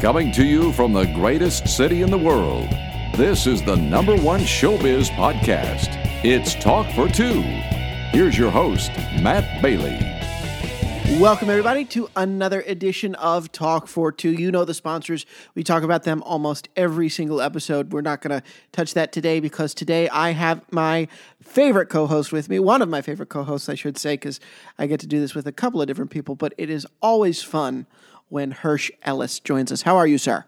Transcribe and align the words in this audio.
Coming 0.00 0.32
to 0.32 0.46
you 0.46 0.72
from 0.72 0.94
the 0.94 1.04
greatest 1.04 1.68
city 1.68 2.00
in 2.00 2.10
the 2.10 2.16
world, 2.16 2.70
this 3.18 3.46
is 3.46 3.60
the 3.62 3.76
number 3.76 4.16
one 4.16 4.40
showbiz 4.40 5.10
podcast. 5.10 5.88
It's 6.24 6.54
Talk 6.54 6.90
for 6.94 7.06
Two. 7.06 7.42
Here's 8.10 8.38
your 8.38 8.50
host, 8.50 8.90
Matt 9.20 9.60
Bailey. 9.60 9.98
Welcome, 11.20 11.50
everybody, 11.50 11.84
to 11.86 12.08
another 12.16 12.62
edition 12.62 13.14
of 13.16 13.52
Talk 13.52 13.88
for 13.88 14.10
Two. 14.10 14.30
You 14.30 14.50
know 14.50 14.64
the 14.64 14.72
sponsors. 14.72 15.26
We 15.54 15.62
talk 15.62 15.82
about 15.82 16.04
them 16.04 16.22
almost 16.22 16.70
every 16.76 17.10
single 17.10 17.42
episode. 17.42 17.92
We're 17.92 18.00
not 18.00 18.22
going 18.22 18.40
to 18.40 18.46
touch 18.72 18.94
that 18.94 19.12
today 19.12 19.38
because 19.38 19.74
today 19.74 20.08
I 20.08 20.30
have 20.30 20.62
my 20.72 21.08
favorite 21.42 21.90
co 21.90 22.06
host 22.06 22.32
with 22.32 22.48
me, 22.48 22.58
one 22.58 22.80
of 22.80 22.88
my 22.88 23.02
favorite 23.02 23.28
co 23.28 23.42
hosts, 23.42 23.68
I 23.68 23.74
should 23.74 23.98
say, 23.98 24.14
because 24.14 24.40
I 24.78 24.86
get 24.86 24.98
to 25.00 25.06
do 25.06 25.20
this 25.20 25.34
with 25.34 25.46
a 25.46 25.52
couple 25.52 25.82
of 25.82 25.88
different 25.88 26.10
people, 26.10 26.36
but 26.36 26.54
it 26.56 26.70
is 26.70 26.86
always 27.02 27.42
fun 27.42 27.86
when 28.30 28.50
Hirsch 28.52 28.90
Ellis 29.02 29.38
joins 29.40 29.70
us. 29.70 29.82
How 29.82 29.96
are 29.96 30.06
you, 30.06 30.16
sir? 30.18 30.46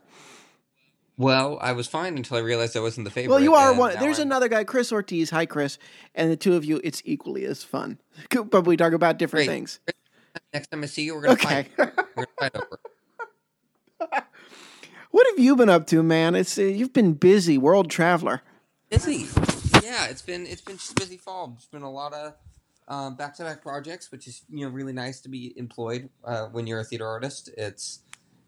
Well, 1.19 1.59
I 1.61 1.73
was 1.73 1.87
fine 1.87 2.17
until 2.17 2.39
I 2.39 2.41
realized 2.41 2.77
I 2.77 2.81
wasn't 2.81 3.05
the 3.05 3.11
favorite. 3.11 3.31
Well, 3.35 3.43
you 3.43 3.55
are 3.55 3.75
one. 3.75 3.95
There's 4.01 4.19
I'm- 4.19 4.29
another 4.29 4.49
guy, 4.49 4.65
Chris 4.65 4.91
Ortiz. 4.91 5.29
Hi, 5.31 5.45
Chris. 5.45 5.79
And 6.15 6.31
the 6.33 6.37
two 6.37 6.55
of 6.57 6.65
you, 6.65 6.81
it's 6.83 7.03
equally 7.05 7.45
as 7.45 7.63
fun. 7.63 7.99
But 8.31 8.63
we 8.67 8.77
talk 8.79 8.95
about 8.95 9.19
different 9.19 9.47
Great. 9.47 9.55
things. 9.55 9.81
Next 10.55 10.69
time 10.69 10.83
I 10.83 10.87
see 10.87 11.03
you, 11.03 11.15
we're 11.15 11.21
gonna 11.23 11.33
Okay. 11.35 11.67
fight. 11.77 11.93
We're 12.17 12.25
gonna 12.25 12.27
fight 12.41 12.57
over. 12.57 12.81
What 15.11 15.27
have 15.29 15.39
you 15.39 15.57
been 15.57 15.69
up 15.69 15.87
to, 15.89 16.03
man? 16.03 16.35
It's 16.35 16.57
uh, 16.59 16.63
you've 16.63 16.95
been 16.95 17.13
busy, 17.13 17.59
world 17.59 17.91
traveler. 17.91 18.41
Busy. 18.89 19.27
Yeah, 19.85 20.07
it's 20.07 20.23
been 20.23 20.47
it's 20.47 20.63
been 20.63 20.77
just 20.79 20.95
busy 20.97 21.19
fall. 21.19 21.53
It's 21.57 21.67
been 21.67 21.83
a 21.83 21.91
lot 21.91 22.15
of 22.15 22.33
um, 22.89 23.17
back-to-back 23.17 23.63
projects, 23.63 24.11
which 24.11 24.27
is 24.27 24.43
you 24.49 24.65
know 24.65 24.73
really 24.73 24.93
nice 24.93 25.21
to 25.21 25.29
be 25.29 25.53
employed 25.57 26.09
uh, 26.25 26.47
when 26.47 26.67
you're 26.67 26.81
a 26.81 26.85
theater 26.85 27.07
artist. 27.07 27.51
It's 27.57 28.01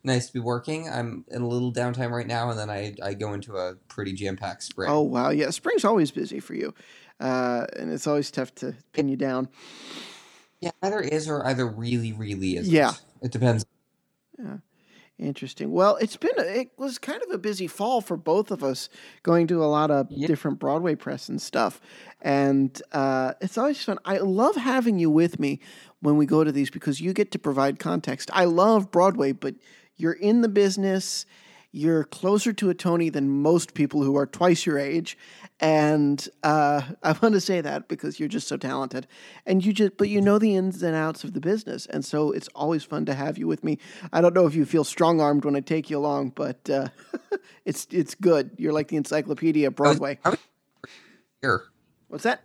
nice 0.02 0.26
to 0.26 0.32
be 0.32 0.40
working. 0.40 0.88
I'm 0.88 1.24
in 1.30 1.42
a 1.42 1.48
little 1.48 1.72
downtime 1.72 2.10
right 2.10 2.26
now, 2.26 2.50
and 2.50 2.58
then 2.58 2.70
I, 2.70 2.94
I 3.02 3.14
go 3.14 3.32
into 3.32 3.56
a 3.56 3.74
pretty 3.88 4.12
jam-packed 4.12 4.62
spring. 4.62 4.90
Oh 4.90 5.02
wow, 5.02 5.30
yeah, 5.30 5.50
spring's 5.50 5.84
always 5.84 6.10
busy 6.10 6.40
for 6.40 6.54
you, 6.54 6.74
uh, 7.20 7.66
and 7.76 7.92
it's 7.92 8.06
always 8.06 8.30
tough 8.30 8.54
to 8.56 8.74
pin 8.92 9.08
you 9.08 9.16
down. 9.16 9.48
yeah, 10.60 10.70
either 10.82 11.00
is 11.00 11.28
or 11.28 11.46
either 11.46 11.66
really 11.66 12.12
really 12.12 12.56
is. 12.56 12.68
Yeah. 12.68 12.92
it 13.22 13.32
depends. 13.32 13.64
Interesting. 15.24 15.72
Well, 15.72 15.96
it's 15.96 16.18
been 16.18 16.38
a, 16.38 16.42
it 16.42 16.70
was 16.76 16.98
kind 16.98 17.22
of 17.22 17.30
a 17.30 17.38
busy 17.38 17.66
fall 17.66 18.02
for 18.02 18.16
both 18.16 18.50
of 18.50 18.62
us, 18.62 18.90
going 19.22 19.46
to 19.46 19.64
a 19.64 19.66
lot 19.66 19.90
of 19.90 20.06
Yeah. 20.10 20.26
different 20.26 20.58
Broadway 20.58 20.94
press 20.94 21.28
and 21.30 21.40
stuff, 21.40 21.80
and 22.20 22.80
uh, 22.92 23.32
it's 23.40 23.56
always 23.56 23.82
fun. 23.82 23.98
I 24.04 24.18
love 24.18 24.56
having 24.56 24.98
you 24.98 25.10
with 25.10 25.40
me 25.40 25.60
when 26.00 26.16
we 26.18 26.26
go 26.26 26.44
to 26.44 26.52
these 26.52 26.68
because 26.70 27.00
you 27.00 27.14
get 27.14 27.30
to 27.32 27.38
provide 27.38 27.78
context. 27.78 28.28
I 28.34 28.44
love 28.44 28.90
Broadway, 28.90 29.32
but 29.32 29.54
you're 29.96 30.12
in 30.12 30.42
the 30.42 30.48
business. 30.48 31.24
You're 31.76 32.04
closer 32.04 32.52
to 32.52 32.70
a 32.70 32.74
Tony 32.74 33.08
than 33.08 33.28
most 33.28 33.74
people 33.74 34.04
who 34.04 34.16
are 34.16 34.26
twice 34.26 34.64
your 34.64 34.78
age, 34.78 35.18
and 35.58 36.24
uh, 36.44 36.82
I 37.02 37.16
want 37.20 37.34
to 37.34 37.40
say 37.40 37.60
that 37.62 37.88
because 37.88 38.20
you're 38.20 38.28
just 38.28 38.46
so 38.46 38.56
talented, 38.56 39.08
and 39.44 39.64
you 39.64 39.72
just 39.72 39.96
but 39.96 40.08
you 40.08 40.20
know 40.20 40.38
the 40.38 40.54
ins 40.54 40.84
and 40.84 40.94
outs 40.94 41.24
of 41.24 41.32
the 41.32 41.40
business, 41.40 41.86
and 41.86 42.04
so 42.04 42.30
it's 42.30 42.46
always 42.54 42.84
fun 42.84 43.06
to 43.06 43.14
have 43.14 43.38
you 43.38 43.48
with 43.48 43.64
me. 43.64 43.80
I 44.12 44.20
don't 44.20 44.36
know 44.36 44.46
if 44.46 44.54
you 44.54 44.64
feel 44.64 44.84
strong 44.84 45.20
armed 45.20 45.44
when 45.44 45.56
I 45.56 45.60
take 45.60 45.90
you 45.90 45.98
along, 45.98 46.30
but 46.36 46.70
uh, 46.70 46.90
it's 47.64 47.88
it's 47.90 48.14
good. 48.14 48.52
You're 48.56 48.72
like 48.72 48.86
the 48.86 48.96
encyclopedia 48.96 49.66
of 49.66 49.74
Broadway. 49.74 50.20
Here. 51.42 51.64
What's 52.06 52.22
that? 52.22 52.44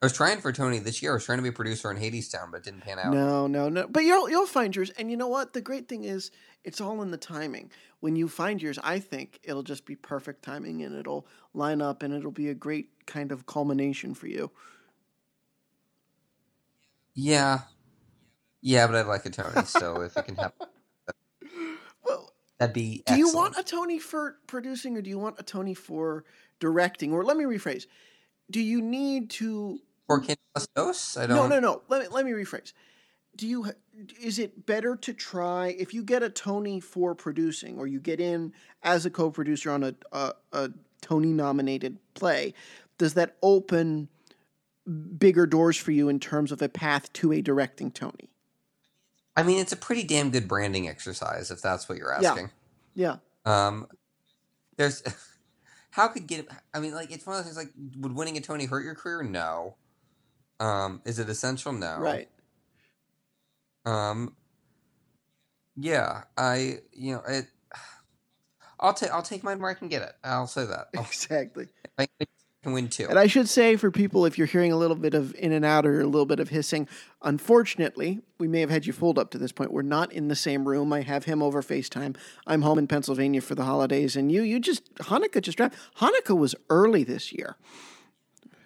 I 0.00 0.06
was 0.06 0.12
trying 0.12 0.40
for 0.40 0.52
Tony 0.52 0.78
this 0.78 1.02
year. 1.02 1.10
I 1.10 1.14
was 1.14 1.24
trying 1.24 1.38
to 1.38 1.42
be 1.42 1.48
a 1.48 1.52
producer 1.52 1.90
in 1.90 1.96
Hadestown, 1.96 2.52
but 2.52 2.58
it 2.58 2.64
didn't 2.64 2.82
pan 2.82 3.00
out. 3.00 3.12
No, 3.12 3.48
no, 3.48 3.68
no. 3.68 3.88
But 3.88 4.04
you'll 4.04 4.30
you'll 4.30 4.46
find 4.46 4.74
yours, 4.74 4.90
and 4.90 5.10
you 5.10 5.16
know 5.16 5.26
what? 5.26 5.54
The 5.54 5.60
great 5.60 5.88
thing 5.88 6.04
is, 6.04 6.30
it's 6.62 6.80
all 6.80 7.02
in 7.02 7.10
the 7.10 7.16
timing. 7.16 7.72
When 7.98 8.14
you 8.14 8.28
find 8.28 8.62
yours, 8.62 8.78
I 8.84 9.00
think 9.00 9.40
it'll 9.42 9.64
just 9.64 9.86
be 9.86 9.96
perfect 9.96 10.42
timing, 10.42 10.82
and 10.84 10.94
it'll 10.94 11.26
line 11.52 11.82
up, 11.82 12.04
and 12.04 12.14
it'll 12.14 12.30
be 12.30 12.48
a 12.48 12.54
great 12.54 12.90
kind 13.06 13.32
of 13.32 13.46
culmination 13.46 14.14
for 14.14 14.28
you. 14.28 14.52
Yeah. 17.14 17.62
Yeah, 18.60 18.86
but 18.86 18.94
I'd 18.94 19.06
like 19.06 19.26
a 19.26 19.30
Tony, 19.30 19.64
so 19.64 20.02
if 20.02 20.16
it 20.16 20.24
can 20.26 20.36
happen, 20.36 20.68
Well, 22.04 22.32
that'd 22.58 22.72
be 22.72 23.02
do 23.06 23.16
you 23.16 23.32
want 23.32 23.58
a 23.58 23.64
Tony 23.64 23.98
for 23.98 24.38
producing, 24.46 24.96
or 24.96 25.02
do 25.02 25.10
you 25.10 25.18
want 25.18 25.40
a 25.40 25.42
Tony 25.42 25.74
for 25.74 26.24
directing? 26.60 27.12
Or 27.12 27.24
let 27.24 27.36
me 27.36 27.44
rephrase: 27.44 27.86
Do 28.50 28.60
you 28.60 28.80
need 28.80 29.30
to 29.30 29.80
For 30.08 30.20
Ken 30.20 30.36
Dos? 30.74 31.16
I 31.16 31.26
don't. 31.26 31.36
No, 31.36 31.46
no, 31.46 31.60
no. 31.60 31.82
Let 31.88 32.02
me 32.02 32.08
let 32.08 32.24
me 32.24 32.32
rephrase. 32.32 32.72
Do 33.36 33.46
you 33.46 33.66
is 34.20 34.38
it 34.38 34.66
better 34.66 34.96
to 34.96 35.12
try 35.12 35.68
if 35.78 35.94
you 35.94 36.02
get 36.02 36.22
a 36.22 36.30
Tony 36.30 36.80
for 36.80 37.14
producing 37.14 37.78
or 37.78 37.86
you 37.86 38.00
get 38.00 38.18
in 38.18 38.52
as 38.82 39.06
a 39.06 39.10
co-producer 39.10 39.70
on 39.70 39.84
a 39.84 39.94
a, 40.10 40.32
a 40.52 40.70
Tony 41.02 41.32
nominated 41.32 41.98
play, 42.14 42.54
does 42.96 43.14
that 43.14 43.36
open 43.42 44.08
bigger 45.18 45.46
doors 45.46 45.76
for 45.76 45.92
you 45.92 46.08
in 46.08 46.18
terms 46.18 46.50
of 46.50 46.62
a 46.62 46.68
path 46.68 47.12
to 47.12 47.32
a 47.32 47.42
directing 47.42 47.90
Tony? 47.90 48.30
I 49.36 49.42
mean, 49.42 49.58
it's 49.58 49.72
a 49.72 49.76
pretty 49.76 50.02
damn 50.02 50.30
good 50.30 50.48
branding 50.48 50.88
exercise, 50.88 51.50
if 51.50 51.60
that's 51.60 51.88
what 51.88 51.98
you're 51.98 52.12
asking. 52.12 52.50
Yeah. 52.94 53.18
Yeah. 53.44 53.66
Um, 53.66 53.86
there's. 54.76 55.02
How 55.90 56.08
could 56.08 56.26
get? 56.26 56.46
I 56.72 56.80
mean, 56.80 56.94
like 56.94 57.10
it's 57.10 57.26
one 57.26 57.36
of 57.36 57.44
those 57.44 57.54
things. 57.54 57.66
Like, 57.66 57.74
would 57.98 58.14
winning 58.14 58.36
a 58.36 58.40
Tony 58.40 58.66
hurt 58.66 58.84
your 58.84 58.94
career? 58.94 59.22
No. 59.22 59.76
Um, 60.60 61.02
is 61.04 61.18
it 61.18 61.28
essential? 61.28 61.72
No. 61.72 61.98
Right. 61.98 62.28
Um. 63.84 64.34
Yeah, 65.76 66.24
I. 66.36 66.80
You 66.92 67.14
know 67.14 67.22
it. 67.28 67.46
I'll 68.80 68.94
take. 68.94 69.10
I'll 69.10 69.22
take 69.22 69.42
mine 69.42 69.60
where 69.60 69.70
I 69.70 69.74
can 69.74 69.88
get 69.88 70.02
it. 70.02 70.12
I'll 70.22 70.46
say 70.46 70.64
that. 70.64 70.88
I'll, 70.96 71.02
Exactly. 71.06 71.68
I 71.98 72.06
can 72.62 72.72
win 72.72 72.88
two. 72.88 73.06
And 73.08 73.18
I 73.18 73.28
should 73.28 73.48
say 73.48 73.76
for 73.76 73.90
people, 73.90 74.24
if 74.26 74.36
you're 74.36 74.46
hearing 74.46 74.72
a 74.72 74.76
little 74.76 74.96
bit 74.96 75.14
of 75.14 75.34
in 75.36 75.52
and 75.52 75.64
out 75.64 75.86
or 75.86 76.00
a 76.00 76.06
little 76.06 76.26
bit 76.26 76.40
of 76.40 76.48
hissing, 76.48 76.88
unfortunately, 77.22 78.20
we 78.38 78.48
may 78.48 78.60
have 78.60 78.70
had 78.70 78.86
you 78.86 78.92
fooled 78.92 79.18
up 79.18 79.30
to 79.30 79.38
this 79.38 79.52
point. 79.52 79.72
We're 79.72 79.82
not 79.82 80.12
in 80.12 80.28
the 80.28 80.36
same 80.36 80.66
room. 80.66 80.92
I 80.92 81.02
have 81.02 81.24
him 81.24 81.42
over 81.42 81.62
FaceTime. 81.62 82.16
I'm 82.46 82.62
home 82.62 82.78
in 82.78 82.86
Pennsylvania 82.88 83.40
for 83.40 83.54
the 83.54 83.64
holidays, 83.64 84.16
and 84.16 84.30
you, 84.32 84.42
you 84.42 84.58
just 84.60 84.92
Hanukkah 84.96 85.40
just 85.40 85.56
dropped. 85.56 85.76
Hanukkah 85.98 86.36
was 86.36 86.54
early 86.68 87.04
this 87.04 87.32
year. 87.32 87.56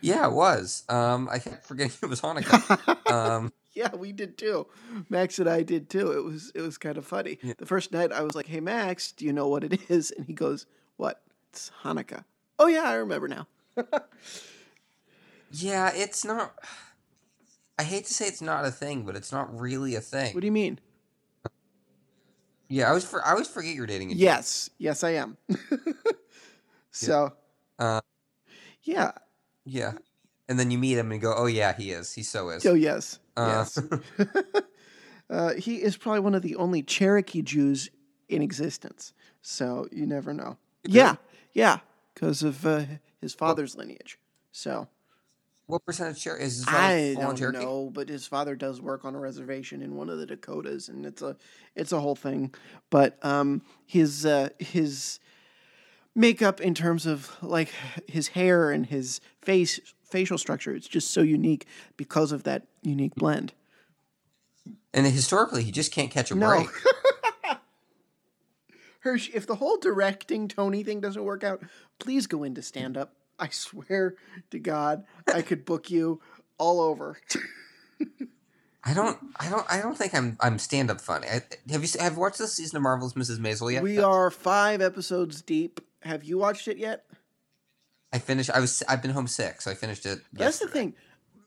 Yeah, 0.03 0.27
it 0.27 0.33
was. 0.33 0.85
Um, 0.89 1.29
I 1.31 1.39
kept 1.39 1.65
forgetting 1.65 1.97
it 2.03 2.07
was 2.11 2.21
Hanukkah. 2.21 3.11
um, 3.11 3.53
Yeah, 3.75 3.95
we 3.95 4.13
did 4.13 4.37
too. 4.37 4.67
Max 5.09 5.39
and 5.39 5.49
I 5.49 5.63
did 5.63 5.89
too. 5.89 6.13
It 6.13 6.23
was 6.23 6.53
it 6.55 6.61
was 6.61 6.77
kind 6.77 6.99
of 6.99 7.07
funny. 7.07 7.39
The 7.57 7.65
first 7.65 7.91
night 7.91 8.13
I 8.13 8.21
was 8.21 8.35
like, 8.35 8.45
"Hey 8.47 8.61
Max, 8.61 9.13
do 9.13 9.25
you 9.25 9.33
know 9.33 9.49
what 9.49 9.65
it 9.65 9.81
is?" 9.91 10.11
And 10.11 10.27
he 10.27 10.35
goes, 10.35 10.67
"What? 10.99 11.23
It's 11.49 11.71
Hanukkah." 11.83 12.25
Oh 12.59 12.67
yeah, 12.67 12.83
I 12.83 12.95
remember 12.95 13.29
now. 13.29 13.47
yeah, 15.53 15.91
it's 15.95 16.23
not. 16.23 16.53
I 17.79 17.85
hate 17.85 18.05
to 18.07 18.13
say 18.13 18.27
it's 18.27 18.43
not 18.43 18.67
a 18.67 18.71
thing, 18.71 19.05
but 19.05 19.17
it's 19.17 19.33
not 19.33 19.59
really 19.59 19.95
a 19.95 20.03
thing. 20.03 20.35
What 20.35 20.41
do 20.43 20.47
you 20.47 20.53
mean? 20.53 20.79
yeah, 22.69 22.91
I 22.91 22.93
was. 22.93 23.05
For, 23.07 23.27
I 23.27 23.31
always 23.31 23.49
forget 23.49 23.75
you're 23.75 23.87
dating. 23.87 24.13
A 24.13 24.15
Yes, 24.15 24.69
yes, 24.77 25.03
I 25.03 25.11
am. 25.13 25.39
so, 26.91 27.33
Uh, 27.79 28.01
yeah. 28.83 29.13
Yeah, 29.65 29.93
and 30.49 30.59
then 30.59 30.71
you 30.71 30.79
meet 30.79 30.99
him 30.99 31.13
and 31.13 31.21
go, 31.21 31.35
"Oh 31.37 31.47
yeah, 31.47 31.73
he 31.75 31.91
is. 31.91 32.13
He 32.13 32.23
so 32.23 32.51
is." 32.51 32.67
Oh 32.67 32.75
yes, 32.75 33.19
Uh, 33.37 33.65
yes. 33.67 33.79
uh, 35.31 35.55
he 35.55 35.83
is 35.83 35.97
probably 35.97 36.21
one 36.21 36.35
of 36.35 36.43
the 36.43 36.57
only 36.57 36.83
Cherokee 36.83 37.43
Jews 37.43 37.91
in 38.29 38.43
existence. 38.43 39.13
So 39.43 39.89
you 39.93 40.07
never 40.07 40.33
know. 40.33 40.59
Yeah, 40.85 41.17
yeah, 41.53 41.79
because 42.15 42.43
of 42.43 42.65
uh, 42.67 42.85
his 43.21 43.35
father's 43.35 43.77
lineage. 43.77 44.19
So 44.53 44.89
what 45.67 45.85
percentage 45.87 46.19
share 46.19 46.37
is 46.37 46.59
his 46.59 46.69
I 46.69 47.17
don't 47.19 47.37
Cherokee? 47.37 47.59
know, 47.59 47.91
but 47.93 48.09
his 48.09 48.27
father 48.27 48.55
does 48.55 48.81
work 48.81 49.05
on 49.05 49.15
a 49.15 49.19
reservation 49.21 49.81
in 49.81 49.97
one 49.97 50.11
of 50.11 50.19
the 50.19 50.27
Dakotas, 50.27 50.89
and 50.89 51.07
it's 51.07 51.23
a 51.23 51.37
it's 51.75 51.93
a 51.93 52.01
whole 52.01 52.17
thing. 52.17 52.55
But 52.91 53.19
um, 53.25 53.63
his 53.87 54.27
uh, 54.27 54.51
his 54.59 55.21
makeup 56.15 56.61
in 56.61 56.75
terms 56.75 57.07
of 57.07 57.37
like 57.43 57.71
his 58.07 58.29
hair 58.29 58.71
and 58.71 58.87
his 58.87 59.21
face 59.41 59.81
facial 60.05 60.39
structure, 60.39 60.75
it's 60.75 60.89
just 60.89 61.11
so 61.11 61.23
unique 61.23 61.67
because 61.97 62.33
of 62.33 62.43
that 62.45 62.67
unique 62.83 63.15
blend. 63.15 63.53
And 64.95 65.07
historically, 65.07 65.63
he 65.63 65.73
just 65.73 65.91
can't 65.93 66.11
catch 66.11 66.31
a 66.31 66.35
No. 66.35 66.49
break. 66.49 66.69
Hirsch, 69.01 69.31
if 69.35 69.47
the 69.47 69.57
whole 69.57 69.79
directing 69.79 70.47
Tony 70.49 70.85
thing 70.85 71.01
doesn't 71.01 71.25
work 71.25 71.43
out, 71.43 71.63
please 71.99 72.27
go 72.27 72.45
into 72.45 72.63
stand 72.63 72.97
up. 72.97 73.15
I 73.39 73.49
swear 73.49 74.15
to 74.51 74.59
God, 74.61 75.05
I 75.33 75.43
could 75.43 75.65
book 75.65 75.91
you 75.91 76.21
all 76.59 76.81
over. 76.81 77.19
I 78.85 78.95
don't. 78.95 79.19
I 79.41 79.49
don't. 79.49 79.67
I 79.71 79.81
don't 79.81 79.97
think 79.97 80.15
I'm. 80.15 80.37
I'm 80.41 80.59
stand 80.59 80.91
up 80.91 81.01
funny. 81.01 81.27
I, 81.29 81.41
have 81.71 81.83
you 81.85 82.01
have 82.01 82.15
you 82.15 82.21
watched 82.21 82.39
the 82.39 82.49
season 82.49 82.77
of 82.77 82.83
Marvelous 82.83 83.15
Mrs. 83.15 83.39
Maisel 83.39 83.73
yet? 83.73 83.83
We 83.83 83.99
are 83.99 84.29
five 84.31 84.81
episodes 84.81 85.41
deep. 85.41 85.81
Have 86.03 86.25
you 86.25 86.39
watched 86.39 86.69
it 86.69 86.79
yet? 86.79 87.05
I 88.13 88.19
finished. 88.19 88.51
I 88.51 88.61
was. 88.61 88.83
I've 88.89 89.03
been 89.03 89.11
home 89.13 89.27
sick, 89.27 89.61
so 89.61 89.71
I 89.71 89.75
finished 89.75 90.05
it. 90.07 90.21
That's 90.33 90.59
the 90.59 90.69
thing. 90.69 90.95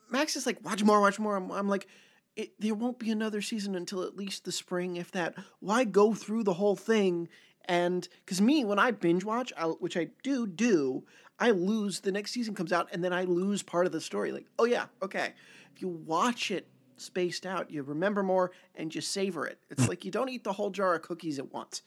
Max 0.10 0.36
is 0.36 0.46
like, 0.46 0.64
watch 0.64 0.84
more, 0.84 1.02
watch 1.02 1.20
more. 1.20 1.36
I'm, 1.36 1.52
I'm 1.52 1.68
like, 1.68 1.88
it, 2.36 2.60
there 2.60 2.74
won't 2.74 3.00
be 3.00 3.12
another 3.12 3.42
season 3.42 3.76
until 3.76 4.04
at 4.04 4.16
least 4.16 4.46
the 4.46 4.52
spring, 4.52 4.98
if 4.98 5.12
that. 5.12 5.36
Why 5.60 5.84
go 5.84 6.14
through 6.14 6.44
the 6.44 6.54
whole 6.54 6.76
thing? 6.76 7.28
And 7.66 8.08
because 8.24 8.42
me, 8.42 8.64
when 8.64 8.80
I 8.80 8.92
binge 8.92 9.24
watch, 9.24 9.52
I, 9.58 9.66
which 9.66 9.98
I 9.98 10.10
do 10.24 10.46
do, 10.48 11.04
I 11.40 11.52
lose 11.52 12.00
the 12.00 12.12
next 12.12 12.32
season 12.32 12.56
comes 12.56 12.72
out, 12.72 12.90
and 12.92 13.04
then 13.04 13.14
I 13.14 13.24
lose 13.24 13.64
part 13.64 13.86
of 13.86 13.92
the 13.92 14.02
story. 14.02 14.32
Like, 14.32 14.46
oh 14.60 14.66
yeah, 14.66 14.86
okay. 15.02 15.34
If 15.76 15.82
you 15.82 15.90
watch 15.90 16.52
it 16.52 16.68
spaced 16.98 17.46
out, 17.46 17.72
you 17.72 17.84
remember 17.84 18.24
more 18.24 18.52
and 18.76 18.94
you 18.94 19.02
savor 19.02 19.46
it. 19.46 19.60
It's 19.70 19.88
like 19.90 20.06
you 20.06 20.12
don't 20.12 20.30
eat 20.30 20.44
the 20.44 20.54
whole 20.54 20.70
jar 20.70 20.96
of 20.96 21.02
cookies 21.02 21.40
at 21.40 21.52
once. 21.52 21.82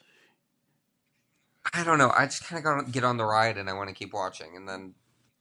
I 1.73 1.83
don't 1.83 1.97
know. 1.97 2.11
I 2.15 2.25
just 2.25 2.45
kind 2.45 2.65
of 2.65 2.91
get 2.91 3.03
on 3.03 3.17
the 3.17 3.25
ride 3.25 3.57
and 3.57 3.69
I 3.69 3.73
want 3.73 3.89
to 3.89 3.95
keep 3.95 4.13
watching, 4.13 4.55
and 4.55 4.67
then 4.67 4.93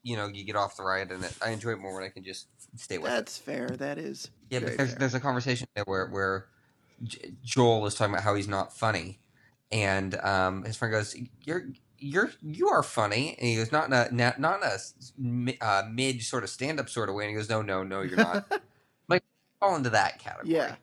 you 0.02 0.16
know 0.16 0.26
you 0.26 0.44
get 0.44 0.56
off 0.56 0.76
the 0.76 0.82
ride 0.82 1.10
and 1.10 1.24
it, 1.24 1.34
I 1.44 1.50
enjoy 1.50 1.70
it 1.70 1.78
more 1.78 1.94
when 1.94 2.04
I 2.04 2.08
can 2.08 2.24
just 2.24 2.48
stay 2.76 2.98
with 2.98 3.10
That's 3.10 3.38
fair. 3.38 3.68
That 3.68 3.98
is. 3.98 4.30
Yeah, 4.50 4.60
but 4.60 4.76
there's 4.76 4.90
fair. 4.90 4.98
there's 4.98 5.14
a 5.14 5.20
conversation 5.20 5.68
there 5.74 5.84
where 5.86 6.06
where 6.08 6.46
J- 7.02 7.32
Joel 7.42 7.86
is 7.86 7.94
talking 7.94 8.14
about 8.14 8.24
how 8.24 8.34
he's 8.34 8.48
not 8.48 8.76
funny, 8.76 9.20
and 9.70 10.14
um, 10.16 10.64
his 10.64 10.76
friend 10.76 10.92
goes, 10.92 11.16
"You're 11.44 11.68
you're 11.98 12.30
you 12.42 12.68
are 12.68 12.82
funny," 12.82 13.36
and 13.38 13.48
he 13.48 13.56
goes, 13.56 13.72
"Not 13.72 13.86
in 13.86 13.92
a 13.92 14.08
not, 14.10 14.40
not 14.40 14.62
in 14.62 15.56
a 15.60 15.64
uh, 15.64 15.82
mid 15.90 16.22
sort 16.22 16.44
of 16.44 16.50
stand 16.50 16.80
up 16.80 16.88
sort 16.88 17.08
of 17.08 17.14
way," 17.14 17.24
and 17.24 17.30
he 17.30 17.36
goes, 17.36 17.48
"No, 17.48 17.62
no, 17.62 17.82
no, 17.82 18.02
you're 18.02 18.16
not." 18.16 18.50
like 19.08 19.22
fall 19.60 19.76
into 19.76 19.90
that 19.90 20.18
category. 20.18 20.54
Yeah. 20.54 20.76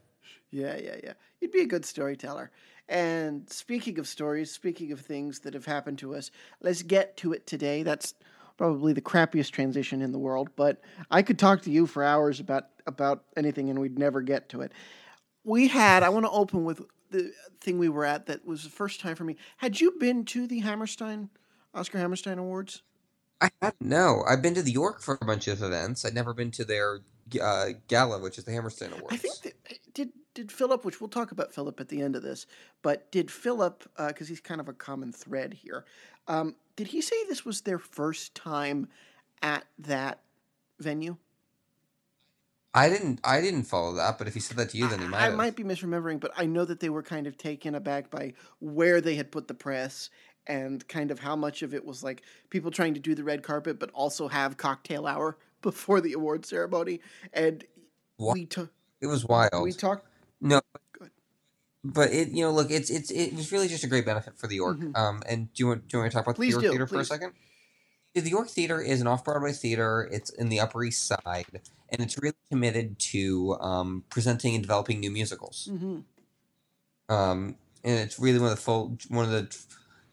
Yeah, 0.52 0.78
yeah, 0.78 0.96
yeah. 1.04 1.14
You'd 1.42 1.52
be 1.52 1.62
a 1.62 1.66
good 1.66 1.86
storyteller. 1.86 2.50
And 2.88 3.50
speaking 3.50 3.98
of 4.00 4.08
stories, 4.08 4.52
speaking 4.52 4.92
of 4.92 5.02
things 5.02 5.40
that 5.40 5.54
have 5.54 5.66
happened 5.66 5.98
to 6.00 6.16
us, 6.16 6.30
let's 6.62 6.84
get 6.84 7.18
to 7.18 7.34
it 7.34 7.48
today. 7.48 7.84
That's 7.84 8.14
probably 8.58 8.94
the 8.94 9.02
crappiest 9.02 9.52
transition 9.52 10.02
in 10.02 10.12
the 10.12 10.20
world, 10.20 10.50
but 10.56 10.82
I 11.12 11.22
could 11.22 11.40
talk 11.40 11.62
to 11.64 11.72
you 11.72 11.88
for 11.88 12.04
hours 12.04 12.40
about 12.40 12.68
about 12.88 13.24
anything 13.36 13.70
and 13.70 13.80
we'd 13.80 13.98
never 13.98 14.22
get 14.22 14.50
to 14.50 14.62
it. 14.62 14.72
We 15.44 15.68
had 15.68 16.04
I 16.04 16.10
want 16.10 16.26
to 16.26 16.32
open 16.32 16.64
with 16.64 16.82
the 17.12 17.32
thing 17.62 17.80
we 17.80 17.90
were 17.90 18.06
at 18.06 18.28
that 18.28 18.46
was 18.46 18.64
the 18.64 18.70
first 18.70 19.00
time 19.00 19.16
for 19.16 19.24
me. 19.24 19.36
Had 19.58 19.82
you 19.82 19.92
been 20.00 20.26
to 20.26 20.48
the 20.48 20.60
Hammerstein 20.60 21.30
Oscar 21.74 21.98
Hammerstein 21.98 22.38
Awards? 22.38 22.84
I 23.42 23.50
hadn't. 23.62 23.82
No, 23.82 24.24
I've 24.28 24.42
been 24.42 24.54
to 24.54 24.62
the 24.62 24.72
York 24.72 25.02
for 25.02 25.18
a 25.22 25.26
bunch 25.26 25.48
of 25.48 25.62
events. 25.62 26.06
I'd 26.06 26.14
never 26.14 26.34
been 26.34 26.52
to 26.52 26.64
their 26.64 27.00
uh, 27.42 27.66
gala, 27.88 28.20
which 28.20 28.38
is 28.38 28.46
the 28.46 28.54
Hammerstein 28.54 28.94
Awards. 28.94 29.14
I 29.14 29.18
think 29.18 29.45
did 30.36 30.52
Philip, 30.52 30.86
which 30.86 31.02
we'll 31.02 31.10
talk 31.10 31.32
about 31.32 31.52
Philip 31.54 31.80
at 31.80 31.88
the 31.88 32.02
end 32.02 32.16
of 32.16 32.22
this, 32.22 32.46
but 32.84 33.12
did 33.12 33.32
Philip, 33.32 33.84
because 33.98 34.28
he's 34.28 34.40
kind 34.42 34.62
of 34.62 34.68
a 34.70 34.74
common 34.74 35.12
thread 35.12 35.54
here, 35.56 35.86
um, 36.28 36.56
did 36.76 36.88
he 36.88 37.02
say 37.02 37.16
this 37.28 37.44
was 37.44 37.62
their 37.62 37.80
first 37.80 38.36
time 38.36 38.88
at 39.42 39.66
that 39.80 40.20
venue? 40.80 41.18
I 42.74 42.90
didn't. 42.90 43.22
I 43.24 43.40
didn't 43.40 43.64
follow 43.64 43.94
that. 43.94 44.18
But 44.18 44.28
if 44.28 44.34
he 44.34 44.42
said 44.42 44.58
that 44.58 44.72
to 44.72 44.78
you, 44.78 44.90
then 44.90 45.00
he 45.00 45.08
might. 45.08 45.22
I 45.22 45.30
might 45.30 45.56
be 45.56 45.64
misremembering, 45.64 46.20
but 46.20 46.32
I 46.36 46.46
know 46.46 46.66
that 46.66 46.82
they 46.82 46.90
were 46.90 47.04
kind 47.04 47.26
of 47.26 47.38
taken 47.38 47.74
aback 47.74 48.12
by 48.12 48.34
where 48.60 49.00
they 49.00 49.16
had 49.16 49.32
put 49.32 49.48
the 49.48 49.54
press 49.54 50.10
and 50.46 50.86
kind 50.90 51.10
of 51.10 51.20
how 51.20 51.38
much 51.38 51.62
of 51.64 51.74
it 51.74 51.86
was 51.86 52.04
like 52.04 52.24
people 52.50 52.70
trying 52.72 52.94
to 52.94 53.00
do 53.00 53.16
the 53.16 53.24
red 53.24 53.44
carpet, 53.44 53.80
but 53.80 53.92
also 53.92 54.28
have 54.28 54.58
cocktail 54.58 55.08
hour 55.08 55.38
before 55.62 56.02
the 56.02 56.12
award 56.12 56.46
ceremony. 56.46 57.00
And 57.32 57.64
What? 58.18 58.34
we 58.34 58.46
took 58.46 58.74
It 59.00 59.08
was 59.08 59.24
wild. 59.26 59.64
we 59.64 59.72
talked. 59.72 60.06
No. 60.46 60.62
Good. 60.98 61.12
But 61.84 62.14
it, 62.14 62.30
you 62.30 62.44
know, 62.44 62.52
look, 62.52 62.72
it's 62.72 62.90
it's 62.90 63.12
it 63.12 63.34
was 63.36 63.52
really 63.52 63.68
just 63.68 63.84
a 63.84 63.88
great 63.88 64.06
benefit 64.06 64.38
for 64.38 64.48
the 64.48 64.56
York. 64.56 64.78
Mhm. 64.78 64.96
Um, 64.96 65.24
and 65.28 65.54
do 65.54 65.64
you 65.64 65.68
want 65.68 65.88
do 65.88 65.98
you 65.98 66.02
want 66.02 66.12
to 66.12 66.16
talk 66.16 66.26
about 66.26 66.36
Please 66.36 66.56
the 66.56 66.62
York 66.62 66.64
do, 66.64 66.70
Theater 66.70 66.88
for 66.88 67.00
a 67.00 67.06
second? 67.06 67.34
The 68.14 68.30
York 68.30 68.50
Theater 68.50 68.80
is 68.82 69.02
an 69.02 69.08
off 69.08 69.26
Broadway 69.26 69.52
theater. 69.52 70.08
It's 70.10 70.30
in 70.30 70.48
the 70.48 70.60
Upper 70.62 70.84
East 70.86 71.04
Side, 71.06 71.62
and 71.90 72.02
it's 72.02 72.18
really 72.18 72.38
committed 72.50 72.98
to 73.12 73.58
um, 73.60 74.06
presenting 74.10 74.56
and 74.56 74.64
developing 74.64 75.02
new 75.02 75.12
musicals. 75.12 75.68
hmm 75.70 76.00
Um, 77.10 77.58
and 77.84 78.00
it's 78.00 78.18
really 78.18 78.40
one 78.40 78.52
of 78.52 78.56
the 78.56 78.62
full 78.62 78.98
one 79.10 79.26
of 79.26 79.32
the 79.32 79.56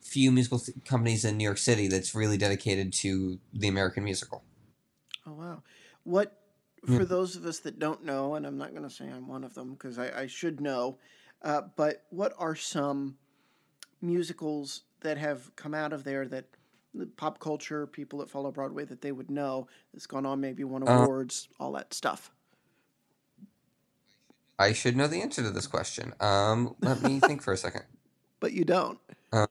few 0.01 0.33
musical 0.33 0.59
th- 0.59 0.77
companies 0.85 1.25
in 1.25 1.37
New 1.37 1.45
York 1.45 1.59
City 1.59 1.87
that's 1.89 2.15
really 2.15 2.37
dedicated 2.37 2.93
to 2.93 3.39
the 3.55 3.69
American 3.69 4.05
musical. 4.05 4.43
Oh 5.27 5.33
wow! 5.33 5.63
What 6.03 6.42
Yeah. 6.87 6.99
for 6.99 7.05
those 7.05 7.37
of 7.37 7.47
us 7.47 7.61
that 7.61 7.79
don't 7.79 8.05
know, 8.05 8.35
and 8.35 8.45
I'm 8.47 8.59
not 8.59 8.71
going 8.73 8.83
to 8.83 8.91
say 8.91 9.05
I'm 9.09 9.29
one 9.29 9.45
of 9.45 9.55
them 9.55 9.73
because 9.73 9.99
I, 9.99 10.23
I 10.23 10.27
should 10.27 10.61
know, 10.61 10.99
uh, 11.43 11.63
but 11.77 12.05
what 12.11 12.33
are 12.39 12.57
some 12.57 13.17
musicals 14.01 14.83
that 15.01 15.17
have 15.19 15.55
come 15.55 15.75
out 15.75 15.93
of 15.93 16.03
there 16.05 16.27
that 16.29 16.47
the 16.95 17.07
pop 17.07 17.39
culture 17.39 17.87
people 17.87 18.19
that 18.19 18.29
follow 18.31 18.51
Broadway 18.51 18.85
that 18.85 19.01
they 19.01 19.13
would 19.13 19.31
know 19.31 19.69
that's 19.93 20.07
gone 20.07 20.27
on 20.27 20.41
maybe 20.41 20.65
won 20.65 20.83
Uh, 20.87 21.03
awards, 21.05 21.49
all 21.61 21.73
that 21.73 21.95
stuff. 21.95 22.33
I 24.59 24.73
should 24.73 24.97
know 24.97 25.07
the 25.07 25.23
answer 25.23 25.43
to 25.43 25.51
this 25.51 25.67
question. 25.67 26.13
Um, 26.21 26.77
let 26.81 27.03
me 27.03 27.19
think 27.21 27.43
for 27.43 27.53
a 27.53 27.57
second. 27.57 27.85
But 28.41 28.53
you 28.53 28.65
don't. 28.65 28.99
Uh. 29.33 29.47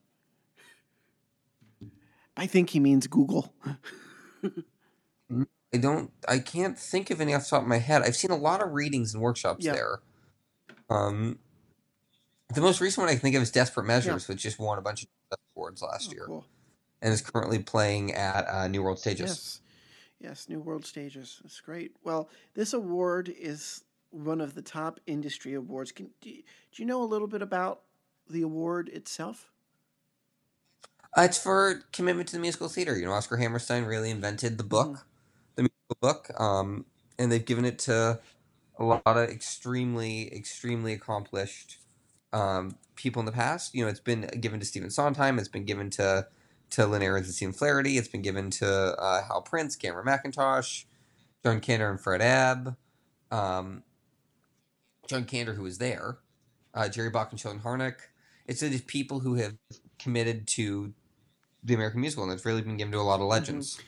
I 2.36 2.46
think 2.46 2.72
he 2.72 2.80
means 2.82 3.08
Google. 3.08 3.54
I 5.74 5.78
don't. 5.78 6.12
I 6.28 6.40
can't 6.40 6.78
think 6.78 7.10
of 7.12 7.22
any 7.22 7.34
off 7.34 7.44
the 7.44 7.50
top 7.52 7.62
of 7.64 7.68
my 7.68 7.78
head. 7.78 8.02
I've 8.02 8.16
seen 8.16 8.32
a 8.32 8.36
lot 8.38 8.62
of 8.62 8.74
readings 8.74 9.14
and 9.14 9.24
workshops 9.24 9.64
Yeah. 9.66 9.74
there. 9.74 10.00
Um, 10.90 11.40
the 12.54 12.60
most 12.62 12.82
recent 12.82 13.04
one 13.04 13.10
I 13.10 13.14
can 13.14 13.22
think 13.22 13.36
of 13.36 13.42
is 13.42 13.52
Desperate 13.52 13.86
Measures, 13.86 14.28
which 14.28 14.42
just 14.44 14.60
won 14.60 14.78
a 14.78 14.82
bunch 14.82 15.04
of 15.04 15.10
awards 15.56 15.82
last 15.82 16.10
Oh, 16.10 16.14
year 16.14 16.26
cool. 16.28 16.46
and 17.02 17.14
is 17.14 17.22
currently 17.22 17.60
playing 17.60 18.14
at 18.14 18.46
uh, 18.50 18.68
New 18.68 18.84
World 18.84 19.00
Stages. 19.00 19.30
Yes. 19.30 19.62
Yes, 20.20 20.50
New 20.50 20.60
World 20.60 20.86
Stages. 20.86 21.40
That's 21.42 21.60
great. 21.62 21.96
Well, 22.04 22.30
this 22.54 22.74
award 22.74 23.34
is 23.36 23.84
one 24.12 24.42
of 24.42 24.54
the 24.54 24.62
top 24.62 25.00
industry 25.08 25.54
awards. 25.54 25.92
Can, 25.94 26.10
do, 26.22 26.30
you, 26.30 26.44
do 26.72 26.84
you 26.84 26.86
know 26.86 27.02
a 27.02 27.06
little 27.06 27.28
bit 27.28 27.42
about 27.42 27.82
the 28.30 28.42
award 28.44 28.90
itself? 28.90 29.50
Uh, 31.18 31.22
it's 31.24 31.38
for 31.42 31.82
commitment 31.92 32.28
to 32.30 32.36
the 32.36 32.42
musical 32.42 32.68
theater. 32.68 32.96
You 32.98 33.06
know, 33.06 33.14
Oscar 33.14 33.38
Hammerstein 33.38 33.86
really 33.86 34.12
invented 34.12 34.58
the 34.58 34.64
book, 34.64 34.88
Mm-hmm. 34.88 35.08
The 35.56 35.64
musical 35.64 35.98
book, 36.00 36.32
um, 36.40 36.86
and 37.20 37.32
they've 37.32 37.46
given 37.46 37.66
it 37.66 37.80
to 37.80 38.20
a 38.78 38.84
lot 38.84 39.02
of 39.06 39.30
extremely, 39.30 40.34
extremely 40.34 40.94
accomplished 40.94 41.78
um, 42.34 42.78
people 42.96 43.20
in 43.20 43.26
the 43.26 43.32
past. 43.32 43.76
You 43.76 43.84
know, 43.84 43.90
it's 43.90 44.00
been 44.00 44.22
given 44.40 44.60
to 44.60 44.66
Stephen 44.66 44.90
Sondheim. 44.90 45.38
It's 45.38 45.48
been 45.48 45.66
given 45.66 45.90
to 45.92 46.28
to 46.72 46.88
Lynn 46.88 47.02
Ahrens 47.02 47.28
and 47.28 47.36
Stephen 47.36 47.54
Flaherty. 47.54 47.98
It's 47.98 48.08
been 48.08 48.22
given 48.22 48.50
to 48.52 48.68
uh, 48.68 49.24
Hal 49.24 49.42
Prince, 49.42 49.76
Cameron 49.76 50.06
Mackintosh, 50.06 50.86
John 51.44 51.60
Kander, 51.60 51.90
and 51.90 52.00
Fred 52.00 52.22
Ebb. 52.22 52.78
Um, 53.30 53.84
John 55.08 55.26
Kander, 55.26 55.56
who 55.56 55.64
was 55.64 55.78
there, 55.78 56.20
uh, 56.74 56.88
Jerry 56.88 57.10
Bock 57.10 57.32
and 57.32 57.40
Sheldon 57.40 57.62
Harnick. 57.62 57.96
It's 58.48 58.62
these 58.62 58.82
people 58.82 59.20
who 59.20 59.36
have 59.36 59.56
committed 60.00 60.48
to 60.48 60.94
the 61.64 61.74
American 61.74 62.02
musical, 62.02 62.24
and 62.24 62.34
it's 62.34 62.46
really 62.46 62.62
been 62.62 62.78
given 62.78 62.94
to 62.94 63.00
a 63.00 63.02
lot 63.02 63.20
of 63.20 63.28
legends. 63.28 63.80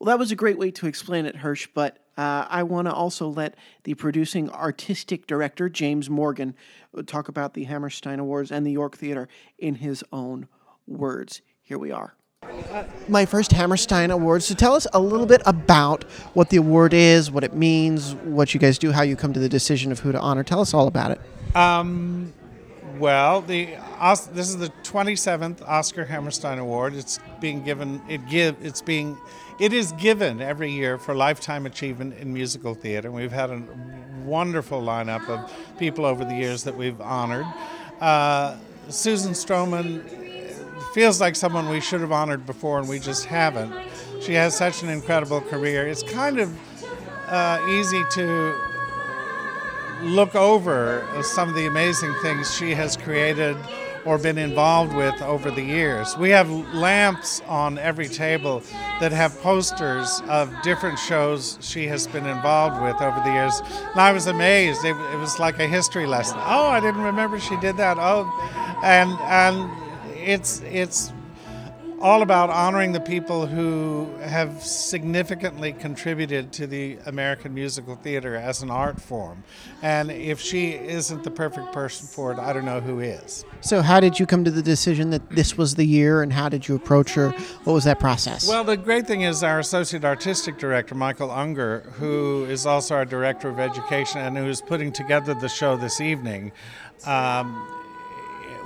Well, 0.00 0.06
that 0.06 0.18
was 0.18 0.32
a 0.32 0.36
great 0.36 0.56
way 0.56 0.70
to 0.70 0.86
explain 0.86 1.26
it, 1.26 1.36
Hirsch, 1.36 1.68
but 1.74 1.98
uh, 2.16 2.46
I 2.48 2.62
want 2.62 2.88
to 2.88 2.92
also 2.92 3.28
let 3.28 3.54
the 3.84 3.92
producing 3.92 4.48
artistic 4.48 5.26
director, 5.26 5.68
James 5.68 6.08
Morgan, 6.08 6.54
uh, 6.96 7.02
talk 7.02 7.28
about 7.28 7.52
the 7.52 7.64
Hammerstein 7.64 8.18
Awards 8.18 8.50
and 8.50 8.66
the 8.66 8.72
York 8.72 8.96
Theater 8.96 9.28
in 9.58 9.74
his 9.74 10.02
own 10.10 10.48
words. 10.86 11.42
Here 11.60 11.76
we 11.78 11.92
are. 11.92 12.14
My 13.08 13.26
first 13.26 13.52
Hammerstein 13.52 14.10
Awards. 14.10 14.46
So 14.46 14.54
tell 14.54 14.72
us 14.72 14.86
a 14.94 14.98
little 14.98 15.26
bit 15.26 15.42
about 15.44 16.04
what 16.32 16.48
the 16.48 16.56
award 16.56 16.94
is, 16.94 17.30
what 17.30 17.44
it 17.44 17.52
means, 17.52 18.14
what 18.14 18.54
you 18.54 18.60
guys 18.60 18.78
do, 18.78 18.92
how 18.92 19.02
you 19.02 19.16
come 19.16 19.34
to 19.34 19.40
the 19.40 19.50
decision 19.50 19.92
of 19.92 19.98
who 19.98 20.12
to 20.12 20.18
honor. 20.18 20.42
Tell 20.42 20.62
us 20.62 20.72
all 20.72 20.88
about 20.88 21.10
it. 21.10 21.20
Um, 21.54 22.32
well, 22.98 23.42
the 23.42 23.76
Os- 23.98 24.28
this 24.28 24.48
is 24.48 24.56
the 24.56 24.70
27th 24.82 25.60
Oscar 25.68 26.06
Hammerstein 26.06 26.58
Award. 26.58 26.94
It's 26.94 27.20
being 27.38 27.62
given. 27.62 28.00
It 28.08 28.26
give. 28.28 28.56
It's 28.64 28.80
being. 28.80 29.18
It 29.60 29.74
is 29.74 29.92
given 29.92 30.40
every 30.40 30.72
year 30.72 30.96
for 30.96 31.14
lifetime 31.14 31.66
achievement 31.66 32.14
in 32.14 32.32
musical 32.32 32.72
theater. 32.72 33.12
We've 33.12 33.30
had 33.30 33.50
a 33.50 33.62
wonderful 34.24 34.80
lineup 34.80 35.28
of 35.28 35.52
people 35.78 36.06
over 36.06 36.24
the 36.24 36.34
years 36.34 36.64
that 36.64 36.74
we've 36.74 36.98
honored. 36.98 37.44
Uh, 38.00 38.56
Susan 38.88 39.32
Stroman 39.32 40.02
feels 40.94 41.20
like 41.20 41.36
someone 41.36 41.68
we 41.68 41.78
should 41.78 42.00
have 42.00 42.10
honored 42.10 42.46
before, 42.46 42.78
and 42.78 42.88
we 42.88 42.98
just 42.98 43.26
haven't. 43.26 43.74
She 44.22 44.32
has 44.32 44.56
such 44.56 44.82
an 44.82 44.88
incredible 44.88 45.42
career. 45.42 45.86
It's 45.86 46.04
kind 46.04 46.40
of 46.40 46.58
uh, 47.28 47.62
easy 47.68 48.02
to 48.12 48.58
look 50.00 50.34
over 50.34 51.06
some 51.20 51.50
of 51.50 51.54
the 51.54 51.66
amazing 51.66 52.14
things 52.22 52.56
she 52.56 52.70
has 52.70 52.96
created 52.96 53.58
or 54.04 54.18
been 54.18 54.38
involved 54.38 54.94
with 54.94 55.20
over 55.22 55.50
the 55.50 55.62
years. 55.62 56.16
We 56.16 56.30
have 56.30 56.50
lamps 56.74 57.42
on 57.46 57.78
every 57.78 58.08
table 58.08 58.62
that 59.00 59.12
have 59.12 59.38
posters 59.40 60.22
of 60.28 60.50
different 60.62 60.98
shows 60.98 61.58
she 61.60 61.86
has 61.86 62.06
been 62.06 62.26
involved 62.26 62.82
with 62.82 63.00
over 63.00 63.20
the 63.24 63.32
years. 63.32 63.60
And 63.92 64.00
I 64.00 64.12
was 64.12 64.26
amazed. 64.26 64.84
It, 64.84 64.96
it 64.96 65.18
was 65.18 65.38
like 65.38 65.58
a 65.58 65.66
history 65.66 66.06
lesson. 66.06 66.38
Oh, 66.40 66.66
I 66.66 66.80
didn't 66.80 67.02
remember 67.02 67.38
she 67.38 67.56
did 67.56 67.76
that. 67.76 67.98
Oh, 67.98 68.26
and 68.82 69.10
and 69.22 69.70
it's 70.16 70.60
it's 70.62 71.12
all 72.00 72.22
about 72.22 72.48
honoring 72.48 72.92
the 72.92 73.00
people 73.00 73.46
who 73.46 74.10
have 74.22 74.62
significantly 74.62 75.72
contributed 75.72 76.50
to 76.50 76.66
the 76.66 76.96
American 77.04 77.52
musical 77.52 77.94
theater 77.94 78.36
as 78.36 78.62
an 78.62 78.70
art 78.70 78.98
form. 78.98 79.44
And 79.82 80.10
if 80.10 80.40
she 80.40 80.72
isn't 80.72 81.24
the 81.24 81.30
perfect 81.30 81.72
person 81.72 82.06
for 82.06 82.32
it, 82.32 82.38
I 82.38 82.54
don't 82.54 82.64
know 82.64 82.80
who 82.80 83.00
is. 83.00 83.44
So, 83.60 83.82
how 83.82 84.00
did 84.00 84.18
you 84.18 84.24
come 84.24 84.44
to 84.44 84.50
the 84.50 84.62
decision 84.62 85.10
that 85.10 85.28
this 85.30 85.58
was 85.58 85.74
the 85.74 85.84
year, 85.84 86.22
and 86.22 86.32
how 86.32 86.48
did 86.48 86.68
you 86.68 86.74
approach 86.74 87.12
her? 87.14 87.30
What 87.64 87.74
was 87.74 87.84
that 87.84 88.00
process? 88.00 88.48
Well, 88.48 88.64
the 88.64 88.76
great 88.76 89.06
thing 89.06 89.22
is 89.22 89.42
our 89.42 89.58
associate 89.58 90.04
artistic 90.04 90.56
director, 90.58 90.94
Michael 90.94 91.30
Unger, 91.30 91.80
who 91.98 92.46
is 92.46 92.64
also 92.64 92.94
our 92.94 93.04
director 93.04 93.48
of 93.48 93.58
education 93.58 94.20
and 94.22 94.38
who 94.38 94.46
is 94.46 94.62
putting 94.62 94.90
together 94.90 95.34
the 95.34 95.48
show 95.48 95.76
this 95.76 96.00
evening, 96.00 96.52
um, 97.04 97.68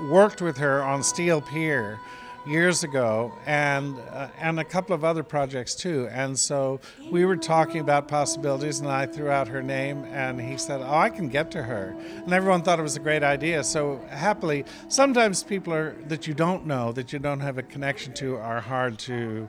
worked 0.09 0.41
with 0.41 0.57
her 0.59 0.83
on 0.83 1.03
Steel 1.03 1.41
Pier 1.41 1.99
years 2.47 2.85
ago 2.85 3.33
and 3.47 3.99
uh, 4.11 4.29
and 4.39 4.61
a 4.61 4.65
couple 4.65 4.95
of 4.95 5.05
other 5.05 5.23
projects 5.23 5.75
too 5.75 6.07
and 6.11 6.39
so 6.39 6.79
we 7.11 7.25
were 7.25 7.37
talking 7.37 7.81
about 7.81 8.07
possibilities 8.07 8.81
and 8.81 8.89
I 8.89 9.07
threw 9.07 9.31
out 9.31 9.49
her 9.49 9.63
name 9.63 10.05
and 10.05 10.41
he 10.41 10.59
said 10.59 10.81
oh 10.83 10.95
I 10.95 11.09
can 11.09 11.29
get 11.29 11.51
to 11.53 11.63
her 11.63 11.97
and 11.99 12.33
everyone 12.33 12.63
thought 12.63 12.79
it 12.79 12.83
was 12.83 12.97
a 12.97 13.01
great 13.01 13.23
idea 13.23 13.65
so 13.65 14.01
happily 14.11 14.65
sometimes 14.89 15.43
people 15.43 15.73
are 15.73 15.97
that 16.07 16.27
you 16.27 16.35
don't 16.35 16.67
know 16.67 16.93
that 16.93 17.13
you 17.13 17.19
don't 17.19 17.41
have 17.41 17.57
a 17.57 17.63
connection 17.63 18.13
to 18.15 18.37
are 18.37 18.61
hard 18.61 18.99
to 19.01 19.49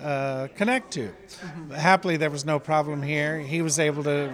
uh, 0.00 0.48
connect 0.56 0.92
to. 0.92 1.08
Mm-hmm. 1.08 1.70
Happily, 1.72 2.16
there 2.16 2.30
was 2.30 2.44
no 2.44 2.58
problem 2.58 3.02
here. 3.02 3.38
He 3.38 3.62
was 3.62 3.78
able 3.78 4.02
to 4.04 4.30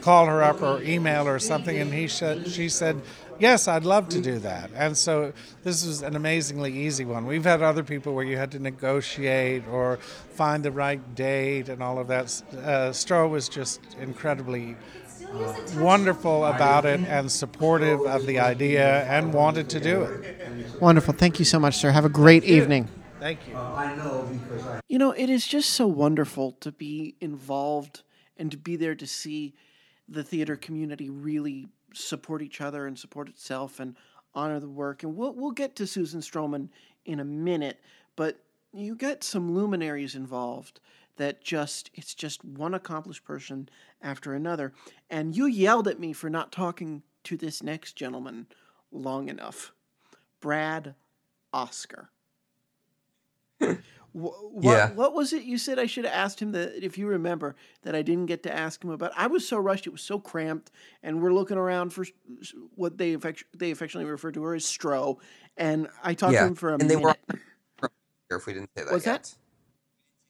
call 0.00 0.26
her 0.26 0.42
up 0.42 0.60
or 0.62 0.82
email 0.82 1.24
her 1.24 1.36
or 1.36 1.38
something, 1.38 1.76
and 1.78 1.92
he 1.92 2.08
said, 2.08 2.48
she 2.48 2.68
said, 2.68 3.00
Yes, 3.38 3.68
I'd 3.68 3.84
love 3.84 4.08
to 4.10 4.20
do 4.20 4.38
that. 4.40 4.70
And 4.74 4.96
so 4.96 5.32
this 5.62 5.84
is 5.84 6.02
an 6.02 6.16
amazingly 6.16 6.72
easy 6.76 7.04
one. 7.04 7.24
We've 7.24 7.44
had 7.44 7.62
other 7.62 7.84
people 7.84 8.14
where 8.14 8.24
you 8.24 8.36
had 8.36 8.50
to 8.52 8.58
negotiate 8.58 9.66
or 9.68 9.98
find 10.32 10.64
the 10.64 10.72
right 10.72 11.14
date 11.14 11.68
and 11.68 11.82
all 11.82 11.98
of 11.98 12.08
that. 12.08 12.24
Uh, 12.52 12.90
Stroh 12.90 13.30
was 13.30 13.48
just 13.48 13.80
incredibly 14.00 14.76
uh, 15.32 15.54
wonderful 15.76 16.46
about 16.46 16.84
it 16.84 17.00
and 17.00 17.30
supportive 17.30 18.00
of 18.00 18.26
the 18.26 18.40
idea 18.40 19.04
and 19.04 19.32
wanted 19.32 19.68
to 19.70 19.80
do 19.80 20.02
it. 20.02 20.80
Wonderful. 20.80 21.14
Thank 21.14 21.38
you 21.38 21.44
so 21.44 21.60
much, 21.60 21.76
sir. 21.76 21.90
Have 21.90 22.04
a 22.04 22.10
great 22.10 22.44
evening. 22.44 22.88
Thank 23.20 23.46
you. 23.48 23.56
Uh, 23.56 23.74
I 23.74 23.94
know 23.96 24.28
because 24.32 24.66
I. 24.66 24.80
You 24.88 24.98
know, 24.98 25.12
it 25.12 25.28
is 25.28 25.46
just 25.46 25.70
so 25.70 25.86
wonderful 25.86 26.52
to 26.60 26.72
be 26.72 27.14
involved 27.20 28.02
and 28.36 28.50
to 28.50 28.56
be 28.56 28.76
there 28.76 28.94
to 28.94 29.06
see 29.06 29.54
the 30.08 30.22
theater 30.22 30.56
community 30.56 31.10
really 31.10 31.68
support 31.92 32.42
each 32.42 32.60
other 32.60 32.86
and 32.86 32.98
support 32.98 33.28
itself 33.28 33.80
and 33.80 33.96
honor 34.34 34.60
the 34.60 34.68
work. 34.68 35.02
And 35.02 35.16
we'll 35.16 35.32
we'll 35.32 35.52
get 35.52 35.76
to 35.76 35.86
Susan 35.86 36.20
Stroman 36.20 36.68
in 37.04 37.20
a 37.20 37.24
minute, 37.24 37.80
but 38.16 38.40
you 38.72 38.94
get 38.94 39.24
some 39.24 39.54
luminaries 39.54 40.14
involved 40.14 40.80
that 41.16 41.42
just 41.42 41.90
it's 41.94 42.14
just 42.14 42.44
one 42.44 42.74
accomplished 42.74 43.24
person 43.24 43.68
after 44.00 44.34
another. 44.34 44.72
And 45.10 45.36
you 45.36 45.46
yelled 45.46 45.88
at 45.88 46.00
me 46.00 46.12
for 46.12 46.30
not 46.30 46.52
talking 46.52 47.02
to 47.24 47.36
this 47.36 47.62
next 47.62 47.94
gentleman 47.94 48.46
long 48.90 49.28
enough. 49.28 49.72
Brad 50.40 50.94
Oscar. 51.52 52.10
What, 54.12 54.64
yeah. 54.64 54.90
What 54.92 55.14
was 55.14 55.32
it 55.32 55.44
you 55.44 55.58
said 55.58 55.78
I 55.78 55.86
should 55.86 56.04
have 56.04 56.14
asked 56.14 56.40
him 56.40 56.52
that 56.52 56.82
if 56.82 56.96
you 56.96 57.06
remember 57.06 57.56
that 57.82 57.94
I 57.94 58.02
didn't 58.02 58.26
get 58.26 58.42
to 58.44 58.54
ask 58.54 58.82
him 58.82 58.90
about? 58.90 59.12
I 59.16 59.26
was 59.26 59.46
so 59.46 59.58
rushed; 59.58 59.86
it 59.86 59.90
was 59.90 60.02
so 60.02 60.18
cramped, 60.18 60.70
and 61.02 61.22
we're 61.22 61.32
looking 61.32 61.58
around 61.58 61.92
for 61.92 62.06
what 62.74 62.98
they 62.98 63.12
affect, 63.12 63.44
they 63.54 63.70
affectionately 63.70 64.10
refer 64.10 64.32
to 64.32 64.42
her 64.42 64.54
as 64.54 64.64
Stro, 64.64 65.18
and 65.56 65.88
I 66.02 66.14
talked 66.14 66.32
yeah. 66.32 66.40
to 66.40 66.46
him 66.48 66.54
for 66.54 66.70
a 66.70 66.74
and 66.74 66.88
minute. 66.88 66.96
They 66.96 67.02
were 67.04 67.90
if 68.36 68.46
we 68.46 68.54
didn't 68.54 68.70
say 68.76 68.84
that 68.84 68.92
yet. 68.92 69.02
that? 69.04 69.34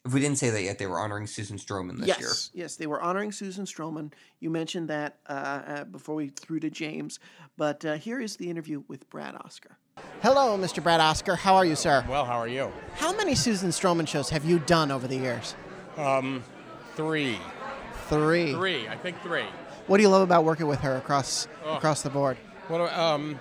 If 0.05 0.15
we 0.15 0.21
didn't 0.21 0.39
say 0.39 0.51
that 0.51 0.63
yet, 0.63 0.79
they 0.79 0.87
were 0.87 0.99
honoring 0.99 1.27
Susan 1.27 1.59
Stroman 1.59 1.99
this 1.99 2.09
yes, 2.09 2.19
year. 2.19 2.29
Yes, 2.29 2.51
yes, 2.55 2.77
they 2.77 2.87
were 2.87 3.01
honoring 3.01 3.31
Susan 3.31 3.67
Stroman. 3.67 4.13
You 4.41 4.49
mentioned 4.49 4.89
that 4.89 5.19
uh, 5.29 5.33
uh, 5.33 5.85
before 5.85 6.15
we 6.15 6.29
threw 6.29 6.61
to 6.61 6.71
James, 6.71 7.21
but 7.57 7.85
uh, 7.85 7.95
here 7.95 8.21
is 8.21 8.37
the 8.37 8.49
interview 8.49 8.85
with 8.89 9.09
Brad 9.11 9.35
Oscar. 9.35 9.77
Hello, 10.23 10.59
Mr. 10.59 10.83
Brad 10.83 11.01
Oscar. 11.01 11.37
How 11.37 11.55
are 11.57 11.65
you, 11.65 11.77
sir? 11.77 12.05
Well, 12.09 12.25
how 12.25 12.39
are 12.39 12.49
you? 12.49 12.73
How 12.95 13.15
many 13.17 13.35
Susan 13.35 13.71
Stroman 13.71 14.09
shows 14.09 14.31
have 14.31 14.45
you 14.45 14.59
done 14.59 14.91
over 14.91 15.07
the 15.07 15.17
years? 15.17 15.55
Um, 15.97 16.43
three. 16.95 17.39
Three. 18.09 18.53
Three. 18.53 18.89
I 18.89 18.97
think 18.97 19.21
three. 19.23 19.45
What 19.87 19.99
do 19.99 20.03
you 20.03 20.09
love 20.09 20.23
about 20.23 20.45
working 20.45 20.67
with 20.67 20.81
her 20.81 20.97
across 20.97 21.47
oh. 21.65 21.77
across 21.77 22.03
the 22.03 22.11
board? 22.11 22.37
What? 22.69 22.93
Um, 22.93 23.39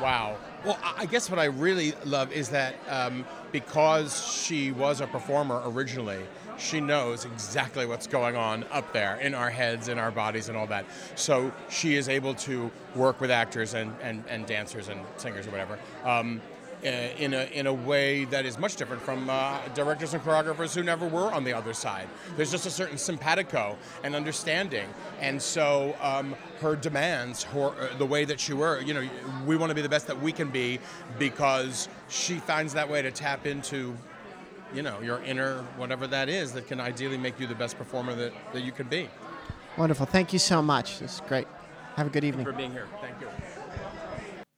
wow. 0.00 0.36
Well, 0.64 0.78
I 0.82 1.06
guess 1.06 1.28
what 1.28 1.38
I 1.38 1.46
really 1.46 1.94
love 2.04 2.30
is 2.30 2.50
that 2.50 2.76
um, 2.88 3.24
because 3.50 4.32
she 4.32 4.70
was 4.70 5.00
a 5.00 5.06
performer 5.06 5.62
originally, 5.64 6.20
she 6.62 6.80
knows 6.80 7.24
exactly 7.24 7.86
what's 7.86 8.06
going 8.06 8.36
on 8.36 8.64
up 8.70 8.92
there 8.92 9.16
in 9.16 9.34
our 9.34 9.50
heads, 9.50 9.88
in 9.88 9.98
our 9.98 10.10
bodies, 10.10 10.48
and 10.48 10.56
all 10.56 10.66
that. 10.68 10.86
So 11.16 11.52
she 11.68 11.96
is 11.96 12.08
able 12.08 12.34
to 12.34 12.70
work 12.94 13.20
with 13.20 13.30
actors 13.30 13.74
and, 13.74 13.94
and, 14.00 14.24
and 14.28 14.46
dancers 14.46 14.88
and 14.88 15.00
singers 15.16 15.46
or 15.46 15.50
whatever. 15.50 15.78
Um, 16.04 16.40
uh, 16.84 16.88
in 17.16 17.32
a 17.32 17.44
in 17.52 17.68
a 17.68 17.72
way 17.72 18.24
that 18.24 18.44
is 18.44 18.58
much 18.58 18.74
different 18.74 19.00
from 19.00 19.30
uh, 19.30 19.56
directors 19.72 20.14
and 20.14 20.22
choreographers 20.24 20.74
who 20.74 20.82
never 20.82 21.06
were 21.06 21.32
on 21.32 21.44
the 21.44 21.52
other 21.52 21.72
side. 21.72 22.08
There's 22.36 22.50
just 22.50 22.66
a 22.66 22.70
certain 22.70 22.98
simpatico 22.98 23.78
and 24.02 24.16
understanding, 24.16 24.88
and 25.20 25.40
so 25.40 25.94
um, 26.02 26.34
her 26.60 26.74
demands, 26.74 27.44
her, 27.44 27.68
uh, 27.68 27.96
the 27.98 28.06
way 28.06 28.24
that 28.24 28.40
she 28.40 28.52
were, 28.52 28.80
you 28.80 28.94
know, 28.94 29.08
we 29.46 29.56
want 29.56 29.70
to 29.70 29.76
be 29.76 29.82
the 29.82 29.88
best 29.88 30.08
that 30.08 30.20
we 30.20 30.32
can 30.32 30.50
be 30.50 30.80
because 31.20 31.88
she 32.08 32.38
finds 32.38 32.74
that 32.74 32.90
way 32.90 33.00
to 33.00 33.12
tap 33.12 33.46
into 33.46 33.96
you 34.74 34.82
know 34.82 35.00
your 35.00 35.22
inner 35.22 35.62
whatever 35.76 36.06
that 36.06 36.28
is 36.28 36.52
that 36.52 36.66
can 36.66 36.80
ideally 36.80 37.18
make 37.18 37.38
you 37.38 37.46
the 37.46 37.54
best 37.54 37.76
performer 37.76 38.14
that, 38.14 38.32
that 38.52 38.62
you 38.62 38.72
can 38.72 38.88
be. 38.88 39.08
Wonderful. 39.76 40.06
Thank 40.06 40.32
you 40.32 40.38
so 40.38 40.60
much. 40.60 40.98
This 40.98 41.14
is 41.14 41.22
great. 41.26 41.46
Have 41.96 42.06
a 42.06 42.10
good 42.10 42.24
evening. 42.24 42.44
For 42.44 42.52
being 42.52 42.72
here. 42.72 42.86
Thank 43.00 43.20
you. 43.20 43.28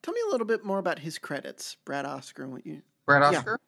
Tell 0.02 0.14
me 0.14 0.20
a 0.26 0.30
little 0.30 0.46
bit 0.46 0.64
more 0.64 0.78
about 0.78 0.98
his 0.98 1.18
credits 1.18 1.76
brad 1.84 2.04
oscar 2.04 2.44
and 2.44 2.52
what 2.52 2.66
you 2.66 2.82
brad 3.06 3.22
oscar? 3.22 3.58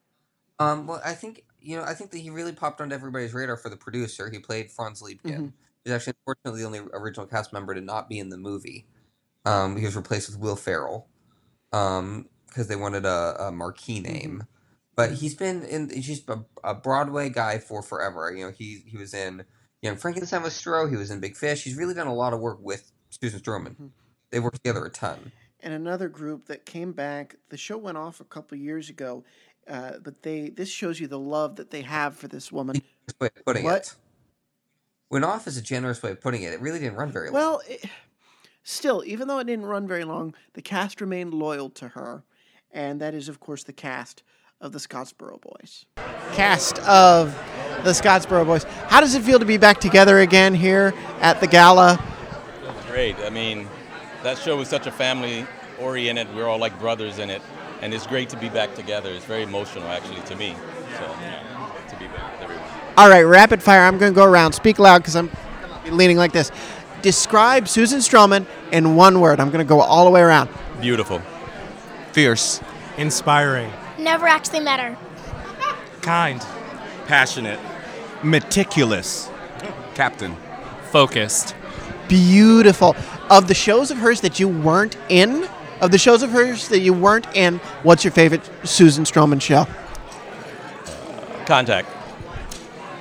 Yeah. 0.61 0.71
um, 0.71 0.87
well 0.87 1.00
i 1.05 1.12
think 1.12 1.45
you 1.61 1.76
know 1.76 1.83
i 1.85 1.95
think 1.95 2.11
that 2.11 2.19
he 2.19 2.31
really 2.31 2.53
popped 2.53 2.81
onto 2.81 2.95
everybody's 2.95 3.35
radar 3.35 3.57
for 3.57 3.69
the 3.69 3.76
producer. 3.76 4.31
He 4.31 4.38
played 4.38 4.71
franz 4.71 5.03
liebkind 5.03 5.23
mm-hmm. 5.23 5.47
he's 5.85 5.95
actually 5.95 6.15
unfortunately 6.21 6.61
the 6.61 6.67
only 6.67 6.81
original 6.93 7.26
cast 7.26 7.53
member 7.53 7.75
to 7.75 7.81
not 7.81 8.09
be 8.09 8.19
in 8.19 8.29
the 8.29 8.37
movie. 8.37 8.87
Um, 9.45 9.76
he 9.76 9.85
was 9.85 9.97
replaced 9.97 10.29
with 10.29 10.38
will 10.38 10.57
ferrell 10.57 11.07
because 11.71 11.99
um, 12.00 12.29
they 12.69 12.76
wanted 12.76 13.07
a, 13.07 13.37
a 13.47 13.53
marquee 13.53 14.00
mm-hmm. 14.00 14.12
name. 14.12 14.31
mm-hmm 14.31 14.56
but 14.97 15.12
he's 15.12 15.35
been 15.35 15.62
in 15.62 15.91
he's 15.91 16.07
just 16.07 16.29
a, 16.29 16.45
a, 16.65 16.75
Broadway 16.75 17.29
guy 17.29 17.59
for 17.59 17.83
forever. 17.83 18.33
You 18.35 18.47
know, 18.47 18.50
he 18.50 18.83
he 18.87 18.97
was 18.97 19.15
in 19.15 19.45
Young 19.83 19.97
Frankenstein 19.97 20.43
with 20.43 20.55
Stroh. 20.55 20.91
He 20.91 20.97
was 20.97 21.11
in 21.11 21.21
Big 21.21 21.37
Fish. 21.37 21.62
He's 21.62 21.76
really 21.76 21.95
done 21.95 22.07
a 22.07 22.15
lot 22.15 22.33
of 22.33 22.41
work 22.41 22.59
with 22.61 22.91
Susan 23.11 23.38
Stroman. 23.38 23.73
Mm-hmm. 23.73 23.87
They 24.31 24.41
worked 24.41 24.57
together 24.57 24.85
a 24.85 24.91
ton. 24.91 25.33
And 25.61 25.73
another 25.73 26.09
group 26.09 26.47
that 26.47 26.67
came 26.67 26.93
back. 26.93 27.37
The 27.50 27.57
show 27.57 27.76
went 27.76 27.99
off 27.99 28.21
a 28.21 28.25
couple 28.25 28.57
years 28.59 28.88
ago, 28.88 29.25
uh, 29.69 29.93
but 30.03 30.23
they 30.23 30.49
this 30.49 30.71
shows 30.71 30.99
you 30.99 31.07
the 31.07 31.19
love 31.19 31.57
that 31.57 31.71
they 31.71 31.83
have 31.83 32.17
for 32.17 32.26
this 32.26 32.50
woman. 32.50 32.81
Putting 33.45 33.65
what? 33.65 33.76
it. 33.76 33.95
Went 35.11 35.25
off 35.25 35.47
is 35.47 35.57
a 35.57 35.62
generous 35.62 36.03
way 36.03 36.11
of 36.11 36.21
putting 36.21 36.43
it. 36.43 36.53
It 36.53 36.61
really 36.61 36.81
didn't 36.81 36.97
run 36.97 37.12
very 37.12 37.31
long. 37.31 37.35
Well, 37.35 37.62
it, 37.69 37.85
still, 38.65 39.05
even 39.07 39.29
though 39.29 39.38
it 39.38 39.47
didn't 39.47 39.67
run 39.67 39.87
very 39.87 40.05
long, 40.05 40.35
the 40.55 40.62
cast 40.62 41.00
remained 41.00 41.33
loyal 41.33 41.71
to 41.71 41.88
her, 41.88 42.25
and 42.73 43.00
that 43.00 43.15
is, 43.15 43.29
of 43.29 43.38
course, 43.38 43.62
the 43.62 43.73
cast 43.73 44.25
of 44.61 44.73
the 44.73 44.79
Scottsboro 44.79 45.41
Boys. 45.41 45.87
Cast 46.33 46.79
of 46.81 47.35
the 47.85 47.91
Scottsboro 47.91 48.47
Boys. 48.47 48.65
How 48.89 49.01
does 49.01 49.15
it 49.15 49.23
feel 49.23 49.39
to 49.39 49.45
be 49.45 49.59
back 49.59 49.81
together 49.81 50.21
again 50.21 50.55
here 50.55 50.95
at 51.21 51.41
the 51.41 51.47
gala? 51.47 52.03
Great. 52.89 53.17
I 53.17 53.31
mean, 53.31 53.69
that 54.23 54.39
show 54.39 54.57
was 54.57 54.69
such 54.69 54.87
a 54.87 54.91
family 54.91 55.47
oriented. 55.79 56.35
We're 56.35 56.47
all 56.47 56.59
like 56.59 56.79
brothers 56.81 57.19
in 57.19 57.29
it, 57.29 57.43
and 57.83 57.93
it's 57.93 58.07
great 58.07 58.31
to 58.31 58.39
be 58.39 58.49
back 58.49 58.75
together. 58.75 59.11
It's 59.11 59.25
very 59.27 59.43
emotional, 59.43 59.87
actually, 59.89 60.23
to 60.23 60.37
me. 60.37 60.55
So, 60.99 61.05
yeah, 61.21 61.71
to 61.89 61.97
be 61.97 62.07
back 62.07 62.33
with 62.33 62.43
everyone. 62.43 62.65
All 62.97 63.11
right, 63.11 63.23
rapid 63.23 63.63
fire. 63.63 63.83
I'm 63.83 63.99
going 63.99 64.13
to 64.13 64.17
go 64.17 64.25
around. 64.25 64.53
Speak 64.53 64.79
loud 64.79 64.99
because 64.99 65.17
I'm 65.17 65.31
leaning 65.91 66.17
like 66.17 66.33
this. 66.33 66.51
Describe 67.03 67.69
Susan 67.69 67.99
Stroman 67.99 68.47
in 68.73 68.97
one 68.97 69.21
word. 69.21 69.39
I'm 69.39 69.51
going 69.51 69.65
to 69.65 69.69
go 69.69 69.81
all 69.81 70.07
the 70.07 70.11
way 70.11 70.23
around. 70.23 70.49
Beautiful. 70.81 71.21
Fierce. 72.13 72.63
Inspiring 72.97 73.71
never 74.07 74.29
actually 74.29 74.61
met 74.61 74.79
her. 74.79 74.97
Kind. 76.01 76.41
Passionate. 77.07 77.59
Meticulous. 78.23 79.29
Captain. 79.97 80.37
Focused. 80.93 81.57
Beautiful. 82.07 82.95
Of 83.29 83.49
the 83.49 83.55
shows 83.55 83.91
of 83.91 83.99
hers 83.99 84.21
that 84.21 84.39
you 84.39 84.49
weren't 84.49 84.97
in, 85.09 85.49
of 85.81 85.91
the 85.91 85.99
shows 85.99 86.23
of 86.23 86.31
hers 86.31 86.69
that 86.69 86.79
you 86.79 86.93
weren't 86.93 87.27
in, 87.35 87.59
what's 87.83 88.05
your 88.05 88.13
favorite 88.13 88.49
Susan 88.63 89.03
Stroman 89.03 89.43
show? 89.43 89.67
Contact. 91.45 91.89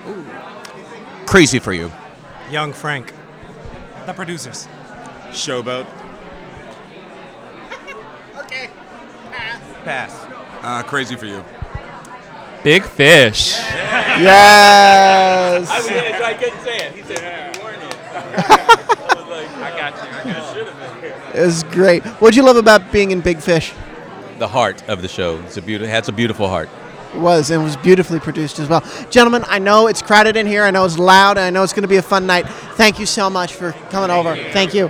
Ooh. 0.08 0.26
Crazy 1.28 1.60
for 1.60 1.72
you. 1.72 1.92
Young 2.50 2.74
Frank. 2.74 3.14
The 4.08 4.14
producers. 4.14 4.68
Showboat. 5.30 5.86
okay. 8.38 8.70
Pass. 9.32 9.62
Pass. 9.84 10.35
Uh, 10.65 10.81
crazy 10.81 11.15
for 11.15 11.27
you. 11.27 11.45
Big 12.63 12.84
Fish. 12.84 13.51
Yes. 14.17 15.69
I 15.69 16.34
couldn't 16.34 16.63
say 16.63 16.77
it. 16.77 16.95
He 16.95 17.03
said, 17.03 17.55
"Warn 17.62 17.75
it." 17.75 17.95
I 19.62 19.69
got 19.77 19.93
you. 19.95 20.10
I 20.10 20.34
got 20.34 20.55
you. 20.55 20.65
It 21.39 21.45
was 21.45 21.63
great. 21.65 22.03
What'd 22.19 22.36
you 22.36 22.43
love 22.43 22.55
about 22.55 22.91
being 22.91 23.12
in 23.12 23.22
Big 23.22 23.41
Fish? 23.41 23.74
The 24.39 24.48
heart 24.48 24.81
of 24.89 25.03
the 25.03 25.07
show. 25.07 25.39
It's 25.41 25.57
a 25.57 25.62
beautiful. 25.62 25.91
Has 25.91 26.10
a 26.10 26.12
beautiful 26.12 26.48
heart. 26.48 26.69
It 27.13 27.19
was 27.19 27.51
and 27.51 27.62
it 27.62 27.63
was 27.63 27.77
beautifully 27.77 28.19
produced 28.19 28.57
as 28.57 28.67
well. 28.67 28.84
Gentlemen, 29.12 29.43
I 29.48 29.60
know 29.60 29.86
it's 29.86 30.01
crowded 30.01 30.36
in 30.36 30.48
here. 30.48 30.63
I 30.63 30.72
know 30.72 30.84
it's 30.84 30.98
loud. 30.98 31.38
And 31.38 31.45
I 31.45 31.51
know 31.51 31.62
it's 31.62 31.74
going 31.74 31.84
to 31.84 31.88
be 31.88 31.98
a 31.98 32.01
fun 32.01 32.25
night. 32.25 32.50
Thank 32.75 32.98
you 33.00 33.05
so 33.05 33.29
much 33.29 33.53
for 33.53 33.74
coming 33.91 34.10
over. 34.10 34.36
Thank 34.51 34.74
you. 34.74 34.89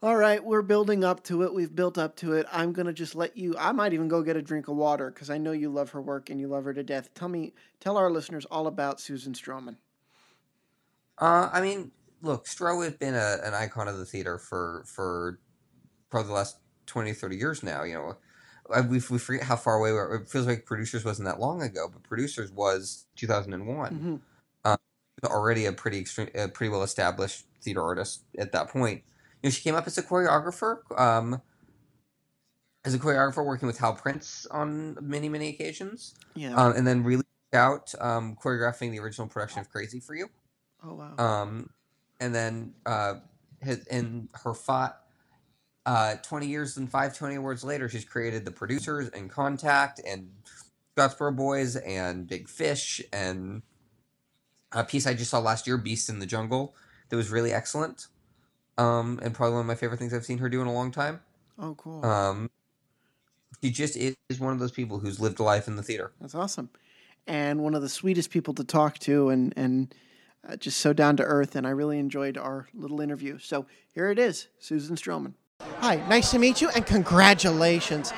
All 0.00 0.16
right, 0.16 0.44
we're 0.44 0.62
building 0.62 1.02
up 1.02 1.24
to 1.24 1.42
it. 1.42 1.52
We've 1.52 1.74
built 1.74 1.98
up 1.98 2.14
to 2.16 2.34
it. 2.34 2.46
I'm 2.52 2.72
going 2.72 2.86
to 2.86 2.92
just 2.92 3.16
let 3.16 3.36
you 3.36 3.56
I 3.58 3.72
might 3.72 3.92
even 3.92 4.06
go 4.06 4.22
get 4.22 4.36
a 4.36 4.42
drink 4.42 4.68
of 4.68 4.76
water 4.76 5.10
cuz 5.10 5.28
I 5.28 5.38
know 5.38 5.50
you 5.50 5.70
love 5.70 5.90
her 5.90 6.00
work 6.00 6.30
and 6.30 6.38
you 6.40 6.46
love 6.46 6.64
her 6.64 6.74
to 6.74 6.84
death. 6.84 7.12
Tell 7.14 7.28
me 7.28 7.52
tell 7.80 7.96
our 7.96 8.10
listeners 8.10 8.44
all 8.44 8.68
about 8.68 9.00
Susan 9.00 9.32
Stroman. 9.32 9.76
Uh, 11.18 11.50
I 11.52 11.60
mean, 11.60 11.90
look, 12.22 12.46
Stroh 12.46 12.84
has 12.84 12.94
been 12.94 13.14
a, 13.14 13.38
an 13.42 13.54
icon 13.54 13.88
of 13.88 13.98
the 13.98 14.04
theater 14.04 14.38
for 14.38 14.84
for 14.86 15.40
probably 16.10 16.28
the 16.28 16.34
last 16.34 16.58
20, 16.86 17.12
30 17.12 17.36
years 17.36 17.62
now. 17.64 17.82
You 17.82 17.94
know, 17.94 18.16
we, 18.88 19.00
we 19.10 19.18
forget 19.18 19.42
how 19.42 19.56
far 19.56 19.74
away 19.74 19.90
we 19.90 19.98
are. 19.98 20.14
It 20.14 20.28
feels 20.28 20.46
like 20.46 20.64
Producers 20.64 21.04
wasn't 21.04 21.26
that 21.26 21.40
long 21.40 21.60
ago, 21.60 21.88
but 21.92 22.04
Producers 22.04 22.52
was 22.52 23.06
2001. 23.16 23.92
Mhm. 23.92 24.20
Already 25.24 25.66
a 25.66 25.72
pretty 25.72 25.98
extreme, 25.98 26.28
a 26.36 26.46
pretty 26.46 26.70
well 26.70 26.84
established 26.84 27.46
theater 27.60 27.82
artist 27.82 28.22
at 28.38 28.52
that 28.52 28.68
point. 28.68 29.02
You 29.42 29.48
know, 29.48 29.50
she 29.50 29.62
came 29.62 29.74
up 29.74 29.86
as 29.86 29.96
a 29.98 30.02
choreographer. 30.02 30.78
Um, 30.98 31.40
as 32.84 32.94
a 32.94 32.98
choreographer, 32.98 33.44
working 33.44 33.66
with 33.66 33.78
Hal 33.78 33.94
Prince 33.94 34.46
on 34.50 34.96
many, 35.00 35.28
many 35.28 35.48
occasions, 35.48 36.14
Yeah. 36.34 36.54
um, 36.54 36.72
and 36.76 36.86
then 36.86 37.04
really 37.04 37.24
out 37.52 37.92
um, 38.00 38.36
choreographing 38.42 38.90
the 38.92 39.00
original 39.00 39.26
production 39.26 39.60
of 39.60 39.70
Crazy 39.70 40.00
for 40.00 40.14
You. 40.14 40.28
oh 40.84 40.94
wow. 40.94 41.14
Um, 41.18 41.70
and 42.20 42.34
then 42.34 42.74
uh, 42.86 43.14
his, 43.60 43.86
in 43.88 44.28
her 44.44 44.54
fought 44.54 45.00
uh, 45.86 46.16
20 46.22 46.46
years 46.46 46.76
and 46.76 46.90
five 46.90 47.16
Tony 47.16 47.34
Awards 47.36 47.64
later, 47.64 47.88
she's 47.88 48.04
created 48.04 48.44
the 48.44 48.50
producers 48.50 49.08
and 49.10 49.28
Contact 49.30 50.00
and 50.06 50.30
Scottsboro 50.96 51.34
Boys 51.34 51.76
and 51.76 52.26
Big 52.26 52.48
Fish 52.48 53.00
and 53.12 53.62
a 54.72 54.84
piece 54.84 55.06
I 55.06 55.14
just 55.14 55.30
saw 55.30 55.38
last 55.40 55.66
year, 55.66 55.78
Beast 55.78 56.08
in 56.08 56.18
the 56.18 56.26
Jungle, 56.26 56.74
that 57.08 57.16
was 57.16 57.30
really 57.30 57.52
excellent. 57.52 58.06
Um, 58.78 59.18
and 59.22 59.34
probably 59.34 59.52
one 59.54 59.60
of 59.62 59.66
my 59.66 59.74
favorite 59.74 59.98
things 59.98 60.14
I've 60.14 60.24
seen 60.24 60.38
her 60.38 60.48
do 60.48 60.60
in 60.62 60.66
a 60.68 60.72
long 60.72 60.90
time. 60.92 61.20
oh 61.58 61.74
cool. 61.76 62.04
Um, 62.04 62.48
she 63.62 63.70
just 63.70 63.96
is 63.96 64.14
one 64.38 64.52
of 64.52 64.60
those 64.60 64.70
people 64.70 65.00
who's 65.00 65.18
lived 65.18 65.40
a 65.40 65.42
life 65.42 65.66
in 65.66 65.74
the 65.76 65.82
theater. 65.82 66.12
That's 66.20 66.34
awesome. 66.34 66.70
And 67.26 67.60
one 67.62 67.74
of 67.74 67.82
the 67.82 67.88
sweetest 67.88 68.30
people 68.30 68.54
to 68.54 68.64
talk 68.64 68.98
to 69.00 69.30
and 69.30 69.52
and 69.56 69.94
uh, 70.48 70.56
just 70.56 70.78
so 70.78 70.92
down 70.92 71.16
to 71.16 71.24
earth 71.24 71.56
and 71.56 71.66
I 71.66 71.70
really 71.70 71.98
enjoyed 71.98 72.38
our 72.38 72.68
little 72.72 73.00
interview. 73.00 73.38
So 73.38 73.66
here 73.92 74.10
it 74.10 74.18
is, 74.18 74.46
Susan 74.60 74.94
Stroman. 74.94 75.32
Hi, 75.80 75.96
nice 76.08 76.30
to 76.30 76.38
meet 76.38 76.60
you 76.62 76.68
and 76.70 76.86
congratulations. 76.86 78.12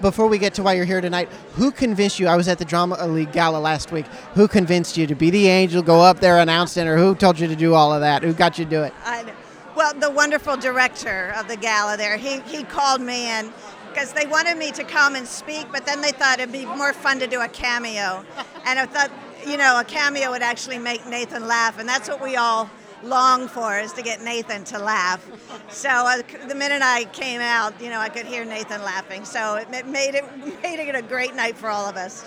Before 0.00 0.26
we 0.26 0.38
get 0.38 0.52
to 0.54 0.62
why 0.62 0.74
you're 0.74 0.84
here 0.84 1.00
tonight, 1.00 1.28
who 1.54 1.70
convinced 1.70 2.18
you? 2.18 2.26
I 2.26 2.36
was 2.36 2.48
at 2.48 2.58
the 2.58 2.64
Drama 2.66 3.06
League 3.06 3.32
Gala 3.32 3.58
last 3.58 3.92
week. 3.92 4.06
Who 4.34 4.46
convinced 4.48 4.96
you 4.98 5.06
to 5.06 5.14
be 5.14 5.30
the 5.30 5.46
angel, 5.48 5.82
go 5.82 6.00
up 6.00 6.20
there, 6.20 6.38
announce 6.38 6.76
it, 6.76 6.86
or 6.86 6.98
who 6.98 7.14
told 7.14 7.38
you 7.38 7.46
to 7.46 7.56
do 7.56 7.72
all 7.74 7.94
of 7.94 8.00
that? 8.00 8.22
Who 8.22 8.34
got 8.34 8.58
you 8.58 8.64
to 8.64 8.70
do 8.70 8.82
it? 8.82 8.92
I 9.04 9.22
know. 9.22 9.32
Well, 9.76 9.92
the 9.92 10.10
wonderful 10.10 10.56
director 10.56 11.34
of 11.36 11.48
the 11.48 11.56
gala 11.56 11.98
there, 11.98 12.16
he, 12.16 12.40
he 12.40 12.64
called 12.64 13.02
me 13.02 13.28
in 13.28 13.52
because 13.90 14.14
they 14.14 14.24
wanted 14.24 14.56
me 14.56 14.72
to 14.72 14.82
come 14.84 15.14
and 15.14 15.26
speak, 15.26 15.66
but 15.70 15.84
then 15.84 16.00
they 16.00 16.12
thought 16.12 16.40
it'd 16.40 16.50
be 16.50 16.64
more 16.64 16.94
fun 16.94 17.18
to 17.18 17.26
do 17.26 17.42
a 17.42 17.48
cameo. 17.48 18.24
And 18.64 18.78
I 18.78 18.86
thought, 18.86 19.10
you 19.46 19.58
know, 19.58 19.78
a 19.78 19.84
cameo 19.84 20.30
would 20.30 20.40
actually 20.40 20.78
make 20.78 21.06
Nathan 21.06 21.46
laugh, 21.46 21.78
and 21.78 21.86
that's 21.86 22.08
what 22.08 22.22
we 22.22 22.36
all 22.36 22.70
long 23.02 23.48
for 23.48 23.78
is 23.78 23.92
to 23.92 24.02
get 24.02 24.22
Nathan 24.22 24.64
to 24.64 24.78
laugh. 24.78 25.28
So 25.68 25.90
uh, 25.90 26.22
the 26.48 26.54
minute 26.54 26.80
I 26.80 27.04
came 27.12 27.42
out, 27.42 27.78
you 27.78 27.90
know, 27.90 28.00
I 28.00 28.08
could 28.08 28.24
hear 28.24 28.46
Nathan 28.46 28.82
laughing. 28.82 29.26
So 29.26 29.56
it 29.56 29.68
made 29.68 30.14
it 30.14 30.24
made 30.62 30.80
it 30.80 30.94
a 30.94 31.02
great 31.02 31.34
night 31.34 31.58
for 31.58 31.68
all 31.68 31.86
of 31.86 31.96
us. 31.98 32.26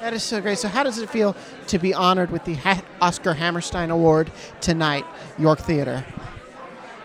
That 0.00 0.12
is 0.12 0.22
so 0.22 0.42
great. 0.42 0.58
So, 0.58 0.66
how 0.68 0.82
does 0.82 0.98
it 0.98 1.08
feel 1.08 1.36
to 1.68 1.78
be 1.78 1.94
honored 1.94 2.30
with 2.32 2.44
the 2.44 2.54
ha- 2.54 2.82
Oscar 3.00 3.34
Hammerstein 3.34 3.90
Award 3.90 4.32
tonight, 4.60 5.06
York 5.38 5.60
Theater? 5.60 6.04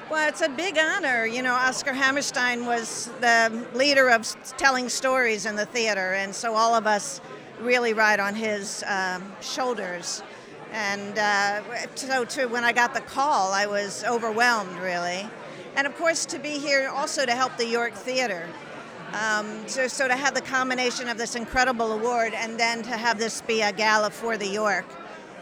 Well, 0.10 0.30
it's 0.30 0.40
a 0.40 0.48
big 0.48 0.78
honor. 0.78 1.26
You 1.26 1.42
know, 1.42 1.54
Oscar 1.54 1.92
Hammerstein 1.92 2.66
was 2.66 3.10
the 3.20 3.68
leader 3.74 4.10
of 4.10 4.26
telling 4.56 4.88
stories 4.88 5.46
in 5.46 5.58
the 5.58 5.66
theater, 5.66 6.14
and 6.14 6.34
so 6.34 6.56
all 6.56 6.76
of 6.76 6.88
us 6.88 7.20
really 7.60 7.94
ride 7.94 8.22
on 8.22 8.34
his 8.34 8.86
um, 8.88 9.22
shoulders. 9.42 10.24
And 10.72 11.20
uh, 11.20 11.62
so, 11.96 12.24
too, 12.24 12.48
when 12.48 12.64
I 12.64 12.72
got 12.72 12.94
the 12.94 13.02
call, 13.02 13.52
I 13.52 13.66
was 13.66 14.06
overwhelmed, 14.06 14.78
really. 14.80 15.28
And 15.76 15.86
of 15.86 15.94
course, 15.98 16.26
to 16.28 16.40
be 16.40 16.58
here 16.58 16.88
also 16.88 17.26
to 17.26 17.34
help 17.34 17.58
the 17.58 17.68
York 17.68 17.94
Theater. 17.94 18.48
Um, 19.12 19.68
so, 19.68 19.90
so 19.90 20.08
to 20.08 20.16
have 20.16 20.34
the 20.34 20.42
combination 20.42 21.10
of 21.10 21.18
this 21.18 21.36
incredible 21.36 21.92
award 21.92 22.34
and 22.34 22.58
then 22.58 22.82
to 22.84 22.96
have 22.96 23.20
this 23.20 23.42
be 23.42 23.62
a 23.62 23.74
gala 23.74 24.10
for 24.12 24.38
the 24.38 24.48
York 24.48 24.86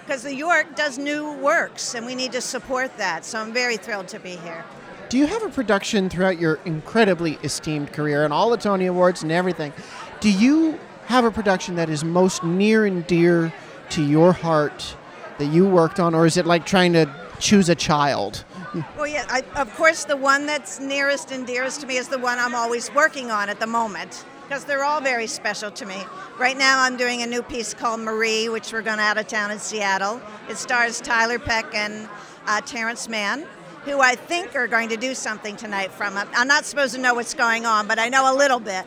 because 0.05 0.21
the 0.21 0.35
York 0.35 0.75
does 0.75 0.97
new 0.97 1.33
works 1.33 1.95
and 1.95 2.05
we 2.05 2.13
need 2.13 2.31
to 2.31 2.41
support 2.41 2.95
that. 2.97 3.25
So 3.25 3.39
I'm 3.39 3.51
very 3.51 3.77
thrilled 3.77 4.07
to 4.09 4.19
be 4.19 4.35
here. 4.37 4.63
Do 5.09 5.17
you 5.17 5.25
have 5.27 5.43
a 5.43 5.49
production 5.49 6.09
throughout 6.09 6.39
your 6.39 6.59
incredibly 6.65 7.33
esteemed 7.43 7.91
career 7.91 8.23
and 8.23 8.33
all 8.33 8.49
the 8.49 8.57
Tony 8.57 8.85
Awards 8.85 9.23
and 9.23 9.31
everything? 9.31 9.73
Do 10.19 10.31
you 10.31 10.79
have 11.05 11.25
a 11.25 11.31
production 11.31 11.75
that 11.75 11.89
is 11.89 12.03
most 12.03 12.43
near 12.43 12.85
and 12.85 13.05
dear 13.07 13.53
to 13.91 14.03
your 14.03 14.33
heart 14.33 14.95
that 15.37 15.47
you 15.47 15.67
worked 15.67 15.99
on, 15.99 16.15
or 16.15 16.25
is 16.25 16.37
it 16.37 16.45
like 16.45 16.65
trying 16.65 16.93
to 16.93 17.13
choose 17.39 17.69
a 17.69 17.75
child? 17.75 18.45
Well, 18.97 19.07
yeah, 19.07 19.25
I, 19.29 19.41
of 19.55 19.73
course, 19.75 20.03
the 20.03 20.17
one 20.17 20.45
that's 20.45 20.81
nearest 20.81 21.31
and 21.31 21.47
dearest 21.47 21.79
to 21.79 21.87
me 21.87 21.95
is 21.95 22.09
the 22.09 22.17
one 22.17 22.39
I'm 22.39 22.53
always 22.53 22.93
working 22.93 23.31
on 23.31 23.47
at 23.47 23.61
the 23.61 23.67
moment 23.67 24.25
because 24.47 24.63
they're 24.65 24.83
all 24.83 25.01
very 25.01 25.27
special 25.27 25.71
to 25.71 25.85
me. 25.85 25.97
Right 26.37 26.57
now, 26.57 26.81
I'm 26.81 26.97
doing 26.97 27.21
a 27.21 27.25
new 27.25 27.41
piece 27.41 27.73
called 27.73 27.99
Marie, 27.99 28.47
which 28.49 28.71
we're 28.71 28.83
going 28.83 28.99
out 28.99 29.17
of 29.17 29.27
town 29.27 29.51
in 29.51 29.59
Seattle. 29.59 30.21
It 30.49 30.57
stars 30.57 31.01
Tiler 31.01 31.39
Peck 31.39 31.73
and 31.73 32.07
uh, 32.45 32.61
Terrence 32.61 33.09
Mann, 33.09 33.47
who 33.85 34.01
I 34.01 34.15
think 34.15 34.55
are 34.55 34.67
going 34.67 34.89
to 34.89 34.97
do 34.97 35.15
something 35.15 35.55
tonight 35.55 35.91
from 35.91 36.15
it. 36.17 36.27
I'm 36.33 36.47
not 36.47 36.65
supposed 36.65 36.93
to 36.95 37.01
know 37.01 37.15
what's 37.15 37.33
going 37.33 37.65
on, 37.65 37.87
but 37.87 37.97
I 37.97 38.09
know 38.09 38.31
a 38.31 38.35
little 38.35 38.59
bit. 38.59 38.85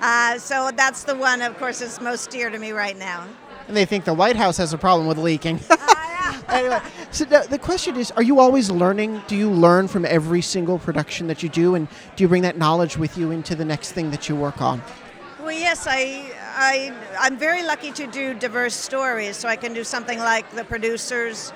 Uh, 0.00 0.38
so 0.38 0.70
that's 0.76 1.04
the 1.04 1.16
one, 1.16 1.42
of 1.42 1.58
course, 1.58 1.80
is 1.80 2.00
most 2.00 2.30
dear 2.30 2.48
to 2.48 2.58
me 2.58 2.70
right 2.70 2.96
now. 2.96 3.26
And 3.66 3.76
they 3.76 3.84
think 3.84 4.04
the 4.04 4.14
White 4.14 4.36
House 4.36 4.56
has 4.58 4.72
a 4.72 4.78
problem 4.78 5.08
with 5.08 5.18
leaking. 5.18 5.60
anyway, 6.50 6.80
so 7.10 7.24
the, 7.24 7.46
the 7.48 7.58
question 7.58 7.96
is 7.96 8.10
are 8.12 8.22
you 8.22 8.40
always 8.40 8.70
learning? 8.70 9.22
Do 9.26 9.36
you 9.36 9.50
learn 9.50 9.88
from 9.88 10.04
every 10.04 10.42
single 10.42 10.78
production 10.78 11.26
that 11.28 11.42
you 11.42 11.48
do? 11.48 11.74
And 11.74 11.88
do 12.16 12.24
you 12.24 12.28
bring 12.28 12.42
that 12.42 12.58
knowledge 12.58 12.96
with 12.96 13.16
you 13.16 13.30
into 13.30 13.54
the 13.54 13.64
next 13.64 13.92
thing 13.92 14.10
that 14.10 14.28
you 14.28 14.36
work 14.36 14.60
on? 14.60 14.82
Well, 15.40 15.52
yes, 15.52 15.86
I, 15.88 16.30
I, 16.54 16.92
I'm 17.18 17.38
very 17.38 17.62
lucky 17.62 17.92
to 17.92 18.06
do 18.06 18.34
diverse 18.34 18.74
stories, 18.74 19.36
so 19.36 19.48
I 19.48 19.56
can 19.56 19.72
do 19.72 19.84
something 19.84 20.18
like 20.18 20.50
the 20.54 20.64
producers, 20.64 21.54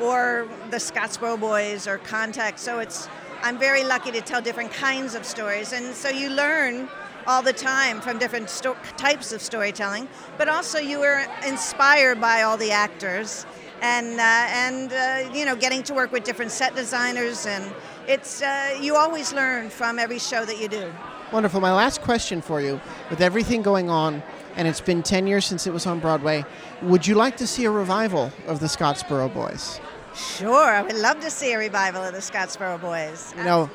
or 0.00 0.46
the 0.70 0.76
Scottsboro 0.76 1.40
Boys, 1.40 1.88
or 1.88 1.96
Contact. 1.96 2.58
So 2.58 2.80
it's, 2.80 3.08
I'm 3.42 3.58
very 3.58 3.84
lucky 3.84 4.10
to 4.12 4.20
tell 4.20 4.42
different 4.42 4.70
kinds 4.70 5.14
of 5.14 5.24
stories, 5.24 5.72
and 5.72 5.94
so 5.94 6.10
you 6.10 6.28
learn 6.28 6.90
all 7.26 7.42
the 7.42 7.54
time 7.54 8.02
from 8.02 8.18
different 8.18 8.50
sto- 8.50 8.76
types 8.98 9.32
of 9.32 9.40
storytelling. 9.40 10.08
But 10.36 10.50
also, 10.50 10.78
you 10.78 11.00
are 11.02 11.26
inspired 11.46 12.20
by 12.20 12.42
all 12.42 12.58
the 12.58 12.70
actors, 12.70 13.46
and 13.82 14.20
uh, 14.20 14.22
and 14.22 14.92
uh, 14.92 15.30
you 15.34 15.44
know, 15.44 15.56
getting 15.56 15.82
to 15.82 15.94
work 15.94 16.12
with 16.12 16.24
different 16.24 16.52
set 16.52 16.74
designers, 16.74 17.46
and 17.46 17.70
it's 18.06 18.40
uh, 18.40 18.78
you 18.80 18.96
always 18.96 19.32
learn 19.32 19.68
from 19.68 19.98
every 19.98 20.18
show 20.18 20.44
that 20.44 20.58
you 20.58 20.68
do. 20.68 20.90
Wonderful. 21.32 21.60
My 21.60 21.72
last 21.72 22.00
question 22.00 22.40
for 22.40 22.60
you 22.60 22.80
with 23.10 23.20
everything 23.20 23.62
going 23.62 23.90
on, 23.90 24.22
and 24.54 24.68
it's 24.68 24.80
been 24.80 25.02
10 25.02 25.26
years 25.26 25.46
since 25.46 25.66
it 25.66 25.72
was 25.72 25.86
on 25.86 25.98
Broadway, 25.98 26.44
would 26.82 27.06
you 27.06 27.14
like 27.14 27.36
to 27.38 27.46
see 27.46 27.64
a 27.64 27.70
revival 27.70 28.30
of 28.46 28.60
the 28.60 28.66
Scottsboro 28.66 29.32
Boys? 29.32 29.80
Sure, 30.14 30.64
I 30.64 30.82
would 30.82 30.96
love 30.96 31.20
to 31.20 31.30
see 31.30 31.54
a 31.54 31.58
revival 31.58 32.02
of 32.02 32.12
the 32.12 32.20
Scottsboro 32.20 32.80
Boys. 32.80 33.32
You 33.36 33.44
know, 33.44 33.70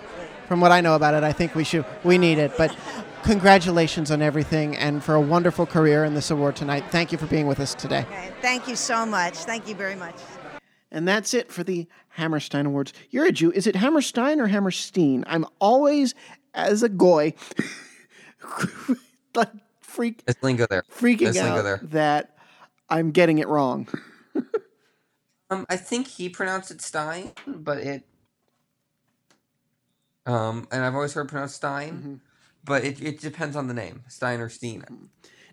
from 0.47 0.61
what 0.61 0.71
I 0.71 0.81
know 0.81 0.95
about 0.95 1.15
it, 1.15 1.23
I 1.23 1.33
think 1.33 1.55
we 1.55 1.63
should, 1.63 1.83
we 2.03 2.19
need 2.19 2.37
it. 2.37 2.53
But 2.57 2.75
congratulations 3.27 4.09
on 4.09 4.21
everything 4.21 4.75
and 4.77 5.03
for 5.03 5.13
a 5.13 5.19
wonderful 5.21 5.65
career 5.65 6.05
in 6.05 6.13
this 6.13 6.31
award 6.31 6.55
tonight. 6.55 6.85
Thank 6.91 7.11
you 7.11 7.17
for 7.17 7.25
being 7.27 7.45
with 7.45 7.59
us 7.59 7.75
today. 7.75 8.05
Okay, 8.09 8.31
Thank 8.41 8.67
you 8.69 8.75
so 8.77 9.05
much. 9.05 9.35
Thank 9.35 9.67
you 9.67 9.75
very 9.75 9.95
much. 9.95 10.15
And 10.91 11.05
that's 11.05 11.33
it 11.33 11.51
for 11.51 11.63
the 11.65 11.85
Hammerstein 12.07 12.65
Awards. 12.65 12.93
You're 13.09 13.25
a 13.25 13.31
Jew. 13.33 13.51
Is 13.51 13.67
it 13.67 13.75
Hammerstein 13.75 14.39
or 14.39 14.47
Hammerstein? 14.47 15.25
I'm 15.27 15.45
always, 15.59 16.15
as 16.53 16.81
a 16.83 16.87
goy, 16.89 17.33
like 19.35 19.49
freak, 19.81 20.23
There's 20.23 20.41
lingo 20.41 20.65
there. 20.69 20.83
freaking 20.89 21.19
There's 21.19 21.35
lingo 21.35 21.57
out 21.57 21.63
there. 21.63 21.79
that 21.83 22.37
I'm 22.89 23.11
getting 23.11 23.39
it 23.39 23.47
wrong. 23.47 23.87
Um, 25.49 25.65
I 25.69 25.77
think 25.77 26.07
he 26.07 26.27
pronounced 26.27 26.71
it 26.71 26.81
Stein, 26.81 27.31
but 27.47 27.77
it. 27.77 28.03
Um, 30.25 30.67
and 30.73 30.83
I've 30.83 30.93
always 30.93 31.13
heard 31.13 31.27
it 31.27 31.29
pronounced 31.29 31.55
Stein, 31.55 31.93
Mm-hmm. 31.93 32.15
But 32.67 32.83
it, 32.83 33.01
it 33.01 33.19
depends 33.21 33.55
on 33.55 33.67
the 33.67 33.73
name, 33.73 34.03
Stein 34.07 34.39
or 34.41 34.49
Steen. 34.49 34.83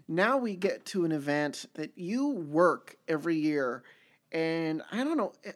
now 0.09 0.37
we 0.37 0.57
get 0.57 0.85
to 0.87 1.05
an 1.05 1.12
event 1.12 1.64
that 1.74 1.92
you 1.96 2.29
work 2.31 2.96
every 3.09 3.37
year, 3.37 3.83
and 4.33 4.83
I 4.92 5.05
don't 5.05 5.16
know. 5.16 5.33
eh, 5.44 5.53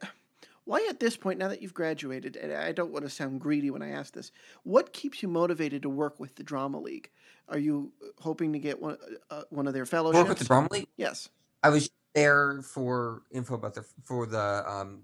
Why 0.65 0.87
at 0.89 1.01
this 1.01 1.17
point, 1.17 1.39
now 1.39 1.49
that 1.49 1.61
you've 1.61 1.75
graduated, 1.75 2.37
and 2.37 2.53
I 2.53 2.73
don't 2.73 2.93
want 2.93 3.05
to 3.05 3.11
sound 3.11 3.41
greedy 3.41 3.71
when 3.71 3.83
I 3.83 3.91
ask 3.91 4.15
this, 4.15 4.31
what 4.63 4.93
keeps 4.93 5.23
you 5.23 5.29
motivated 5.29 5.83
to 5.83 5.89
work 5.89 6.19
with 6.21 6.37
the 6.37 6.43
Drama 6.45 6.81
League? 6.81 7.11
Are 7.49 7.59
you 7.59 7.93
hoping 8.19 8.53
to 8.53 8.59
get 8.59 8.81
one, 8.81 8.99
uh, 9.31 9.43
one 9.51 9.67
of 9.67 9.73
their 9.75 9.87
fellowships? 9.87 10.19
Work 10.21 10.29
with 10.29 10.39
the 10.39 10.45
Drama 10.45 10.69
League. 10.71 10.89
Yes. 10.97 11.29
I 11.63 11.71
was 11.71 11.91
there 12.15 12.61
for 12.63 13.23
info 13.33 13.55
about 13.55 13.75
the 13.75 13.85
for 14.05 14.27
the 14.27 14.65
um, 14.71 15.03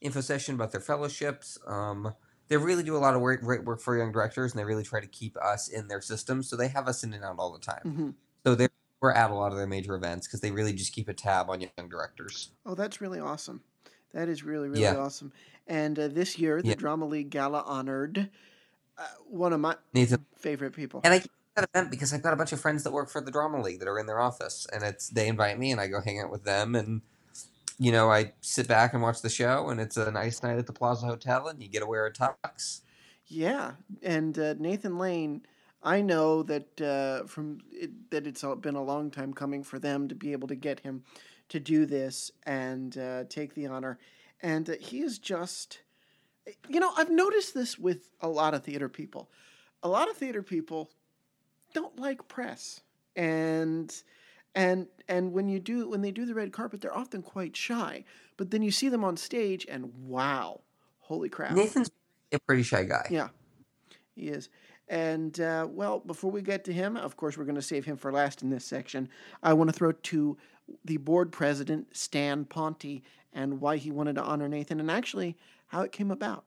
info 0.00 0.20
session 0.20 0.54
about 0.54 0.72
their 0.72 0.80
fellowships. 0.82 1.58
Um, 1.66 2.14
they 2.50 2.56
really 2.58 2.82
do 2.82 2.96
a 2.96 2.98
lot 2.98 3.14
of 3.14 3.20
work, 3.22 3.40
great 3.40 3.64
work 3.64 3.80
for 3.80 3.96
young 3.96 4.10
directors, 4.12 4.52
and 4.52 4.58
they 4.58 4.64
really 4.64 4.82
try 4.82 5.00
to 5.00 5.06
keep 5.06 5.36
us 5.38 5.68
in 5.68 5.88
their 5.88 6.00
system. 6.02 6.42
So 6.42 6.56
they 6.56 6.68
have 6.68 6.88
us 6.88 7.02
in 7.04 7.14
and 7.14 7.24
out 7.24 7.36
all 7.38 7.52
the 7.52 7.60
time. 7.60 7.82
Mhm. 7.86 8.14
So 8.44 8.54
they 8.54 8.68
we're 9.00 9.12
at 9.12 9.30
a 9.30 9.34
lot 9.34 9.50
of 9.50 9.56
their 9.56 9.66
major 9.66 9.94
events 9.94 10.26
because 10.26 10.40
they 10.42 10.50
really 10.50 10.74
just 10.74 10.92
keep 10.92 11.08
a 11.08 11.14
tab 11.14 11.48
on 11.48 11.62
young 11.62 11.88
directors. 11.88 12.50
Oh, 12.66 12.74
that's 12.74 13.00
really 13.00 13.18
awesome. 13.18 13.62
That 14.12 14.28
is 14.28 14.42
really, 14.44 14.68
really 14.68 14.82
Yeah. 14.82 14.96
awesome. 14.98 15.32
And 15.66 15.98
uh, 15.98 16.08
this 16.08 16.38
year, 16.38 16.60
the 16.60 16.68
Yeah. 16.68 16.74
Drama 16.74 17.06
League 17.06 17.30
Gala 17.30 17.62
honored 17.62 18.28
uh, 18.98 19.06
one 19.26 19.54
of 19.54 19.60
my 19.60 19.76
Nathan, 19.94 20.26
favorite 20.36 20.72
people. 20.74 21.00
and 21.02 21.14
I 21.14 21.20
keep 21.20 21.30
that 21.54 21.66
event 21.72 21.90
because 21.90 22.12
I've 22.12 22.22
got 22.22 22.34
a 22.34 22.36
bunch 22.36 22.52
of 22.52 22.60
friends 22.60 22.82
that 22.84 22.92
work 22.92 23.08
for 23.08 23.22
the 23.22 23.30
Drama 23.30 23.62
League 23.62 23.78
that 23.78 23.88
are 23.88 23.98
in 23.98 24.04
their 24.04 24.20
office, 24.20 24.66
and 24.70 24.82
it's 24.82 25.08
they 25.08 25.28
invite 25.28 25.58
me, 25.58 25.72
and 25.72 25.80
I 25.80 25.86
go 25.86 26.02
hang 26.02 26.20
out 26.20 26.30
with 26.30 26.44
them, 26.44 26.74
and 26.74 27.00
you 27.80 27.90
know 27.90 28.10
I 28.10 28.32
sit 28.42 28.68
back 28.68 28.92
and 28.92 29.02
watch 29.02 29.22
the 29.22 29.30
show, 29.30 29.70
and 29.70 29.80
it's 29.80 29.96
a 29.96 30.10
nice 30.10 30.42
night 30.42 30.58
at 30.58 30.66
the 30.66 30.72
Plaza 30.72 31.06
Hotel, 31.06 31.48
and 31.48 31.62
you 31.62 31.68
get 31.68 31.80
to 31.80 31.86
wear 31.86 32.04
a 32.04 32.12
tux. 32.12 32.82
Yeah, 33.26 33.72
and 34.02 34.38
uh, 34.38 34.54
Nathan 34.58 34.98
Lane, 34.98 35.46
I 35.82 36.02
know 36.02 36.42
that 36.42 36.80
uh, 36.80 37.26
from 37.26 37.62
it, 37.72 38.10
that 38.10 38.26
it's 38.26 38.44
been 38.60 38.76
a 38.76 38.84
long 38.84 39.10
time 39.10 39.32
coming 39.32 39.64
for 39.64 39.78
them 39.78 40.08
to 40.08 40.14
be 40.14 40.32
able 40.32 40.46
to 40.48 40.54
get 40.54 40.80
him 40.80 41.04
to 41.48 41.58
do 41.58 41.86
this 41.86 42.30
and 42.44 42.96
uh, 42.98 43.24
take 43.30 43.54
the 43.54 43.66
honor, 43.66 43.98
and 44.42 44.68
uh, 44.68 44.74
he 44.78 45.00
is 45.00 45.18
just, 45.18 45.80
you 46.68 46.80
know, 46.80 46.92
I've 46.98 47.10
noticed 47.10 47.54
this 47.54 47.78
with 47.78 48.10
a 48.20 48.28
lot 48.28 48.52
of 48.52 48.62
theater 48.62 48.90
people. 48.90 49.30
A 49.82 49.88
lot 49.88 50.10
of 50.10 50.18
theater 50.18 50.42
people 50.42 50.90
don't 51.72 51.98
like 51.98 52.28
press, 52.28 52.82
and 53.16 53.90
and 54.54 54.86
and 55.08 55.32
when 55.32 55.48
you 55.48 55.60
do 55.60 55.88
when 55.88 56.02
they 56.02 56.10
do 56.10 56.24
the 56.26 56.34
red 56.34 56.52
carpet, 56.52 56.80
they're 56.80 56.96
often 56.96 57.22
quite 57.22 57.56
shy. 57.56 58.04
But 58.36 58.50
then 58.50 58.62
you 58.62 58.70
see 58.70 58.88
them 58.88 59.04
on 59.04 59.16
stage, 59.16 59.66
and 59.68 59.92
wow, 60.06 60.60
holy 61.00 61.28
crap! 61.28 61.52
Nathan's 61.52 61.90
a 62.32 62.38
pretty 62.38 62.62
shy 62.62 62.84
guy. 62.84 63.06
Yeah, 63.10 63.28
he 64.14 64.28
is. 64.28 64.48
And 64.88 65.38
uh, 65.40 65.68
well, 65.70 66.00
before 66.00 66.32
we 66.32 66.42
get 66.42 66.64
to 66.64 66.72
him, 66.72 66.96
of 66.96 67.16
course, 67.16 67.38
we're 67.38 67.44
going 67.44 67.54
to 67.54 67.62
save 67.62 67.84
him 67.84 67.96
for 67.96 68.10
last 68.10 68.42
in 68.42 68.50
this 68.50 68.64
section. 68.64 69.08
I 69.42 69.52
want 69.52 69.70
to 69.70 69.76
throw 69.76 69.92
to 69.92 70.36
the 70.84 70.96
board 70.96 71.30
president, 71.30 71.96
Stan 71.96 72.44
Ponte, 72.44 73.02
and 73.32 73.60
why 73.60 73.76
he 73.76 73.92
wanted 73.92 74.16
to 74.16 74.22
honor 74.22 74.48
Nathan 74.48 74.80
and 74.80 74.90
actually 74.90 75.36
how 75.68 75.82
it 75.82 75.92
came 75.92 76.10
about. 76.10 76.44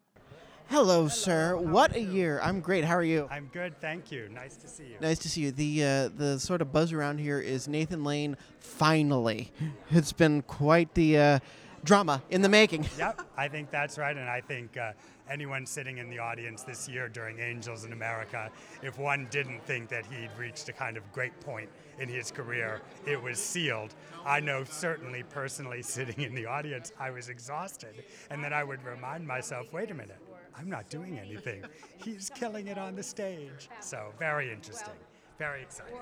Hello, 0.69 1.07
sir. 1.07 1.55
What 1.55 1.95
a 1.95 2.01
year. 2.01 2.39
I'm 2.41 2.59
great. 2.59 2.83
How 2.83 2.95
are 2.95 3.03
you? 3.03 3.27
I'm 3.29 3.49
good, 3.53 3.79
thank 3.79 4.11
you. 4.11 4.27
Nice 4.29 4.55
to 4.57 4.67
see 4.67 4.83
you. 4.83 4.95
Nice 4.99 5.19
to 5.19 5.29
see 5.29 5.41
you. 5.41 5.51
The 5.51 5.83
uh, 5.83 6.09
the 6.15 6.39
sort 6.39 6.61
of 6.61 6.71
buzz 6.71 6.91
around 6.91 7.19
here 7.19 7.39
is 7.39 7.67
Nathan 7.67 8.03
Lane. 8.03 8.37
Finally, 8.59 9.51
it's 9.91 10.13
been 10.13 10.41
quite 10.41 10.93
the 10.95 11.17
uh, 11.17 11.39
drama 11.83 12.23
in 12.29 12.41
the 12.41 12.49
making. 12.49 12.87
yep, 12.97 13.21
I 13.37 13.47
think 13.47 13.69
that's 13.69 13.97
right, 13.97 14.15
and 14.15 14.29
I 14.29 14.41
think 14.41 14.77
uh, 14.77 14.93
anyone 15.29 15.65
sitting 15.65 15.97
in 15.97 16.09
the 16.09 16.19
audience 16.19 16.63
this 16.63 16.87
year 16.87 17.07
during 17.07 17.39
Angels 17.39 17.85
in 17.85 17.93
America, 17.93 18.49
if 18.81 18.97
one 18.97 19.27
didn't 19.29 19.63
think 19.65 19.89
that 19.89 20.05
he'd 20.07 20.29
reached 20.37 20.69
a 20.69 20.73
kind 20.73 20.97
of 20.97 21.11
great 21.11 21.37
point 21.41 21.69
in 21.99 22.09
his 22.09 22.31
career, 22.31 22.81
it 23.05 23.21
was 23.21 23.37
sealed. 23.37 23.93
I 24.25 24.39
know 24.39 24.63
certainly 24.63 25.23
personally 25.23 25.81
sitting 25.83 26.23
in 26.23 26.33
the 26.33 26.45
audience, 26.45 26.91
I 26.99 27.11
was 27.11 27.29
exhausted, 27.29 28.03
and 28.29 28.43
then 28.43 28.53
I 28.53 28.63
would 28.63 28.83
remind 28.83 29.27
myself, 29.27 29.71
wait 29.73 29.91
a 29.91 29.93
minute, 29.93 30.19
I'm 30.57 30.69
not 30.69 30.89
doing 30.89 31.19
anything. 31.19 31.63
He's 31.97 32.29
killing 32.29 32.67
it 32.67 32.77
on 32.77 32.95
the 32.95 33.03
stage. 33.03 33.69
So 33.79 34.13
very 34.19 34.51
interesting, 34.51 34.93
very 35.37 35.61
exciting. 35.61 35.97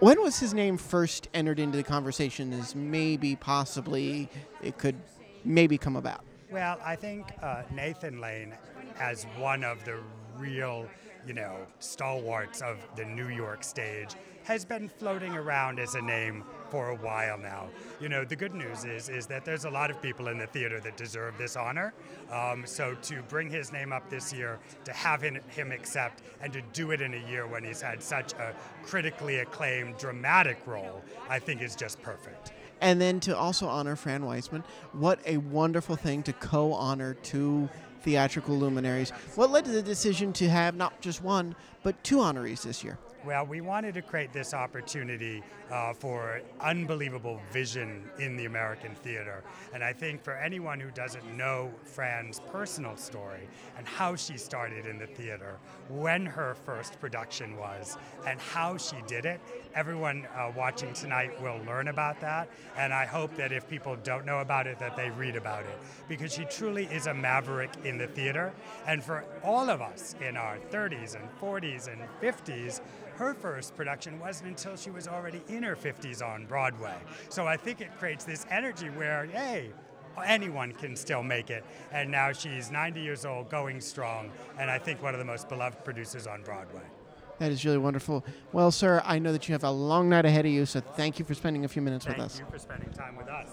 When 0.00 0.20
was 0.20 0.38
his 0.38 0.52
name 0.54 0.76
first 0.76 1.28
entered 1.34 1.58
into 1.58 1.76
the 1.76 1.84
conversation 1.84 2.52
as 2.52 2.74
maybe, 2.74 3.36
possibly, 3.36 4.28
it 4.62 4.78
could 4.78 4.96
maybe 5.44 5.78
come 5.78 5.96
about? 5.96 6.24
Well, 6.50 6.78
I 6.84 6.96
think 6.96 7.32
uh, 7.40 7.62
Nathan 7.74 8.20
Lane, 8.20 8.54
as 8.98 9.24
one 9.38 9.64
of 9.64 9.84
the 9.84 10.00
real, 10.36 10.86
you 11.26 11.34
know, 11.34 11.56
stalwarts 11.78 12.60
of 12.60 12.78
the 12.96 13.04
New 13.04 13.28
York 13.28 13.62
stage, 13.64 14.14
has 14.44 14.64
been 14.64 14.88
floating 14.88 15.34
around 15.34 15.78
as 15.78 15.94
a 15.94 16.02
name 16.02 16.44
for 16.72 16.88
a 16.88 16.96
while 16.96 17.36
now. 17.36 17.68
You 18.00 18.08
know, 18.08 18.24
the 18.24 18.34
good 18.34 18.54
news 18.54 18.86
is 18.86 19.10
is 19.10 19.26
that 19.26 19.44
there's 19.44 19.66
a 19.66 19.70
lot 19.70 19.90
of 19.90 20.00
people 20.00 20.28
in 20.28 20.38
the 20.38 20.46
theater 20.46 20.80
that 20.80 20.96
deserve 20.96 21.36
this 21.36 21.54
honor. 21.54 21.92
Um, 22.30 22.64
so 22.64 22.96
to 23.02 23.20
bring 23.28 23.50
his 23.50 23.72
name 23.74 23.92
up 23.92 24.08
this 24.08 24.32
year, 24.32 24.58
to 24.86 24.92
have 24.94 25.20
him, 25.20 25.38
him 25.48 25.70
accept, 25.70 26.22
and 26.40 26.50
to 26.54 26.62
do 26.72 26.92
it 26.92 27.02
in 27.02 27.12
a 27.12 27.30
year 27.30 27.46
when 27.46 27.62
he's 27.62 27.82
had 27.82 28.02
such 28.02 28.32
a 28.32 28.54
critically 28.84 29.40
acclaimed 29.40 29.98
dramatic 29.98 30.66
role, 30.66 31.04
I 31.28 31.38
think 31.38 31.60
is 31.60 31.76
just 31.76 32.00
perfect. 32.00 32.52
And 32.80 32.98
then 32.98 33.20
to 33.20 33.36
also 33.36 33.66
honor 33.66 33.94
Fran 33.94 34.22
Weissler, 34.22 34.64
what 34.92 35.20
a 35.26 35.36
wonderful 35.36 35.96
thing 35.96 36.22
to 36.22 36.32
co 36.32 36.72
honor 36.72 37.12
two 37.22 37.68
theatrical 38.00 38.56
luminaries. 38.56 39.10
What 39.34 39.50
led 39.50 39.66
to 39.66 39.72
the 39.72 39.82
decision 39.82 40.32
to 40.34 40.48
have 40.48 40.74
not 40.74 41.02
just 41.02 41.22
one, 41.22 41.54
but 41.82 42.02
two 42.02 42.16
honorees 42.16 42.62
this 42.62 42.82
year? 42.82 42.96
Well, 43.24 43.46
we 43.46 43.60
wanted 43.60 43.94
to 43.94 44.02
create 44.02 44.32
this 44.32 44.52
opportunity 44.52 45.44
uh, 45.70 45.92
for 45.92 46.40
unbelievable 46.60 47.40
vision 47.52 48.10
in 48.18 48.36
the 48.36 48.46
American 48.46 48.96
theater. 48.96 49.44
And 49.72 49.84
I 49.84 49.92
think 49.92 50.24
for 50.24 50.32
anyone 50.36 50.80
who 50.80 50.90
doesn't 50.90 51.36
know 51.36 51.70
Fran's 51.84 52.40
personal 52.50 52.96
story 52.96 53.48
and 53.78 53.86
how 53.86 54.16
she 54.16 54.36
started 54.36 54.86
in 54.86 54.98
the 54.98 55.06
theater, 55.06 55.58
when 55.88 56.26
her 56.26 56.56
first 56.66 56.98
production 56.98 57.56
was, 57.56 57.96
and 58.26 58.40
how 58.40 58.76
she 58.76 58.96
did 59.06 59.24
it, 59.24 59.40
everyone 59.76 60.26
uh, 60.36 60.50
watching 60.56 60.92
tonight 60.92 61.40
will 61.40 61.60
learn 61.64 61.88
about 61.88 62.20
that. 62.20 62.48
And 62.76 62.92
I 62.92 63.06
hope 63.06 63.36
that 63.36 63.52
if 63.52 63.68
people 63.68 63.96
don't 64.02 64.26
know 64.26 64.40
about 64.40 64.66
it, 64.66 64.80
that 64.80 64.96
they 64.96 65.10
read 65.10 65.36
about 65.36 65.62
it. 65.62 65.78
Because 66.08 66.32
she 66.32 66.44
truly 66.46 66.86
is 66.86 67.06
a 67.06 67.14
maverick 67.14 67.70
in 67.84 67.98
the 67.98 68.08
theater. 68.08 68.52
And 68.84 69.00
for 69.00 69.24
all 69.44 69.70
of 69.70 69.80
us 69.80 70.16
in 70.20 70.36
our 70.36 70.58
30s 70.72 71.14
and 71.14 71.28
40s 71.40 71.86
and 71.86 72.02
50s, 72.20 72.80
her 73.16 73.34
first 73.34 73.76
production 73.76 74.18
wasn't 74.18 74.50
until 74.50 74.76
she 74.76 74.90
was 74.90 75.06
already 75.08 75.42
in 75.48 75.62
her 75.62 75.76
50s 75.76 76.22
on 76.22 76.46
Broadway. 76.46 76.96
So 77.28 77.46
I 77.46 77.56
think 77.56 77.80
it 77.80 77.96
creates 77.98 78.24
this 78.24 78.46
energy 78.50 78.88
where, 78.90 79.26
hey, 79.26 79.70
anyone 80.24 80.72
can 80.72 80.96
still 80.96 81.22
make 81.22 81.50
it. 81.50 81.64
And 81.90 82.10
now 82.10 82.32
she's 82.32 82.70
90 82.70 83.00
years 83.00 83.24
old, 83.24 83.48
going 83.48 83.80
strong, 83.80 84.30
and 84.58 84.70
I 84.70 84.78
think 84.78 85.02
one 85.02 85.14
of 85.14 85.18
the 85.18 85.24
most 85.24 85.48
beloved 85.48 85.84
producers 85.84 86.26
on 86.26 86.42
Broadway. 86.42 86.82
That 87.38 87.50
is 87.50 87.64
really 87.64 87.78
wonderful. 87.78 88.24
Well, 88.52 88.70
sir, 88.70 89.02
I 89.04 89.18
know 89.18 89.32
that 89.32 89.48
you 89.48 89.52
have 89.52 89.64
a 89.64 89.70
long 89.70 90.08
night 90.08 90.24
ahead 90.24 90.46
of 90.46 90.52
you, 90.52 90.66
so 90.66 90.80
thank 90.80 91.18
you 91.18 91.24
for 91.24 91.34
spending 91.34 91.64
a 91.64 91.68
few 91.68 91.82
minutes 91.82 92.04
Thank 92.04 92.18
with 92.18 92.26
us. 92.26 92.38
Thank 92.38 92.48
you 92.48 92.52
for 92.52 92.58
spending 92.58 92.90
time 92.90 93.16
with 93.16 93.28
us. 93.28 93.48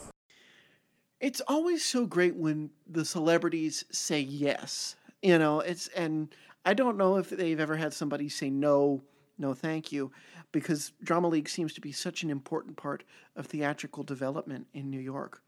It's 1.19 1.41
always 1.47 1.83
so 1.83 2.05
great 2.05 2.35
when 2.35 2.69
the 2.87 3.03
celebrities 3.03 3.83
say 3.91 4.21
yes. 4.21 4.95
You 5.21 5.37
know, 5.37 5.59
it's 5.59 5.87
and 5.89 6.33
I 6.65 6.73
don't 6.73 6.97
know 6.97 7.17
if 7.17 7.29
they've 7.29 7.59
ever 7.59 7.75
had 7.75 7.93
somebody 7.93 8.29
say 8.29 8.49
no, 8.49 9.01
no 9.39 9.53
thank 9.53 9.91
you, 9.91 10.11
because 10.51 10.91
Drama 11.01 11.29
League 11.29 11.49
seems 11.49 11.73
to 11.73 11.81
be 11.81 11.91
such 11.91 12.21
an 12.23 12.29
important 12.29 12.77
part 12.77 13.03
of 13.35 13.47
theatrical 13.47 14.03
development 14.03 14.67
in 14.73 14.89
New 14.89 14.99
York. 14.99 15.41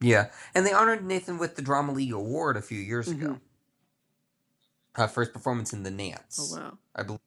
Yeah, 0.00 0.30
and 0.54 0.66
they 0.66 0.72
honored 0.72 1.04
Nathan 1.04 1.38
with 1.38 1.56
the 1.56 1.62
Drama 1.62 1.92
League 1.92 2.12
Award 2.12 2.56
a 2.56 2.62
few 2.62 2.78
years 2.78 3.08
ago. 3.08 3.38
Uh, 4.94 5.06
his 5.06 5.28
performance 5.28 5.72
in 5.72 5.82
The 5.82 5.90
Nance. 5.90 6.38
Oh 6.38 6.58
wow. 6.58 6.78
I 6.94 7.02
believe. 7.02 7.20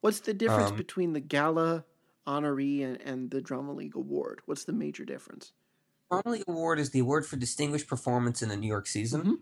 What's 0.00 0.20
the 0.20 0.34
difference 0.34 0.70
Um, 0.70 0.76
between 0.76 1.12
the 1.12 1.20
gala 1.20 1.84
honoree 2.26 2.84
and, 2.84 3.00
and 3.00 3.30
the 3.30 3.40
Drama 3.40 3.72
League 3.72 3.96
Award? 3.96 4.40
What's 4.46 4.64
the 4.64 4.72
major 4.72 5.04
difference? 5.04 5.52
Drama 6.10 6.30
League 6.30 6.44
Award 6.48 6.78
is 6.78 6.90
the 6.90 6.98
award 6.98 7.26
for 7.26 7.36
distinguished 7.36 7.88
performance 7.88 8.42
in 8.42 8.50
a 8.50 8.56
New 8.56 8.66
York 8.66 8.86
season. 8.86 9.20
Mm-hmm. 9.20 9.34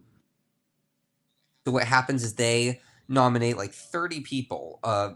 So 1.65 1.73
what 1.73 1.85
happens 1.85 2.23
is 2.25 2.35
they 2.35 2.81
nominate 3.09 3.57
like 3.57 3.73
30 3.73 4.21
people, 4.21 4.79
uh, 4.83 5.11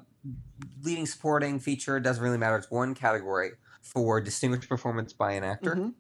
leading, 0.83 1.07
supporting, 1.07 1.59
feature, 1.59 1.99
doesn't 2.01 2.23
really 2.23 2.39
matter. 2.39 2.57
It's 2.57 2.71
one 2.71 2.95
category 2.95 3.53
for 3.81 4.21
distinguished 4.21 4.69
performance 4.69 5.13
by 5.13 5.33
an 5.33 5.45
actor. 5.45 5.77
Mhm. 5.77 5.95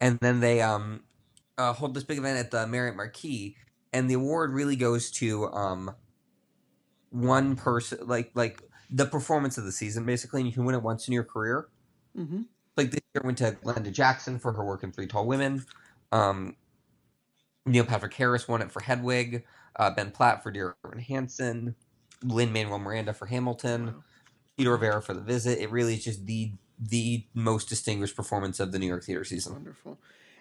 And 0.00 0.18
then 0.20 0.40
they 0.40 0.60
um, 0.60 1.04
uh, 1.58 1.72
hold 1.72 1.94
this 1.94 2.04
big 2.04 2.18
event 2.18 2.38
at 2.38 2.50
the 2.50 2.66
Marriott 2.66 2.96
Marquis, 2.96 3.56
and 3.92 4.10
the 4.10 4.14
award 4.14 4.52
really 4.52 4.74
goes 4.74 5.10
to 5.12 5.52
um, 5.52 5.94
one 7.10 7.54
person, 7.54 7.98
like 8.06 8.32
like 8.34 8.62
the 8.90 9.06
performance 9.06 9.58
of 9.58 9.64
the 9.64 9.72
season, 9.72 10.04
basically. 10.04 10.40
And 10.40 10.48
you 10.48 10.54
can 10.54 10.64
win 10.64 10.74
it 10.74 10.82
once 10.82 11.06
in 11.06 11.14
your 11.14 11.24
career. 11.24 11.68
Mm-hmm. 12.16 12.42
Like 12.76 12.90
this 12.90 13.00
year 13.14 13.22
went 13.24 13.38
to 13.38 13.52
Glenda 13.52 13.92
Jackson 13.92 14.38
for 14.38 14.52
her 14.52 14.64
work 14.64 14.82
in 14.82 14.90
Three 14.90 15.06
Tall 15.06 15.26
Women. 15.26 15.64
Um, 16.10 16.56
Neil 17.66 17.84
Patrick 17.84 18.14
Harris 18.14 18.48
won 18.48 18.62
it 18.62 18.70
for 18.70 18.80
Hedwig. 18.80 19.44
Uh, 19.76 19.90
ben 19.90 20.10
Platt 20.10 20.42
for 20.42 20.50
Dear 20.50 20.76
Evan 20.84 20.98
Hansen. 20.98 21.74
Lin 22.24 22.52
Manuel 22.52 22.78
Miranda 22.78 23.12
for 23.12 23.26
Hamilton, 23.26 24.02
Chita 24.56 24.70
Rivera 24.70 25.02
for 25.02 25.14
The 25.14 25.20
Visit. 25.20 25.58
It 25.60 25.70
really 25.70 25.94
is 25.94 26.04
just 26.04 26.26
the 26.26 26.52
the 26.78 27.24
most 27.34 27.68
distinguished 27.68 28.16
performance 28.16 28.58
of 28.58 28.72
the 28.72 28.78
New 28.78 28.86
York 28.86 29.04
theater 29.04 29.24
season. 29.24 29.52
Wonderful. 29.52 29.98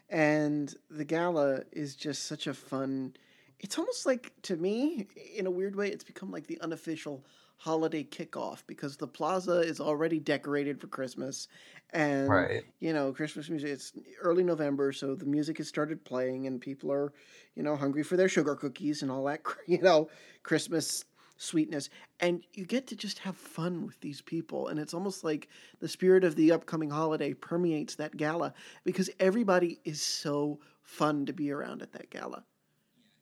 And 0.09 0.73
the 0.89 1.05
gala 1.05 1.61
is 1.71 1.95
just 1.95 2.25
such 2.25 2.47
a 2.47 2.53
fun. 2.53 3.13
It's 3.59 3.77
almost 3.77 4.05
like 4.05 4.33
to 4.43 4.55
me, 4.55 5.07
in 5.35 5.45
a 5.45 5.51
weird 5.51 5.75
way, 5.75 5.89
it's 5.89 6.03
become 6.03 6.31
like 6.31 6.47
the 6.47 6.59
unofficial 6.61 7.23
holiday 7.61 8.03
kickoff 8.03 8.63
because 8.65 8.97
the 8.97 9.07
plaza 9.07 9.59
is 9.59 9.79
already 9.79 10.19
decorated 10.19 10.81
for 10.81 10.87
Christmas, 10.87 11.47
and 11.91 12.27
Right. 12.27 12.63
you 12.79 12.91
know 12.91 13.13
Christmas 13.13 13.49
music. 13.49 13.69
It's 13.69 13.93
early 14.19 14.43
November, 14.43 14.91
so 14.91 15.13
the 15.13 15.25
music 15.27 15.59
has 15.59 15.67
started 15.67 16.03
playing, 16.03 16.47
and 16.47 16.59
people 16.59 16.91
are, 16.91 17.13
you 17.55 17.61
know, 17.61 17.75
hungry 17.75 18.01
for 18.01 18.17
their 18.17 18.27
sugar 18.29 18.55
cookies 18.55 19.03
and 19.03 19.11
all 19.11 19.23
that, 19.25 19.41
you 19.67 19.79
know, 19.79 20.09
Christmas 20.41 21.05
sweetness, 21.37 21.89
and 22.19 22.43
you 22.53 22.65
get 22.65 22.87
to 22.87 22.95
just 22.95 23.19
have 23.19 23.37
fun 23.37 23.85
with 23.85 23.99
these 24.01 24.21
people, 24.21 24.67
and 24.69 24.79
it's 24.79 24.93
almost 24.95 25.23
like 25.23 25.47
the 25.79 25.87
spirit 25.87 26.23
of 26.23 26.35
the 26.35 26.51
upcoming 26.51 26.89
holiday 26.89 27.31
permeates 27.33 27.93
that 27.95 28.17
gala 28.17 28.53
because 28.83 29.09
everybody 29.19 29.79
is 29.85 30.01
so 30.01 30.59
fun 30.81 31.27
to 31.27 31.33
be 31.33 31.51
around 31.51 31.83
at 31.83 31.91
that 31.91 32.09
gala. 32.09 32.43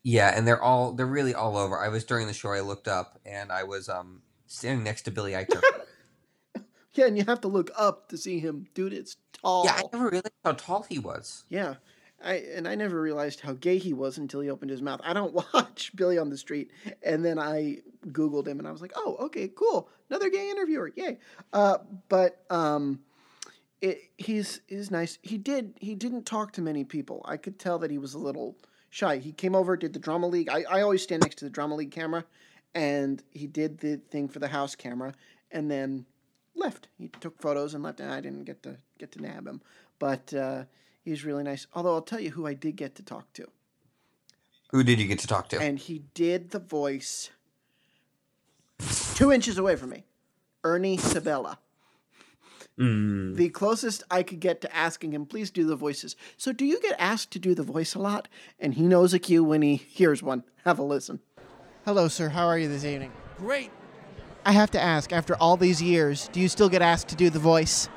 Yeah, 0.03 0.31
and 0.35 0.47
they're 0.47 0.61
all 0.61 0.93
they're 0.93 1.05
really 1.05 1.33
all 1.33 1.57
over. 1.57 1.77
I 1.77 1.89
was 1.89 2.05
during 2.05 2.27
the 2.27 2.33
show. 2.33 2.51
I 2.51 2.61
looked 2.61 2.87
up 2.87 3.19
and 3.25 3.51
I 3.51 3.63
was 3.63 3.89
um 3.89 4.21
standing 4.49 4.83
next 4.83 5.03
to 5.03 5.11
Billy 5.11 5.33
Eichner. 5.33 5.61
Yeah, 6.93 7.05
and 7.05 7.15
you 7.15 7.23
have 7.25 7.39
to 7.41 7.47
look 7.47 7.69
up 7.77 8.09
to 8.09 8.17
see 8.17 8.39
him, 8.39 8.65
dude. 8.73 8.93
It's 8.93 9.15
tall. 9.31 9.63
yeah, 9.63 9.73
I 9.75 9.83
never 9.93 10.09
realized 10.09 10.33
how 10.43 10.51
tall 10.53 10.85
he 10.89 10.97
was. 10.97 11.45
Yeah. 11.47 11.75
I 12.21 12.33
and 12.55 12.67
I 12.67 12.75
never 12.75 12.99
realized 12.99 13.39
how 13.39 13.53
gay 13.53 13.77
he 13.77 13.93
was 13.93 14.17
until 14.17 14.41
he 14.41 14.49
opened 14.49 14.71
his 14.71 14.81
mouth. 14.81 14.99
I 15.03 15.13
don't 15.13 15.33
watch 15.53 15.95
Billy 15.95 16.17
on 16.17 16.29
the 16.29 16.37
Street, 16.37 16.71
and 17.03 17.23
then 17.23 17.39
I 17.39 17.77
googled 18.07 18.47
him, 18.47 18.59
and 18.59 18.67
I 18.67 18.71
was 18.71 18.81
like, 18.81 18.91
"Oh, 18.95 19.15
okay, 19.21 19.47
cool, 19.47 19.87
another 20.09 20.29
gay 20.29 20.49
interviewer, 20.49 20.91
yay!" 20.95 21.19
Uh, 21.53 21.77
but 22.09 22.43
um, 22.49 22.99
it, 23.81 24.01
he's 24.17 24.59
he's 24.67 24.91
nice. 24.91 25.19
He 25.21 25.37
did 25.37 25.75
he 25.79 25.95
didn't 25.95 26.25
talk 26.25 26.51
to 26.53 26.61
many 26.61 26.83
people. 26.83 27.21
I 27.23 27.37
could 27.37 27.59
tell 27.59 27.79
that 27.79 27.91
he 27.91 27.97
was 27.97 28.15
a 28.15 28.19
little 28.19 28.57
shy. 28.89 29.17
He 29.17 29.31
came 29.31 29.55
over, 29.55 29.77
did 29.77 29.93
the 29.93 29.99
drama 29.99 30.27
league. 30.27 30.49
I, 30.49 30.65
I 30.69 30.81
always 30.81 31.03
stand 31.03 31.21
next 31.21 31.37
to 31.37 31.45
the 31.45 31.51
drama 31.51 31.75
league 31.75 31.91
camera, 31.91 32.25
and 32.73 33.23
he 33.31 33.47
did 33.47 33.79
the 33.79 33.97
thing 33.97 34.27
for 34.27 34.39
the 34.39 34.47
house 34.47 34.75
camera, 34.75 35.13
and 35.51 35.69
then 35.69 36.05
left. 36.55 36.87
He 36.97 37.07
took 37.07 37.41
photos 37.41 37.73
and 37.73 37.83
left, 37.83 37.99
and 37.99 38.11
I 38.11 38.21
didn't 38.21 38.45
get 38.45 38.63
to 38.63 38.77
get 38.97 39.11
to 39.13 39.21
nab 39.21 39.47
him, 39.47 39.61
but 39.97 40.33
uh, 40.33 40.63
he's 41.03 41.23
really 41.25 41.43
nice. 41.43 41.67
Although 41.73 41.93
I'll 41.95 42.01
tell 42.01 42.19
you 42.19 42.31
who 42.31 42.45
I 42.45 42.53
did 42.53 42.75
get 42.75 42.95
to 42.95 43.03
talk 43.03 43.31
to, 43.33 43.47
Who 44.71 44.83
did 44.83 44.99
you 44.99 45.07
get 45.07 45.19
to 45.19 45.27
talk 45.27 45.49
to? 45.49 45.59
and 45.59 45.79
he 45.79 46.03
did 46.13 46.51
the 46.51 46.59
voice 46.59 47.31
two 49.15 49.31
inches 49.31 49.57
away 49.57 49.75
from 49.75 49.89
me, 49.89 50.05
Ernie 50.63 50.97
Sabella. 50.97 51.59
Mm. 52.79 53.35
The 53.35 53.49
closest 53.49 54.03
I 54.09 54.23
could 54.23 54.39
get 54.39 54.61
to 54.61 54.73
asking 54.73 55.11
him, 55.11 55.25
please 55.25 55.51
do 55.51 55.65
the 55.65 55.75
voices. 55.75 56.15
So, 56.37 56.53
do 56.53 56.65
you 56.65 56.79
get 56.79 56.95
asked 56.97 57.31
to 57.31 57.39
do 57.39 57.53
the 57.53 57.63
voice 57.63 57.93
a 57.93 57.99
lot? 57.99 58.29
And 58.57 58.73
he 58.75 58.83
knows 58.83 59.13
a 59.13 59.19
cue 59.19 59.43
when 59.43 59.61
he 59.61 59.75
hears 59.75 60.23
one. 60.23 60.45
Have 60.63 60.79
a 60.79 60.83
listen. 60.83 61.19
Hello, 61.89 62.07
sir. 62.07 62.29
How 62.29 62.45
are 62.45 62.59
you 62.59 62.67
this 62.67 62.85
evening? 62.85 63.11
Great. 63.39 63.71
I 64.45 64.51
have 64.51 64.69
to 64.71 64.79
ask, 64.79 65.11
after 65.11 65.33
all 65.37 65.57
these 65.57 65.81
years, 65.81 66.27
do 66.27 66.39
you 66.39 66.47
still 66.47 66.69
get 66.69 66.83
asked 66.83 67.07
to 67.07 67.15
do 67.15 67.31
the 67.31 67.39
voice? 67.39 67.89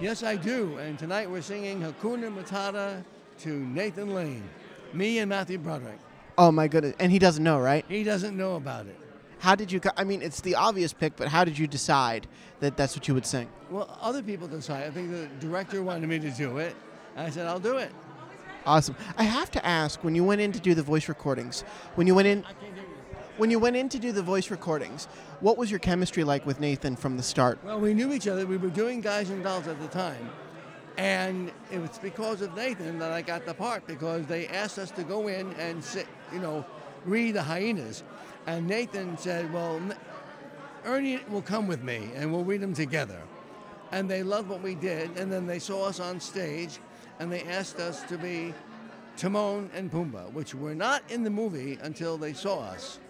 Yes, 0.00 0.22
I 0.22 0.36
do. 0.36 0.76
And 0.78 0.96
tonight 0.96 1.28
we're 1.28 1.42
singing 1.42 1.80
Hakuna 1.80 2.32
Matata 2.32 3.02
to 3.40 3.48
Nathan 3.48 4.14
Lane, 4.14 4.48
me 4.92 5.18
and 5.18 5.28
Matthew 5.28 5.58
Broderick. 5.58 5.98
Oh 6.38 6.52
my 6.52 6.68
goodness! 6.68 6.94
And 7.00 7.10
he 7.10 7.18
doesn't 7.18 7.42
know, 7.42 7.58
right? 7.58 7.84
He 7.88 8.04
doesn't 8.04 8.36
know 8.36 8.54
about 8.54 8.86
it. 8.86 8.96
How 9.40 9.56
did 9.56 9.72
you? 9.72 9.80
co- 9.80 9.90
I 9.96 10.04
mean, 10.04 10.22
it's 10.22 10.40
the 10.40 10.54
obvious 10.54 10.92
pick, 10.92 11.16
but 11.16 11.26
how 11.26 11.42
did 11.42 11.58
you 11.58 11.66
decide 11.66 12.28
that 12.60 12.76
that's 12.76 12.94
what 12.94 13.08
you 13.08 13.14
would 13.14 13.26
sing? 13.26 13.48
Well, 13.70 13.98
other 14.00 14.22
people 14.22 14.46
decide. 14.46 14.86
I 14.86 14.90
think 14.92 15.10
the 15.10 15.26
director 15.44 15.82
wanted 15.82 16.08
me 16.08 16.20
to 16.20 16.30
do 16.30 16.58
it. 16.58 16.76
I 17.16 17.28
said, 17.28 17.48
I'll 17.48 17.58
do 17.58 17.78
it. 17.78 17.90
Awesome. 18.64 18.94
I 19.18 19.24
have 19.24 19.50
to 19.52 19.66
ask, 19.66 20.04
when 20.04 20.14
you 20.14 20.22
went 20.22 20.40
in 20.40 20.52
to 20.52 20.60
do 20.60 20.74
the 20.74 20.84
voice 20.84 21.08
recordings, 21.08 21.62
when 21.96 22.06
you 22.06 22.14
went 22.14 22.28
in, 22.28 22.44
when 23.42 23.50
you 23.50 23.58
went 23.58 23.74
in 23.74 23.88
to 23.88 23.98
do 23.98 24.12
the 24.12 24.22
voice 24.22 24.52
recordings, 24.52 25.06
what 25.40 25.58
was 25.58 25.68
your 25.68 25.80
chemistry 25.80 26.22
like 26.22 26.46
with 26.46 26.60
Nathan 26.60 26.94
from 26.94 27.16
the 27.16 27.24
start? 27.24 27.58
Well, 27.64 27.80
we 27.80 27.92
knew 27.92 28.12
each 28.12 28.28
other. 28.28 28.46
We 28.46 28.56
were 28.56 28.70
doing 28.70 29.00
Guys 29.00 29.30
and 29.30 29.42
Dolls 29.42 29.66
at 29.66 29.80
the 29.80 29.88
time. 29.88 30.30
And 30.96 31.50
it 31.72 31.80
was 31.80 31.98
because 31.98 32.40
of 32.40 32.54
Nathan 32.54 33.00
that 33.00 33.10
I 33.10 33.20
got 33.20 33.44
the 33.44 33.52
part 33.52 33.84
because 33.84 34.26
they 34.26 34.46
asked 34.46 34.78
us 34.78 34.92
to 34.92 35.02
go 35.02 35.26
in 35.26 35.52
and 35.54 35.82
sit, 35.82 36.06
you 36.32 36.38
know, 36.38 36.64
read 37.04 37.34
the 37.34 37.42
hyenas. 37.42 38.04
And 38.46 38.68
Nathan 38.68 39.18
said, 39.18 39.52
Well, 39.52 39.82
Ernie 40.84 41.18
will 41.28 41.42
come 41.42 41.66
with 41.66 41.82
me 41.82 42.12
and 42.14 42.32
we'll 42.32 42.44
read 42.44 42.60
them 42.60 42.74
together. 42.74 43.20
And 43.90 44.08
they 44.08 44.22
loved 44.22 44.50
what 44.50 44.62
we 44.62 44.76
did. 44.76 45.18
And 45.18 45.32
then 45.32 45.48
they 45.48 45.58
saw 45.58 45.86
us 45.86 45.98
on 45.98 46.20
stage 46.20 46.78
and 47.18 47.32
they 47.32 47.42
asked 47.42 47.80
us 47.80 48.04
to 48.04 48.16
be 48.16 48.54
Timon 49.16 49.68
and 49.74 49.90
Pumbaa, 49.90 50.32
which 50.32 50.54
were 50.54 50.76
not 50.76 51.02
in 51.10 51.24
the 51.24 51.30
movie 51.30 51.76
until 51.82 52.16
they 52.16 52.34
saw 52.34 52.60
us. 52.60 53.00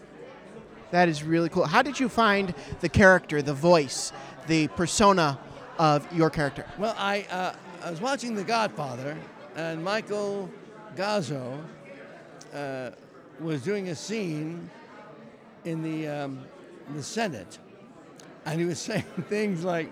That 0.92 1.08
is 1.08 1.24
really 1.24 1.48
cool. 1.48 1.64
How 1.64 1.80
did 1.80 1.98
you 1.98 2.10
find 2.10 2.54
the 2.80 2.88
character, 2.88 3.40
the 3.40 3.54
voice, 3.54 4.12
the 4.46 4.68
persona 4.68 5.38
of 5.78 6.06
your 6.12 6.28
character? 6.28 6.66
Well, 6.78 6.94
I, 6.98 7.26
uh, 7.30 7.54
I 7.82 7.90
was 7.90 8.00
watching 8.02 8.34
The 8.34 8.44
Godfather, 8.44 9.16
and 9.56 9.82
Michael 9.82 10.50
Gazzo 10.94 11.58
uh, 12.52 12.90
was 13.40 13.62
doing 13.62 13.88
a 13.88 13.94
scene 13.94 14.68
in 15.64 15.82
the, 15.82 16.08
um, 16.08 16.44
the 16.94 17.02
Senate, 17.02 17.58
and 18.44 18.60
he 18.60 18.66
was 18.66 18.78
saying 18.82 19.04
things 19.30 19.64
like, 19.64 19.90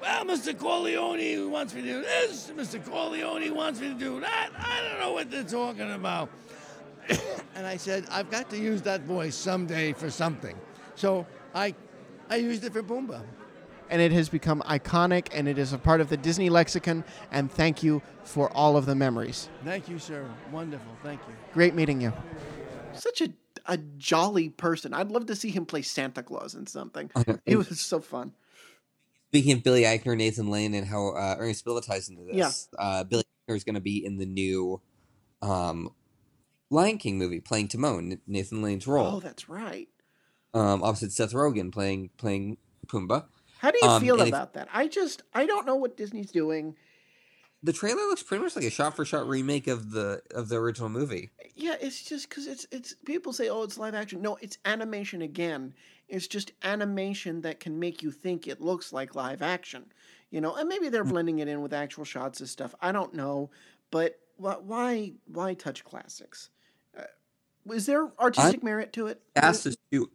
well, 0.00 0.24
Mr. 0.24 0.56
Corleone 0.56 1.50
wants 1.50 1.74
me 1.74 1.82
to 1.82 1.88
do 1.88 2.02
this, 2.02 2.52
Mr. 2.56 2.84
Corleone 2.84 3.52
wants 3.52 3.80
me 3.80 3.88
to 3.88 3.94
do 3.94 4.20
that. 4.20 4.50
I 4.56 4.88
don't 4.88 5.00
know 5.00 5.12
what 5.14 5.32
they're 5.32 5.42
talking 5.42 5.90
about. 5.90 6.28
and 7.54 7.66
I 7.66 7.76
said, 7.76 8.06
I've 8.10 8.30
got 8.30 8.50
to 8.50 8.58
use 8.58 8.82
that 8.82 9.02
voice 9.02 9.34
someday 9.34 9.92
for 9.92 10.10
something. 10.10 10.56
So 10.94 11.26
I, 11.54 11.74
I 12.30 12.36
used 12.36 12.64
it 12.64 12.72
for 12.72 12.82
Pumbaa. 12.82 13.22
And 13.90 14.00
it 14.00 14.12
has 14.12 14.30
become 14.30 14.62
iconic, 14.62 15.28
and 15.34 15.46
it 15.46 15.58
is 15.58 15.74
a 15.74 15.78
part 15.78 16.00
of 16.00 16.08
the 16.08 16.16
Disney 16.16 16.48
lexicon. 16.48 17.04
And 17.30 17.52
thank 17.52 17.82
you 17.82 18.00
for 18.24 18.50
all 18.56 18.78
of 18.78 18.86
the 18.86 18.94
memories. 18.94 19.50
Thank 19.64 19.86
you, 19.88 19.98
sir. 19.98 20.24
Wonderful. 20.50 20.92
Thank 21.02 21.20
you. 21.28 21.34
Great 21.52 21.74
meeting 21.74 22.00
you. 22.00 22.12
Such 22.94 23.20
a 23.20 23.28
a 23.66 23.76
jolly 23.96 24.48
person. 24.48 24.92
I'd 24.92 25.10
love 25.10 25.26
to 25.26 25.36
see 25.36 25.50
him 25.50 25.66
play 25.66 25.82
Santa 25.82 26.22
Claus 26.22 26.54
in 26.54 26.66
something. 26.66 27.10
It 27.46 27.56
was 27.56 27.80
so 27.80 28.00
fun. 28.00 28.32
Speaking 29.28 29.52
of 29.52 29.62
Billy 29.62 29.82
Eichner, 29.82 30.16
Nathan 30.16 30.50
Lane, 30.50 30.74
and 30.74 30.86
how 30.86 31.10
uh, 31.10 31.36
Ernie 31.38 31.52
Sabella 31.54 31.80
ties 31.80 32.08
into 32.08 32.24
this, 32.24 32.36
Yeah. 32.36 32.82
uh, 32.82 33.04
Billy 33.04 33.22
Eichner 33.48 33.56
is 33.56 33.64
going 33.64 33.76
to 33.76 33.80
be 33.80 34.04
in 34.04 34.16
the 34.18 34.26
new 34.26 34.80
um, 35.40 35.90
Lion 36.72 36.98
King 36.98 37.18
movie, 37.18 37.40
playing 37.40 37.68
Timon, 37.68 38.20
Nathan 38.26 38.62
Lane's 38.62 38.86
role, 38.86 39.16
Oh, 39.16 39.20
that's 39.20 39.48
right. 39.48 39.88
um, 40.54 40.82
opposite 40.82 41.12
Seth 41.12 41.32
Rogen 41.32 41.70
playing 41.72 42.10
playing 42.16 42.56
Pumbaa. 42.86 43.26
How 43.58 43.70
do 43.70 43.78
you 43.82 43.88
Um, 43.88 44.00
feel 44.02 44.14
and 44.14 44.22
if- 44.22 44.28
about 44.28 44.54
that? 44.54 44.68
I 44.72 44.88
just 44.88 45.22
I 45.34 45.46
don't 45.46 45.66
know 45.66 45.76
what 45.76 45.96
Disney's 45.96 46.30
doing. 46.32 46.76
The 47.64 47.72
trailer 47.72 48.02
looks 48.08 48.24
pretty 48.24 48.42
much 48.42 48.56
like 48.56 48.64
a 48.64 48.70
shot 48.70 48.96
for 48.96 49.04
shot 49.04 49.28
remake 49.28 49.68
of 49.68 49.92
the 49.92 50.22
of 50.34 50.48
the 50.48 50.56
original 50.56 50.88
movie. 50.88 51.30
Yeah, 51.54 51.76
it's 51.80 52.02
just 52.02 52.28
because 52.28 52.46
it's 52.48 52.66
it's 52.72 52.94
people 53.04 53.32
say, 53.32 53.48
oh, 53.48 53.62
it's 53.62 53.78
live 53.78 53.94
action. 53.94 54.20
No, 54.20 54.36
it's 54.40 54.58
animation 54.64 55.22
again. 55.22 55.74
It's 56.08 56.26
just 56.26 56.50
animation 56.62 57.42
that 57.42 57.60
can 57.60 57.78
make 57.78 58.02
you 58.02 58.10
think 58.10 58.48
it 58.48 58.60
looks 58.60 58.92
like 58.92 59.14
live 59.14 59.42
action. 59.42 59.92
You 60.30 60.40
know, 60.40 60.54
and 60.56 60.68
maybe 60.68 60.88
they're 60.88 61.04
blending 61.04 61.38
it 61.38 61.46
in 61.48 61.60
with 61.62 61.72
actual 61.72 62.04
shots 62.04 62.40
and 62.40 62.48
stuff. 62.48 62.74
I 62.80 62.90
don't 62.90 63.14
know, 63.14 63.50
but 63.92 64.18
why 64.38 65.12
why 65.26 65.54
touch 65.54 65.84
classics? 65.84 66.48
Is 67.70 67.86
there 67.86 68.10
artistic 68.18 68.62
merit 68.62 68.92
to 68.94 69.06
it? 69.06 69.20
Cast 69.36 69.66
is 69.66 69.76
too. 69.90 70.10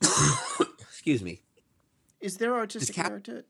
Excuse 0.80 1.22
me. 1.22 1.40
Is 2.20 2.36
there 2.38 2.54
artistic 2.54 2.96
ca- 2.96 3.08
merit 3.08 3.24
to 3.24 3.36
it? 3.36 3.46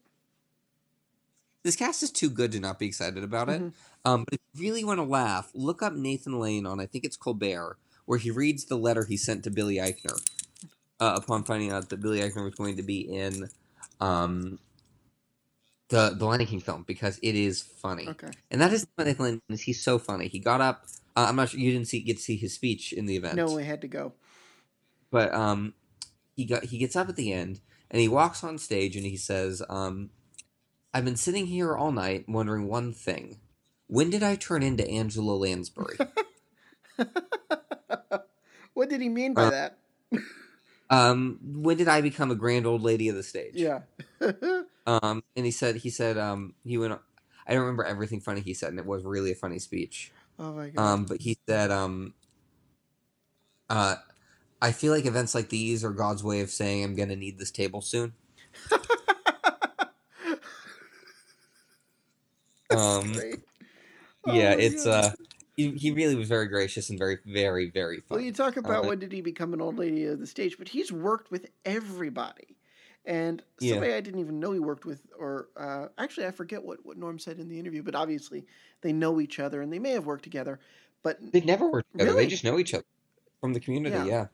This 1.64 1.76
cast 1.76 2.02
is 2.02 2.10
too 2.10 2.30
good 2.30 2.52
to 2.52 2.60
not 2.60 2.78
be 2.78 2.86
excited 2.86 3.22
about 3.22 3.48
it. 3.48 3.60
Mhm. 3.60 3.72
Um, 4.04 4.24
but 4.24 4.34
if 4.34 4.40
you 4.54 4.62
really 4.62 4.84
want 4.84 4.98
to 4.98 5.04
laugh, 5.04 5.50
look 5.54 5.82
up 5.82 5.92
Nathan 5.92 6.38
Lane 6.38 6.66
on 6.66 6.80
I 6.80 6.86
think 6.86 7.04
it's 7.04 7.16
Colbert, 7.16 7.76
where 8.06 8.18
he 8.18 8.30
reads 8.30 8.64
the 8.66 8.76
letter 8.76 9.04
he 9.04 9.16
sent 9.16 9.44
to 9.44 9.50
Billy 9.50 9.76
Eichner 9.76 10.18
uh, 11.00 11.18
upon 11.22 11.44
finding 11.44 11.70
out 11.72 11.88
that 11.88 12.00
Billy 12.00 12.20
Eichner 12.20 12.44
was 12.44 12.54
going 12.54 12.76
to 12.76 12.82
be 12.82 13.00
in 13.00 13.48
um, 14.00 14.58
the 15.88 16.14
the 16.16 16.24
Lion 16.24 16.46
King 16.46 16.60
film 16.60 16.84
because 16.86 17.18
it 17.22 17.34
is 17.34 17.60
funny. 17.60 18.08
Okay. 18.08 18.30
And 18.50 18.60
that 18.60 18.72
is 18.72 18.86
Nathan 18.96 19.24
Lane 19.24 19.42
is. 19.48 19.62
He's 19.62 19.82
so 19.82 19.98
funny. 19.98 20.28
He 20.28 20.38
got 20.38 20.60
up. 20.60 20.86
Uh, 21.18 21.26
I'm 21.28 21.34
not 21.36 21.48
sure 21.48 21.58
you 21.58 21.72
didn't 21.72 21.88
see 21.88 22.00
get 22.00 22.16
to 22.18 22.22
see 22.22 22.36
his 22.36 22.54
speech 22.54 22.92
in 22.92 23.06
the 23.06 23.16
event. 23.16 23.34
No, 23.34 23.46
we 23.46 23.64
had 23.64 23.80
to 23.80 23.88
go. 23.88 24.12
but 25.10 25.34
um, 25.34 25.74
he 26.36 26.44
got 26.44 26.64
he 26.64 26.78
gets 26.78 26.94
up 26.94 27.08
at 27.08 27.16
the 27.16 27.32
end 27.32 27.60
and 27.90 28.00
he 28.00 28.06
walks 28.06 28.44
on 28.44 28.56
stage 28.58 28.94
and 28.94 29.04
he 29.04 29.16
says, 29.16 29.60
um, 29.68 30.10
"I've 30.94 31.04
been 31.04 31.16
sitting 31.16 31.46
here 31.46 31.76
all 31.76 31.90
night 31.90 32.28
wondering 32.28 32.68
one 32.68 32.92
thing: 32.92 33.40
when 33.88 34.10
did 34.10 34.22
I 34.22 34.36
turn 34.36 34.62
into 34.62 34.88
Angela 34.88 35.32
Lansbury?" 35.32 35.98
What 38.74 38.88
did 38.90 39.00
he 39.00 39.08
mean 39.08 39.34
by 39.34 39.46
Uh, 39.46 39.50
that? 39.50 39.78
um, 40.90 41.40
when 41.42 41.76
did 41.78 41.88
I 41.88 42.00
become 42.00 42.30
a 42.30 42.36
grand 42.36 42.64
old 42.64 42.80
lady 42.82 43.08
of 43.08 43.16
the 43.16 43.24
stage? 43.24 43.54
Yeah. 43.56 43.80
Um, 44.86 45.22
and 45.36 45.44
he 45.44 45.50
said, 45.50 45.76
he 45.76 45.90
said, 45.90 46.16
um, 46.16 46.54
he 46.64 46.78
went. 46.78 46.98
I 47.46 47.52
don't 47.52 47.60
remember 47.60 47.84
everything 47.84 48.20
funny 48.20 48.40
he 48.40 48.54
said, 48.54 48.70
and 48.70 48.78
it 48.78 48.86
was 48.86 49.04
really 49.04 49.30
a 49.30 49.34
funny 49.34 49.58
speech. 49.58 50.12
Oh 50.38 50.52
my 50.52 50.68
god. 50.68 50.82
Um, 50.82 51.04
but 51.04 51.20
he 51.20 51.38
said, 51.48 51.70
um, 51.70 52.14
uh, 53.70 53.96
I 54.60 54.72
feel 54.72 54.92
like 54.92 55.06
events 55.06 55.34
like 55.34 55.48
these 55.48 55.84
are 55.84 55.90
God's 55.90 56.24
way 56.24 56.40
of 56.40 56.50
saying 56.50 56.84
I'm 56.84 56.96
gonna 56.96 57.16
need 57.16 57.38
this 57.38 57.50
table 57.50 57.80
soon. 57.80 58.12
um, 62.70 63.14
Great. 63.14 63.40
yeah, 64.26 64.52
Oh 64.52 64.56
it's 64.58 64.86
God. 64.86 65.04
uh, 65.04 65.10
he, 65.56 65.70
he 65.72 65.90
really 65.90 66.14
was 66.14 66.28
very 66.28 66.46
gracious 66.48 66.90
and 66.90 66.98
very, 66.98 67.18
very, 67.26 67.70
very 67.70 68.02
Well, 68.10 68.20
you 68.20 68.32
talk 68.32 68.56
about 68.56 68.84
Uh, 68.84 68.88
when 68.88 68.98
did 69.00 69.12
he 69.12 69.20
become 69.22 69.52
an 69.54 69.60
old 69.60 69.78
lady 69.78 70.04
of 70.06 70.18
the 70.20 70.26
stage, 70.26 70.58
but 70.58 70.68
he's 70.68 70.92
worked 70.92 71.30
with 71.30 71.46
everybody. 71.64 72.57
And 73.04 73.42
Yeah. 73.60 73.72
somebody 73.74 73.94
I 73.94 74.00
didn't 74.00 74.20
even 74.20 74.38
know 74.38 74.52
he 74.52 74.58
worked 74.60 74.84
with, 74.84 75.00
or 75.18 75.48
uh, 75.56 75.86
actually, 75.96 76.26
I 76.26 76.30
forget 76.30 76.62
what, 76.62 76.84
what 76.84 76.96
Norm 76.98 77.18
said 77.18 77.38
in 77.38 77.48
the 77.48 77.58
interview, 77.58 77.82
but 77.82 77.94
obviously 77.94 78.44
they 78.82 78.92
know 78.92 79.20
each 79.20 79.38
other 79.38 79.62
and 79.62 79.72
they 79.72 79.78
may 79.78 79.92
have 79.92 80.04
worked 80.06 80.24
together. 80.24 80.60
But 81.02 81.18
They've 81.32 81.44
never 81.44 81.70
worked 81.70 81.90
together. 81.92 82.10
Really? 82.10 82.24
They 82.24 82.30
just 82.30 82.44
know 82.44 82.58
each 82.58 82.74
other 82.74 82.84
from 83.40 83.52
the 83.54 83.60
community. 83.60 83.96
Yeah. 83.96 84.04
Yeah. 84.04 84.26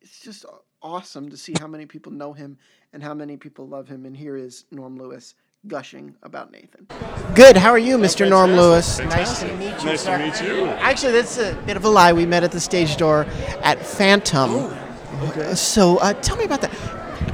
it's 0.00 0.20
just 0.20 0.44
awesome 0.82 1.28
to 1.28 1.36
see 1.36 1.54
how 1.60 1.66
many 1.66 1.86
people 1.86 2.10
know 2.10 2.32
him 2.32 2.56
and 2.92 3.02
how 3.02 3.14
many 3.14 3.36
people 3.36 3.68
love 3.68 3.86
him. 3.86 4.06
And 4.06 4.16
here 4.16 4.36
is 4.36 4.64
Norm 4.72 4.96
Lewis 4.98 5.34
gushing 5.66 6.14
about 6.22 6.50
Nathan. 6.50 6.86
Good. 7.34 7.54
How 7.56 7.68
are 7.70 7.78
you, 7.78 7.98
Mr. 7.98 8.26
Norm 8.28 8.52
Lewis? 8.56 8.98
Nice 8.98 9.40
to 9.40 9.54
meet 9.56 9.78
you. 9.78 9.84
Nice 9.84 10.00
sir. 10.04 10.16
to 10.16 10.24
meet 10.24 10.40
you. 10.42 10.66
Actually, 10.68 11.12
that's 11.12 11.36
a 11.38 11.54
bit 11.66 11.76
of 11.76 11.84
a 11.84 11.88
lie. 11.88 12.14
We 12.14 12.24
met 12.24 12.42
at 12.42 12.50
the 12.50 12.60
stage 12.60 12.96
door 12.96 13.24
at 13.62 13.78
Phantom. 13.84 14.48
Oh, 14.52 15.52
So 15.54 15.98
uh, 15.98 16.14
tell 16.14 16.36
me 16.38 16.44
about 16.44 16.62
that. 16.62 16.70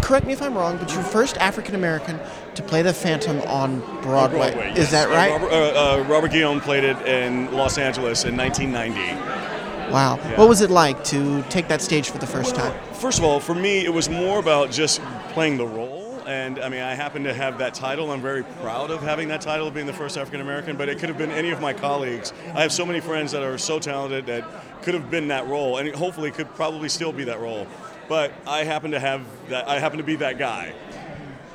Correct 0.06 0.24
me 0.24 0.32
if 0.34 0.40
I'm 0.40 0.56
wrong, 0.56 0.76
but 0.76 0.92
you're 0.92 1.02
the 1.02 1.08
first 1.08 1.36
African 1.38 1.74
American 1.74 2.20
to 2.54 2.62
play 2.62 2.80
the 2.80 2.94
Phantom 2.94 3.40
on 3.40 3.80
Broadway. 4.02 4.52
Broadway, 4.52 4.70
Is 4.70 4.78
yes. 4.78 4.90
that 4.92 5.08
Uh, 5.08 5.10
right? 5.10 5.32
Robert, 5.32 5.50
uh, 5.52 5.56
uh, 6.00 6.04
Robert 6.06 6.30
Guillaume 6.30 6.60
played 6.60 6.84
it 6.84 6.96
in 7.08 7.52
Los 7.52 7.76
Angeles 7.76 8.24
in 8.24 8.36
1990. 8.36 9.90
wow. 9.90 10.14
Yeah. 10.16 10.36
What 10.38 10.48
was 10.48 10.60
it 10.60 10.70
like 10.70 11.02
to 11.06 11.42
take 11.50 11.66
that 11.66 11.82
stage 11.82 12.08
for 12.08 12.18
the 12.18 12.26
first 12.26 12.54
time? 12.54 12.72
First 12.92 13.18
of 13.18 13.24
all, 13.24 13.40
for 13.40 13.52
me, 13.52 13.84
it 13.84 13.92
was 13.92 14.08
more 14.08 14.38
about 14.38 14.70
just 14.70 15.00
playing 15.30 15.56
the 15.56 15.66
role. 15.66 16.22
And 16.24 16.60
I 16.60 16.68
mean, 16.68 16.82
I 16.82 16.94
happen 16.94 17.24
to 17.24 17.34
have 17.34 17.58
that 17.58 17.74
title. 17.74 18.12
I'm 18.12 18.22
very 18.22 18.44
proud 18.62 18.92
of 18.92 19.02
having 19.02 19.26
that 19.28 19.40
title, 19.40 19.66
of 19.66 19.74
being 19.74 19.86
the 19.86 19.92
first 19.92 20.16
African 20.16 20.40
American, 20.40 20.76
but 20.76 20.88
it 20.88 21.00
could 21.00 21.08
have 21.08 21.18
been 21.18 21.32
any 21.32 21.50
of 21.50 21.60
my 21.60 21.72
colleagues. 21.72 22.32
I 22.54 22.62
have 22.62 22.70
so 22.70 22.86
many 22.86 23.00
friends 23.00 23.32
that 23.32 23.42
are 23.42 23.58
so 23.58 23.80
talented 23.80 24.26
that 24.26 24.44
could 24.82 24.94
have 24.94 25.10
been 25.10 25.26
that 25.28 25.48
role, 25.48 25.78
and 25.78 25.92
hopefully 25.96 26.30
could 26.30 26.52
probably 26.54 26.88
still 26.88 27.12
be 27.12 27.24
that 27.24 27.40
role. 27.40 27.66
But 28.08 28.32
I 28.46 28.64
happen 28.64 28.92
to 28.92 29.00
have 29.00 29.24
that, 29.48 29.68
I 29.68 29.78
happen 29.78 29.98
to 29.98 30.04
be 30.04 30.16
that 30.16 30.38
guy. 30.38 30.72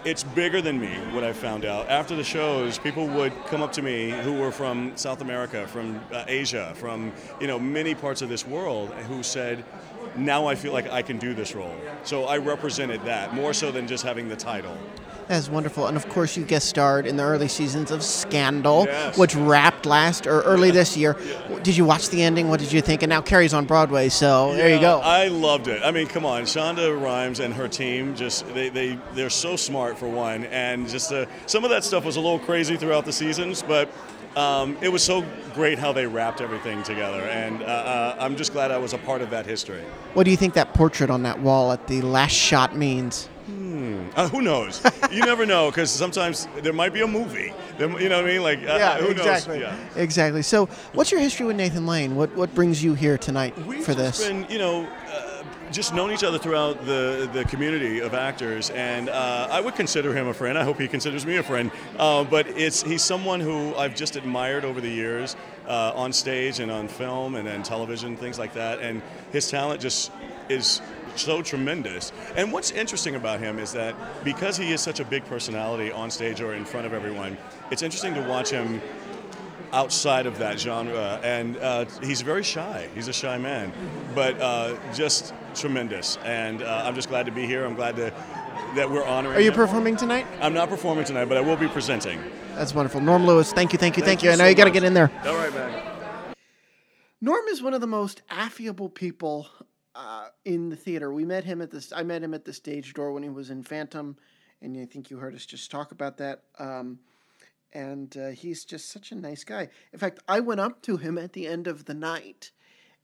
it's 0.04 0.24
bigger 0.24 0.62
than 0.64 0.80
me 0.82 0.94
what 1.14 1.24
i 1.24 1.32
found 1.32 1.64
out. 1.64 1.88
After 1.88 2.16
the 2.16 2.24
shows 2.24 2.80
people 2.80 3.08
would 3.08 3.34
come 3.46 3.62
up 3.62 3.72
to 3.74 3.82
me 3.84 4.10
who 4.10 4.34
were 4.34 4.52
from 4.52 4.94
south 4.98 5.22
america 5.22 5.68
from 5.68 6.02
uh, 6.12 6.26
asia 6.28 6.74
from 6.76 7.14
you 7.40 7.46
know 7.46 7.60
many 7.60 7.94
parts 7.94 8.24
of 8.24 8.30
this 8.30 8.44
world 8.48 8.90
who 9.08 9.22
said 9.22 9.64
now 10.16 10.48
i 10.48 10.56
feel 10.56 10.74
like 10.74 10.90
i 10.90 11.02
can 11.04 11.18
do 11.20 11.34
this 11.36 11.54
role. 11.54 11.78
So 12.04 12.26
i 12.26 12.38
represented 12.38 13.02
that 13.06 13.34
more 13.36 13.54
so 13.54 13.72
than 13.72 13.88
just 13.88 14.04
having 14.04 14.28
the 14.28 14.36
title 14.36 14.76
That's 15.28 15.50
wonderful. 15.50 15.88
And 15.88 15.96
of 15.96 16.08
course, 16.10 16.36
you 16.36 16.44
guest 16.44 16.68
starred 16.68 17.06
in 17.06 17.16
the 17.16 17.24
early 17.24 17.48
seasons 17.48 17.92
of 17.92 18.04
Scandal, 18.04 18.86
Yes. 18.86 19.18
which 19.18 19.36
wrapped 19.36 19.86
last 19.86 20.28
or 20.28 20.42
early 20.42 20.72
this 20.72 20.98
year. 20.98 21.16
Did 21.64 21.78
you 21.78 21.86
watch 21.86 22.10
the 22.10 22.22
ending? 22.22 22.50
What 22.50 22.60
did 22.60 22.72
you 22.72 22.82
think? 22.82 23.02
And 23.04 23.10
now 23.10 23.22
Kerry's 23.22 23.54
on 23.54 23.66
Broadway, 23.66 24.10
so 24.10 24.54
there 24.56 24.70
you 24.70 24.80
go. 24.80 25.00
I 25.00 25.28
loved 25.28 25.68
it. 25.68 25.82
I 25.84 25.92
mean, 25.92 26.08
come 26.08 26.26
on, 26.26 26.44
Shonda 26.44 27.02
Rhimes 27.02 27.40
and 27.40 27.54
her 27.54 27.68
team 27.68 28.16
just 28.16 28.46
they 28.54 28.70
they 28.70 29.00
they're 29.14 29.30
so 29.30 29.56
smart 29.56 29.98
for 29.98 30.08
one, 30.10 30.46
and 30.46 30.88
just 30.90 31.12
uh, 31.14 31.26
some 31.46 31.64
of 31.64 31.70
that 31.70 31.84
stuff 31.84 32.04
was 32.04 32.18
a 32.18 32.22
little 32.22 32.40
crazy 32.40 32.76
throughout 32.78 33.06
the 33.06 33.14
seasons, 33.14 33.62
but. 33.62 33.90
Um, 34.34 34.78
it 34.80 34.88
was 34.88 35.04
so 35.04 35.26
great 35.54 35.78
how 35.78 35.92
they 35.92 36.06
wrapped 36.06 36.40
everything 36.40 36.84
together, 36.84 37.20
and 37.24 37.62
uh, 37.62 37.66
uh, 37.66 38.16
I'm 38.18 38.38
just 38.38 38.54
glad 38.54 38.72
I 38.72 38.78
was 38.78 38.94
a 38.94 38.98
part 38.98 39.22
of 39.22 39.30
that 39.32 39.46
history. 39.46 39.82
What 40.14 40.24
do 40.24 40.32
you 40.32 40.38
think 40.38 40.54
that 40.54 40.74
portrait 40.74 41.10
on 41.10 41.24
that 41.24 41.42
wall 41.42 41.74
at 41.74 41.88
the 41.88 42.02
last 42.02 42.32
shot 42.32 42.74
means? 42.78 43.28
Uh, 44.16 44.28
who 44.28 44.42
knows? 44.42 44.82
you 45.12 45.22
never 45.22 45.46
know 45.46 45.70
because 45.70 45.90
sometimes 45.90 46.48
there 46.62 46.74
might 46.74 46.94
be 46.94 47.02
a 47.02 47.08
movie. 47.08 47.54
There, 47.78 47.90
you 48.00 48.10
know 48.10 48.18
what 48.18 48.26
I 48.26 48.28
mean? 48.28 48.44
Like, 48.44 48.60
uh, 48.60 48.76
yeah, 48.78 48.98
who 48.98 49.10
exactly. 49.10 49.60
knows? 49.60 49.74
Yeah. 49.96 50.02
Exactly. 50.02 50.42
So, 50.42 50.66
what's 50.94 51.12
your 51.12 51.22
history 51.22 51.46
with 51.46 51.56
Nathan 51.56 51.86
Lane? 51.86 52.16
What 52.16 52.36
what 52.36 52.54
brings 52.54 52.84
you 52.84 52.94
here 52.94 53.18
tonight 53.18 53.58
We've 53.66 53.84
for 53.84 53.94
this? 53.94 54.28
been, 54.28 54.46
you 54.50 54.58
know, 54.58 54.86
uh, 54.86 55.44
just 55.72 55.94
known 55.94 56.12
each 56.12 56.24
other 56.24 56.38
throughout 56.38 56.86
the 56.86 57.30
the 57.32 57.46
community 57.46 58.00
of 58.00 58.14
actors, 58.14 58.70
and 58.72 59.10
uh, 59.10 59.48
I 59.50 59.62
would 59.62 59.76
consider 59.76 60.14
him 60.14 60.28
a 60.28 60.34
friend. 60.34 60.58
I 60.58 60.64
hope 60.64 60.80
he 60.80 60.88
considers 60.88 61.26
me 61.26 61.38
a 61.38 61.44
friend. 61.44 61.72
Uh, 61.98 62.24
but 62.24 62.48
it's 62.48 62.84
he's 62.84 63.02
someone 63.02 63.40
who 63.40 63.74
I've 63.76 63.96
just 63.96 64.18
admired 64.18 64.66
over 64.66 64.82
the 64.82 64.90
years 64.90 65.36
uh, 65.68 65.94
on 65.96 66.12
stage 66.12 66.60
and 66.60 66.70
on 66.70 66.88
film 66.88 67.36
and, 67.36 67.48
and 67.48 67.64
television, 67.64 68.18
things 68.18 68.38
like 68.38 68.54
that. 68.56 68.80
And 68.80 69.02
his 69.32 69.50
talent 69.50 69.82
just 69.82 70.12
is 70.50 70.82
so 71.16 71.42
tremendous. 71.42 72.12
And 72.36 72.52
what's 72.52 72.72
interesting 72.72 73.16
about 73.16 73.40
him 73.40 73.60
is 73.60 73.72
that 73.74 73.96
because 74.24 74.58
he 74.58 74.72
is 74.72 74.82
such 74.82 75.00
a 75.00 75.06
big 75.06 75.26
personality 75.26 75.92
on 75.92 76.12
stage 76.12 76.42
or 76.42 76.54
in 76.54 76.66
front 76.66 76.86
of 76.86 76.94
everyone, 76.94 77.38
it's 77.72 77.82
interesting 77.82 78.14
to 78.16 78.22
watch 78.28 78.50
him 78.50 78.82
outside 79.74 80.26
of 80.26 80.38
that 80.40 80.60
genre. 80.60 81.20
And 81.24 81.58
uh, 81.58 81.86
he's 82.04 82.22
very 82.22 82.44
shy. 82.44 82.90
He's 82.94 83.08
a 83.08 83.14
shy 83.14 83.38
man, 83.38 83.72
but 84.14 84.40
uh, 84.40 84.76
just 84.94 85.34
tremendous. 85.56 86.18
And 86.24 86.62
uh, 86.62 86.84
I'm 86.86 86.96
just 86.96 87.10
glad 87.10 87.26
to 87.26 87.32
be 87.32 87.46
here. 87.46 87.66
I'm 87.66 87.76
glad 87.76 87.96
to, 87.98 88.14
that 88.76 88.90
we're 88.90 89.06
honoring. 89.06 89.38
Are 89.38 89.42
you 89.42 89.52
him. 89.52 89.56
performing 89.56 89.96
tonight? 89.96 90.26
I'm 90.42 90.54
not 90.54 90.70
performing 90.70 91.06
tonight, 91.06 91.26
but 91.26 91.38
I 91.38 91.42
will 91.42 91.58
be 91.58 91.68
presenting. 91.68 92.22
That's 92.56 92.74
wonderful. 92.74 93.02
Norm 93.02 93.26
Lewis, 93.26 93.54
thank 93.54 93.74
you, 93.74 93.80
thank 93.80 93.98
you, 93.98 94.04
thank, 94.04 94.20
Thank 94.20 94.24
you. 94.24 94.30
you 94.30 94.34
I 94.34 94.38
know 94.38 94.44
so 94.46 94.50
you 94.50 94.56
got 94.56 94.66
to 94.66 94.72
get 94.72 94.84
in 94.84 94.94
there. 94.94 95.12
All 95.26 95.36
right, 95.36 95.54
man. 95.54 95.92
Norm 97.22 97.48
is 97.50 97.62
one 97.62 97.74
of 97.74 97.82
the 97.82 97.88
most 97.88 98.24
affable 98.30 98.90
people 98.90 99.48
uh, 100.02 100.28
in 100.46 100.70
the 100.70 100.76
theater. 100.76 101.14
We 101.14 101.26
met 101.26 101.44
him 101.44 101.62
at 101.62 101.72
this. 101.72 101.94
I 101.94 102.04
met 102.04 102.24
him 102.24 102.34
at 102.34 102.46
the 102.46 102.54
stage 102.54 102.94
door 102.94 103.12
when 103.12 103.24
he 103.24 103.30
was 103.30 103.50
in 103.50 103.64
Phantom, 103.64 104.18
and 104.62 104.78
I 104.78 104.86
think 104.86 105.10
you 105.10 105.18
heard 105.18 105.36
us 105.36 105.46
just 105.46 105.70
talk 105.70 105.92
about 105.92 106.18
that. 106.18 106.44
Um, 106.58 107.00
and 107.74 108.16
uh, 108.18 108.30
he's 108.30 108.66
just 108.66 108.90
such 108.90 109.12
a 109.12 109.16
nice 109.16 109.44
guy. 109.44 109.70
In 109.94 110.00
fact, 110.00 110.20
I 110.28 110.40
went 110.40 110.60
up 110.60 110.82
to 110.84 110.98
him 110.98 111.18
at 111.18 111.34
the 111.34 111.48
end 111.48 111.68
of 111.68 111.86
the 111.86 111.94
night, 111.94 112.52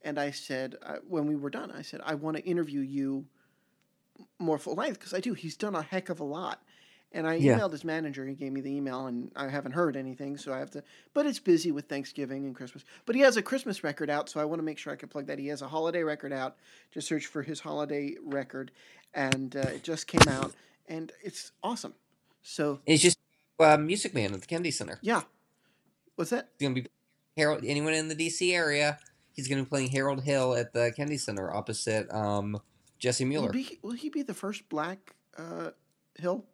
and 0.01 0.19
I 0.19 0.31
said, 0.31 0.75
uh, 0.83 0.95
when 1.07 1.27
we 1.27 1.35
were 1.35 1.49
done, 1.49 1.71
I 1.71 1.83
said, 1.83 2.01
I 2.03 2.15
want 2.15 2.37
to 2.37 2.43
interview 2.43 2.81
you 2.81 3.25
more 4.39 4.57
full 4.57 4.75
length 4.75 4.99
because 4.99 5.13
I 5.13 5.19
do. 5.19 5.33
He's 5.33 5.55
done 5.55 5.75
a 5.75 5.83
heck 5.83 6.09
of 6.09 6.19
a 6.19 6.25
lot. 6.25 6.63
And 7.13 7.25
I 7.25 7.35
Yeah. 7.35 7.57
emailed 7.57 7.71
his 7.71 7.85
manager. 7.85 8.25
He 8.27 8.35
gave 8.35 8.51
me 8.51 8.59
the 8.59 8.69
email, 8.75 9.07
and 9.07 9.31
I 9.35 9.47
haven't 9.47 9.71
heard 9.71 9.95
anything, 9.95 10.37
so 10.37 10.53
I 10.53 10.59
have 10.59 10.69
to. 10.71 10.83
But 11.13 11.25
it's 11.25 11.39
busy 11.39 11.71
with 11.71 11.87
Thanksgiving 11.87 12.45
and 12.45 12.53
Christmas. 12.53 12.83
But 13.05 13.15
he 13.15 13.21
has 13.21 13.37
a 13.37 13.41
Christmas 13.41 13.81
record 13.83 14.09
out, 14.09 14.27
so 14.29 14.41
I 14.41 14.45
want 14.45 14.59
to 14.59 14.63
make 14.63 14.77
sure 14.77 14.91
I 14.91 14.97
can 14.97 15.07
plug 15.07 15.25
that. 15.27 15.39
He 15.39 15.47
has 15.47 15.61
a 15.61 15.67
holiday 15.69 16.03
record 16.03 16.33
out. 16.33 16.57
Just 16.91 17.07
search 17.07 17.25
for 17.25 17.43
his 17.43 17.61
holiday 17.61 18.17
record, 18.21 18.71
and 19.13 19.55
uh, 19.55 19.59
it 19.59 19.83
just 19.83 20.07
came 20.07 20.27
out, 20.27 20.53
and 20.87 21.11
it's 21.23 21.53
awesome. 21.63 21.93
So 22.43 22.81
It's 22.85 23.01
just 23.01 23.17
uh, 23.59 23.77
Music 23.77 24.13
Man 24.13 24.33
at 24.33 24.41
the 24.41 24.47
Kennedy 24.47 24.71
Center. 24.71 24.99
yeah, 25.01 25.21
what's 26.15 26.31
that? 26.31 26.49
He's 26.59 26.67
gonna 26.67 26.75
be 26.81 26.87
Harold. 27.37 27.63
Anyone 27.65 27.93
in 27.93 28.09
the 28.09 28.15
DC 28.15 28.53
area, 28.53 28.99
he's 29.31 29.47
gonna 29.47 29.63
be 29.63 29.69
playing 29.69 29.89
Harold 29.91 30.23
Hill 30.23 30.55
at 30.55 30.73
the 30.73 30.91
Kennedy 30.95 31.17
Center 31.17 31.53
opposite 31.55 32.11
um, 32.13 32.59
Jessie 32.99 33.23
Will, 33.23 33.29
Mueller. 33.29 33.51
be, 33.53 33.79
will 33.81 33.91
he 33.93 34.09
be 34.09 34.23
the 34.23 34.33
first 34.33 34.67
black 34.67 35.15
uh, 35.37 35.71
Hill? 36.19 36.45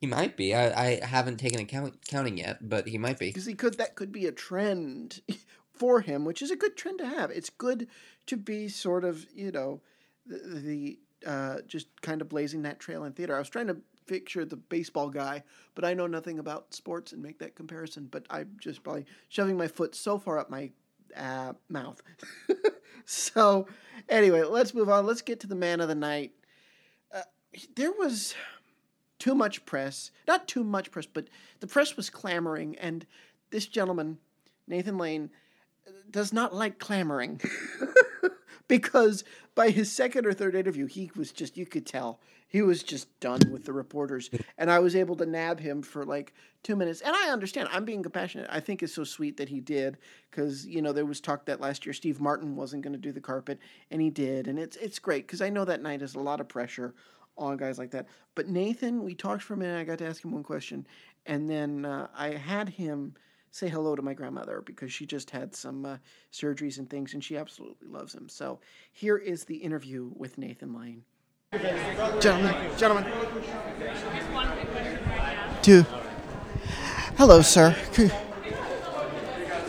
He 0.00 0.06
might 0.06 0.36
be. 0.36 0.54
I, 0.54 1.00
I 1.00 1.04
haven't 1.04 1.38
taken 1.38 1.60
account 1.60 2.06
counting 2.06 2.38
yet, 2.38 2.68
but 2.68 2.86
he 2.86 2.98
might 2.98 3.18
be. 3.18 3.26
because 3.28 3.46
he 3.46 3.54
could 3.54 3.78
that 3.78 3.96
could 3.96 4.12
be 4.12 4.26
a 4.26 4.32
trend 4.32 5.20
for 5.72 6.00
him, 6.00 6.24
which 6.24 6.40
is 6.40 6.50
a 6.50 6.56
good 6.56 6.76
trend 6.76 6.98
to 6.98 7.06
have. 7.06 7.30
It's 7.30 7.50
good 7.50 7.88
to 8.26 8.36
be 8.36 8.68
sort 8.68 9.04
of 9.04 9.26
you 9.34 9.50
know 9.50 9.80
the, 10.24 10.38
the 10.60 10.98
uh, 11.26 11.56
just 11.66 11.88
kind 12.00 12.20
of 12.20 12.28
blazing 12.28 12.62
that 12.62 12.78
trail 12.78 13.04
in 13.04 13.12
theater. 13.12 13.34
I 13.34 13.40
was 13.40 13.48
trying 13.48 13.66
to 13.66 13.78
picture 14.06 14.44
the 14.44 14.56
baseball 14.56 15.10
guy, 15.10 15.42
but 15.74 15.84
I 15.84 15.94
know 15.94 16.06
nothing 16.06 16.38
about 16.38 16.74
sports 16.74 17.12
and 17.12 17.20
make 17.20 17.40
that 17.40 17.56
comparison. 17.56 18.06
But 18.08 18.24
I'm 18.30 18.56
just 18.60 18.84
probably 18.84 19.06
shoving 19.28 19.56
my 19.56 19.66
foot 19.66 19.96
so 19.96 20.16
far 20.16 20.38
up 20.38 20.48
my 20.48 20.70
uh, 21.16 21.54
mouth. 21.68 22.00
so 23.04 23.66
anyway, 24.08 24.44
let's 24.44 24.74
move 24.74 24.88
on. 24.88 25.06
Let's 25.06 25.22
get 25.22 25.40
to 25.40 25.48
the 25.48 25.56
man 25.56 25.80
of 25.80 25.88
the 25.88 25.96
night. 25.96 26.32
Uh, 27.12 27.22
there 27.74 27.92
was 27.92 28.36
too 29.18 29.34
much 29.34 29.64
press. 29.64 30.10
Not 30.26 30.48
too 30.48 30.64
much 30.64 30.90
press, 30.90 31.06
but 31.06 31.28
the 31.60 31.66
press 31.66 31.96
was 31.96 32.10
clamoring, 32.10 32.76
and 32.78 33.06
this 33.50 33.66
gentleman, 33.66 34.18
Nathan 34.66 34.98
Lane, 34.98 35.30
does 36.10 36.32
not 36.32 36.54
like 36.54 36.78
clamoring. 36.78 37.40
because 38.68 39.24
by 39.54 39.70
his 39.70 39.90
second 39.90 40.26
or 40.26 40.32
third 40.32 40.54
interview, 40.54 40.86
he 40.86 41.10
was 41.16 41.32
just 41.32 41.56
you 41.56 41.66
could 41.66 41.86
tell 41.86 42.20
he 42.48 42.62
was 42.62 42.82
just 42.82 43.20
done 43.20 43.40
with 43.52 43.66
the 43.66 43.72
reporters, 43.74 44.30
and 44.56 44.70
I 44.70 44.78
was 44.78 44.96
able 44.96 45.16
to 45.16 45.26
nab 45.26 45.60
him 45.60 45.82
for 45.82 46.04
like 46.04 46.32
two 46.62 46.76
minutes. 46.76 47.02
And 47.02 47.14
I 47.14 47.28
understand. 47.28 47.68
I'm 47.70 47.84
being 47.84 48.02
compassionate. 48.02 48.48
I 48.50 48.60
think 48.60 48.82
it's 48.82 48.94
so 48.94 49.04
sweet 49.04 49.36
that 49.36 49.50
he 49.50 49.60
did 49.60 49.98
because 50.30 50.66
you 50.66 50.80
know 50.80 50.92
there 50.92 51.04
was 51.04 51.20
talk 51.20 51.44
that 51.44 51.60
last 51.60 51.84
year 51.84 51.92
Steve 51.92 52.20
Martin 52.20 52.56
wasn't 52.56 52.82
going 52.82 52.94
to 52.94 52.98
do 52.98 53.12
the 53.12 53.20
carpet, 53.20 53.58
and 53.90 54.00
he 54.00 54.08
did, 54.08 54.48
and 54.48 54.58
it's 54.58 54.76
it's 54.76 54.98
great 54.98 55.26
because 55.26 55.42
I 55.42 55.50
know 55.50 55.66
that 55.66 55.82
night 55.82 56.00
is 56.00 56.14
a 56.14 56.20
lot 56.20 56.40
of 56.40 56.48
pressure 56.48 56.94
on 57.38 57.56
guys 57.56 57.78
like 57.78 57.90
that. 57.92 58.06
But 58.34 58.48
Nathan, 58.48 59.02
we 59.02 59.14
talked 59.14 59.42
for 59.42 59.54
a 59.54 59.56
minute. 59.56 59.78
I 59.78 59.84
got 59.84 59.98
to 59.98 60.06
ask 60.06 60.24
him 60.24 60.32
one 60.32 60.42
question, 60.42 60.86
and 61.26 61.48
then 61.48 61.84
uh, 61.84 62.08
I 62.16 62.30
had 62.30 62.68
him 62.68 63.14
say 63.50 63.68
hello 63.68 63.96
to 63.96 64.02
my 64.02 64.14
grandmother 64.14 64.62
because 64.64 64.92
she 64.92 65.06
just 65.06 65.30
had 65.30 65.54
some 65.54 65.84
uh, 65.84 65.96
surgeries 66.32 66.78
and 66.78 66.88
things, 66.90 67.14
and 67.14 67.24
she 67.24 67.36
absolutely 67.36 67.88
loves 67.88 68.14
him. 68.14 68.28
So 68.28 68.60
here 68.92 69.16
is 69.16 69.44
the 69.44 69.56
interview 69.56 70.10
with 70.14 70.38
Nathan 70.38 70.78
Lane. 70.78 71.04
Gentlemen, 72.20 72.54
gentlemen. 72.76 73.06
Two. 75.62 75.84
Hello, 77.16 77.40
sir. 77.40 77.74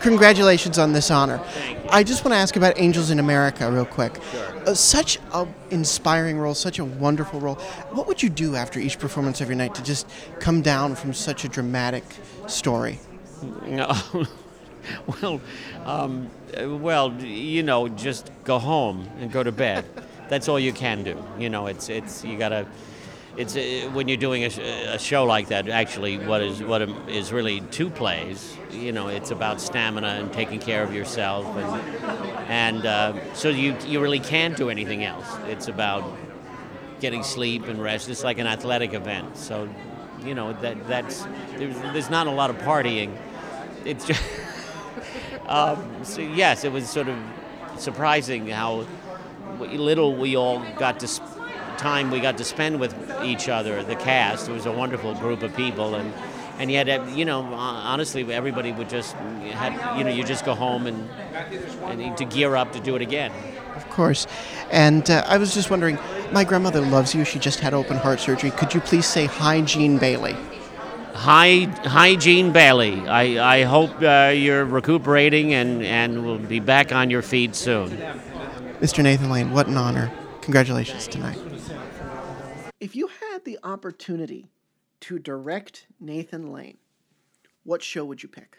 Congratulations 0.02 0.78
on 0.78 0.94
this 0.94 1.12
honor. 1.12 1.42
I 1.90 2.04
just 2.04 2.24
want 2.24 2.34
to 2.34 2.38
ask 2.38 2.56
about 2.56 2.80
Angels 2.80 3.10
in 3.10 3.20
America 3.20 3.70
real 3.72 3.86
quick. 3.86 4.20
Uh, 4.66 4.74
such 4.74 5.20
an 5.34 5.54
inspiring 5.72 6.38
role, 6.38 6.54
such 6.54 6.80
a 6.80 6.86
wonderful 6.86 7.40
role. 7.40 7.56
What 7.92 8.08
would 8.08 8.24
you 8.24 8.30
do 8.30 8.56
after 8.56 8.80
each 8.80 9.00
performance 9.00 9.42
every 9.42 9.56
night 9.56 9.76
to 9.76 9.84
just 9.84 10.08
come 10.40 10.62
down 10.62 10.96
from 10.96 11.14
such 11.14 11.44
a 11.44 11.50
dramatic 11.50 12.04
story? 12.48 13.00
Well, 15.22 15.42
um, 15.86 16.30
well, 16.58 17.14
you 17.22 17.62
know, 17.62 17.90
just 17.90 18.32
go 18.44 18.58
home 18.58 19.08
and 19.20 19.32
go 19.32 19.44
to 19.44 19.52
bed. 19.52 19.86
That's 20.30 20.48
all 20.48 20.60
you 20.60 20.74
can 20.74 21.04
do. 21.04 21.22
You 21.38 21.50
know, 21.50 21.68
it's 21.68 21.90
it's 21.90 22.24
you 22.24 22.38
gotta. 22.38 22.66
It's 23.38 23.56
uh, 23.56 23.90
when 23.94 24.08
you're 24.08 24.18
doing 24.18 24.44
a, 24.44 24.94
a 24.94 25.00
show 25.00 25.24
like 25.24 25.50
that. 25.50 25.70
Actually, 25.70 26.18
what 26.18 26.42
is 26.42 26.62
what 26.62 26.82
is 27.08 27.32
really 27.32 27.62
two 27.72 27.90
plays. 27.90 28.58
You 28.72 28.92
know, 28.92 29.08
it's 29.08 29.32
about 29.32 29.62
stamina 29.62 30.08
and 30.08 30.34
taking 30.34 30.60
care 30.60 30.84
of 30.84 30.94
yourself, 30.94 31.46
and 31.46 31.82
and 32.50 32.86
uh, 32.86 33.34
so 33.34 33.50
you 33.50 33.76
you 33.86 34.02
really 34.02 34.20
can't 34.20 34.58
do 34.58 34.70
anything 34.70 35.04
else. 35.04 35.28
It's 35.48 35.68
about 35.68 36.04
getting 37.00 37.24
sleep 37.24 37.68
and 37.68 37.82
rest. 37.82 38.10
It's 38.10 38.24
like 38.24 38.40
an 38.40 38.48
athletic 38.48 38.94
event. 38.94 39.38
So, 39.38 39.70
you 40.26 40.36
know 40.36 40.54
that 40.62 40.88
that's 40.88 41.26
there's, 41.58 41.80
there's 41.94 42.10
not 42.10 42.28
a 42.28 42.32
lot 42.32 42.50
of 42.50 42.58
partying. 42.58 43.16
It's 43.86 44.06
just 44.06 44.24
um, 45.48 46.04
so 46.04 46.22
yes, 46.22 46.64
it 46.64 46.72
was 46.72 46.90
sort 46.90 47.08
of 47.08 47.18
surprising 47.78 48.48
how 48.48 48.86
little 49.60 50.16
we 50.16 50.36
all 50.36 50.60
got 50.78 51.00
to 51.02 51.08
sp- 51.08 51.39
time 51.80 52.12
we 52.12 52.20
got 52.20 52.38
to 52.38 52.44
spend 52.44 52.80
with 52.80 52.94
each 53.24 53.50
other. 53.50 53.82
The 53.84 53.96
cast 53.96 54.50
it 54.50 54.52
was 54.52 54.66
a 54.66 54.72
wonderful 54.72 55.16
group 55.16 55.42
of 55.44 55.56
people 55.56 55.96
and. 55.96 56.14
And 56.60 56.70
yet, 56.70 56.90
uh, 56.90 57.06
you 57.16 57.24
know, 57.24 57.42
honestly, 57.42 58.34
everybody 58.34 58.74
would 58.74 58.90
just 58.90 59.14
had, 59.16 59.98
you 59.98 60.04
know, 60.04 60.10
you 60.10 60.26
just 60.26 60.44
go 60.44 60.54
home 60.54 60.88
and, 60.88 61.10
and 61.86 62.18
to 62.18 62.26
gear 62.26 62.58
up 62.58 62.74
to 62.74 62.82
do 62.82 62.98
it 62.98 63.02
again. 63.02 63.32
Of 63.78 63.90
course. 63.90 64.28
And 64.70 65.10
uh, 65.10 65.24
I 65.26 65.38
was 65.38 65.54
just 65.54 65.70
wondering, 65.70 65.98
my 66.34 66.44
grandmother 66.44 66.82
loves 66.82 67.16
you. 67.16 67.24
She 67.24 67.40
just 67.40 67.62
had 67.62 67.74
open 67.74 67.96
heart 67.96 68.20
surgery. 68.20 68.52
Could 68.52 68.74
you 68.74 68.82
please 68.82 69.06
say 69.06 69.26
hi, 69.26 69.62
Jean 69.62 69.98
Bailey? 69.98 70.36
Hi, 71.14 71.64
hi, 71.86 72.16
Jean 72.16 72.52
Bailey. 72.52 73.08
I, 73.08 73.60
I 73.60 73.64
hope 73.64 74.02
uh, 74.02 74.34
you're 74.36 74.66
recuperating 74.66 75.54
and, 75.54 75.82
and 75.84 76.26
will 76.26 76.40
be 76.40 76.60
back 76.60 76.92
on 76.92 77.10
your 77.10 77.22
feet 77.22 77.56
soon. 77.56 77.90
Mr. 78.82 79.02
Nathan 79.02 79.30
Lane, 79.30 79.52
what 79.52 79.68
an 79.68 79.78
honor. 79.78 80.12
Congratulations 80.42 81.08
tonight. 81.08 81.38
If 82.80 82.96
you 82.96 83.08
had 83.08 83.44
the 83.46 83.60
opportunity 83.64 84.50
to 85.02 85.20
direct 85.20 85.88
Nathan 86.00 86.52
Lane, 86.52 86.78
what 87.64 87.84
show 87.84 88.06
would 88.06 88.24
you 88.24 88.30
pick? 88.30 88.58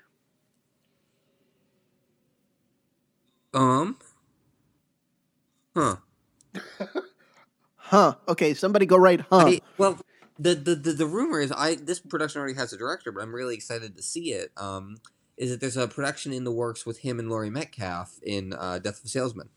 Um. 3.55 3.99
Huh. 5.75 5.97
Huh. 7.91 8.15
Okay, 8.29 8.55
somebody 8.55 8.87
go 8.87 8.97
right, 8.97 9.21
huh. 9.31 9.47
I- 9.49 9.61
well, 9.77 9.99
the, 10.39 10.55
the 10.55 10.77
the 10.77 10.93
the 10.93 11.07
rumor 11.07 11.41
is 11.41 11.51
I 11.51 11.75
this 11.75 11.99
production 11.99 12.39
already 12.39 12.55
has 12.55 12.73
a 12.73 12.77
director, 12.77 13.11
but 13.11 13.21
I'm 13.21 13.35
really 13.35 13.57
excited 13.57 13.97
to 13.97 14.03
see 14.03 14.33
it. 14.33 14.53
Um, 14.57 14.99
is 15.37 15.51
that 15.51 15.61
there's 15.61 15.77
a 15.77 15.89
production 15.89 16.33
in 16.33 16.45
the 16.45 16.53
works 16.53 16.87
with 16.87 16.99
him 17.01 17.19
and 17.19 17.29
Laurie 17.29 17.51
Metcalf 17.51 18.21
in 18.23 18.53
uh, 18.53 18.79
Death 18.79 19.01
of 19.01 19.07
a 19.07 19.09
Salesman. 19.09 19.49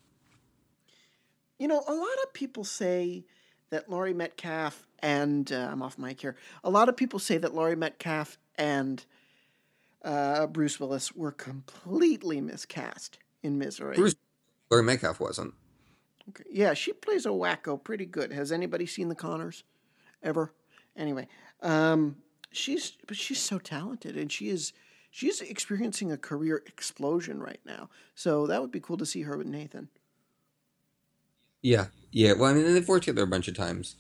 You 1.60 1.68
know, 1.68 1.84
a 1.88 1.94
lot 1.94 2.18
of 2.24 2.34
people 2.34 2.64
say 2.64 3.26
that 3.74 3.90
Laurie 3.90 4.14
Metcalf 4.14 4.86
and 5.00 5.52
uh, 5.52 5.70
I'm 5.72 5.82
off 5.82 5.98
mic 5.98 6.22
here. 6.22 6.36
A 6.64 6.70
lot 6.70 6.90
of 6.90 6.96
people 6.96 7.18
say 7.18 7.40
that 7.40 7.56
Laurie 7.56 7.76
Metcalf 7.76 8.38
and 8.56 9.04
uh, 10.04 10.46
Bruce 10.48 10.80
Willis 10.80 11.14
were 11.16 11.32
completely 11.32 12.40
miscast 12.40 13.18
in 13.42 13.58
Misery. 13.58 13.96
Bruce 13.96 14.16
Laurie 14.70 14.84
Metcalf 14.84 15.20
wasn't. 15.20 15.56
Okay. 16.30 16.44
Yeah, 16.52 16.76
she 16.76 16.94
plays 16.94 17.26
a 17.26 17.30
wacko 17.30 17.84
pretty 17.84 18.06
good. 18.06 18.32
Has 18.32 18.52
anybody 18.52 18.86
seen 18.86 19.10
The 19.10 19.16
Conners 19.16 19.64
ever? 20.22 20.54
Anyway, 20.96 21.28
um, 21.64 22.18
she's 22.52 22.94
but 23.08 23.18
she's 23.18 23.40
so 23.40 23.58
talented, 23.58 24.16
and 24.16 24.32
she 24.32 24.50
is 24.50 24.72
she's 25.10 25.42
experiencing 25.42 26.12
a 26.12 26.18
career 26.18 26.64
explosion 26.68 27.42
right 27.42 27.60
now. 27.66 27.90
So 28.14 28.46
that 28.48 28.62
would 28.62 28.72
be 28.72 28.80
cool 28.80 28.98
to 28.98 29.06
see 29.06 29.24
her 29.24 29.36
with 29.36 29.48
Nathan. 29.48 29.90
Yeah, 31.64 31.88
yeah. 32.12 32.34
Well, 32.34 32.52
I 32.52 32.54
mean, 32.54 32.72
they've 32.72 32.88
worked 32.88 33.06
together 33.06 33.24
a 33.24 33.28
bunch 33.28 33.48
of 33.48 33.56
times. 33.56 33.96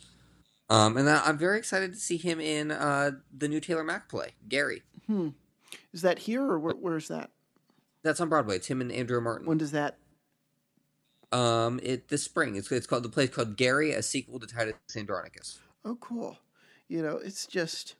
Um, 0.69 0.97
and 0.97 1.09
I, 1.09 1.23
I'm 1.25 1.37
very 1.37 1.57
excited 1.57 1.93
to 1.93 1.99
see 1.99 2.17
him 2.17 2.39
in 2.39 2.71
uh, 2.71 3.11
the 3.35 3.47
new 3.47 3.59
Taylor 3.59 3.83
Mac 3.83 4.09
play, 4.09 4.35
Gary. 4.47 4.83
Hmm. 5.07 5.29
Is 5.91 6.01
that 6.03 6.19
here 6.19 6.43
or 6.43 6.59
where, 6.59 6.75
where's 6.75 7.07
that? 7.07 7.31
That's 8.03 8.19
on 8.19 8.29
Broadway. 8.29 8.57
It's 8.57 8.67
him 8.67 8.81
and 8.81 8.91
Andrea 8.91 9.21
Martin. 9.21 9.47
When 9.47 9.57
does 9.57 9.71
that? 9.71 9.97
Um, 11.31 11.79
it 11.81 12.09
this 12.09 12.23
spring. 12.23 12.55
It's 12.55 12.71
it's 12.71 12.85
called 12.85 13.03
the 13.03 13.09
play's 13.09 13.29
called 13.29 13.57
Gary, 13.57 13.91
a 13.91 14.03
sequel 14.03 14.39
to 14.39 14.45
Titus 14.45 14.75
Andronicus. 14.95 15.59
Oh, 15.83 15.95
cool. 15.95 16.37
You 16.87 17.01
know, 17.01 17.17
it's 17.17 17.47
just, 17.47 17.95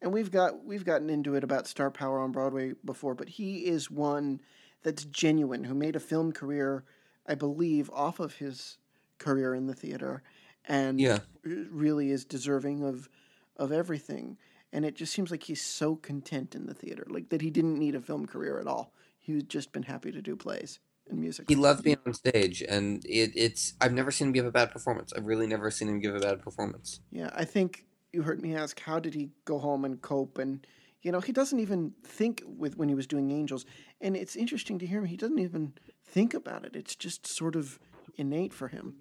and 0.00 0.12
we've 0.12 0.30
got 0.30 0.64
we've 0.64 0.84
gotten 0.84 1.10
into 1.10 1.34
it 1.34 1.44
about 1.44 1.66
star 1.66 1.90
power 1.90 2.20
on 2.20 2.32
Broadway 2.32 2.72
before, 2.84 3.14
but 3.14 3.28
he 3.28 3.66
is 3.66 3.90
one 3.90 4.40
that's 4.82 5.04
genuine, 5.04 5.64
who 5.64 5.74
made 5.74 5.94
a 5.94 6.00
film 6.00 6.32
career, 6.32 6.84
I 7.26 7.34
believe, 7.34 7.90
off 7.92 8.18
of 8.18 8.36
his 8.36 8.78
career 9.20 9.54
in 9.54 9.66
the 9.66 9.74
theater, 9.74 10.24
and 10.64 10.98
Yeah. 10.98 11.20
really 11.44 12.10
is 12.10 12.24
deserving 12.24 12.82
of 12.82 13.08
of 13.56 13.70
everything. 13.70 14.38
And 14.72 14.84
it 14.84 14.94
just 14.94 15.12
seems 15.12 15.30
like 15.30 15.42
he's 15.42 15.60
so 15.60 15.96
content 15.96 16.54
in 16.54 16.66
the 16.66 16.74
theater, 16.74 17.06
like 17.08 17.28
that 17.28 17.42
he 17.42 17.50
didn't 17.50 17.78
need 17.78 17.94
a 17.94 18.00
film 18.00 18.26
career 18.26 18.58
at 18.58 18.66
all. 18.66 18.94
He's 19.18 19.42
just 19.42 19.72
been 19.72 19.82
happy 19.82 20.10
to 20.12 20.22
do 20.22 20.34
plays 20.34 20.80
and 21.08 21.20
music. 21.20 21.46
He 21.48 21.56
loves 21.56 21.82
being 21.82 21.98
on 22.06 22.14
stage, 22.14 22.62
and 22.62 23.04
it, 23.04 23.32
it's 23.34 23.74
I've 23.80 23.92
never 23.92 24.10
seen 24.10 24.28
him 24.28 24.32
give 24.32 24.46
a 24.46 24.50
bad 24.50 24.70
performance. 24.70 25.12
I've 25.12 25.26
really 25.26 25.46
never 25.46 25.70
seen 25.70 25.88
him 25.88 26.00
give 26.00 26.14
a 26.16 26.20
bad 26.20 26.40
performance. 26.40 27.00
Yeah, 27.10 27.30
I 27.34 27.44
think 27.44 27.84
you 28.12 28.22
heard 28.22 28.40
me 28.40 28.56
ask 28.56 28.80
how 28.80 28.98
did 28.98 29.14
he 29.14 29.30
go 29.44 29.58
home 29.58 29.84
and 29.84 30.00
cope 30.00 30.38
and 30.38 30.66
you 31.02 31.12
know, 31.12 31.20
he 31.20 31.32
doesn't 31.32 31.58
even 31.58 31.94
think 32.04 32.42
with 32.46 32.76
when 32.76 32.88
he 32.88 32.94
was 32.94 33.06
doing 33.06 33.30
Angels. 33.30 33.64
And 34.00 34.16
it's 34.16 34.36
interesting 34.36 34.78
to 34.80 34.86
hear 34.86 35.00
him. 35.00 35.06
He 35.06 35.16
doesn't 35.16 35.38
even 35.38 35.72
think 36.04 36.34
about 36.34 36.64
it. 36.64 36.76
It's 36.76 36.94
just 36.94 37.26
sort 37.26 37.56
of 37.56 37.78
innate 38.16 38.52
for 38.52 38.68
him. 38.68 38.96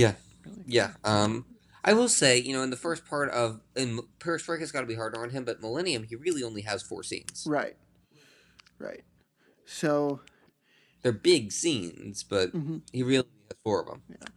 Yeah, 0.00 0.14
yeah. 0.66 0.92
Um, 1.04 1.44
I 1.84 1.92
will 1.92 2.08
say, 2.08 2.38
you 2.38 2.54
know, 2.54 2.62
in 2.62 2.70
the 2.70 2.76
first 2.76 3.04
part 3.04 3.28
of 3.30 3.60
in 3.76 4.00
Perestroika 4.18 4.60
has 4.60 4.72
got 4.72 4.80
to 4.80 4.86
be 4.86 4.94
harder 4.94 5.22
on 5.22 5.28
him, 5.28 5.44
but 5.44 5.60
Millennium 5.60 6.04
he 6.04 6.16
really 6.16 6.42
only 6.42 6.62
has 6.62 6.82
four 6.82 7.02
scenes. 7.02 7.44
Right. 7.46 7.76
Right. 8.78 9.04
So 9.66 10.20
They're 11.02 11.12
big 11.12 11.52
scenes, 11.52 12.22
but 12.22 12.52
Mhm. 12.52 12.80
he 12.92 13.02
really 13.02 13.28
has 13.48 13.58
four 13.62 13.82
of 13.82 13.88
them. 13.88 14.02
Yeah. 14.08 14.28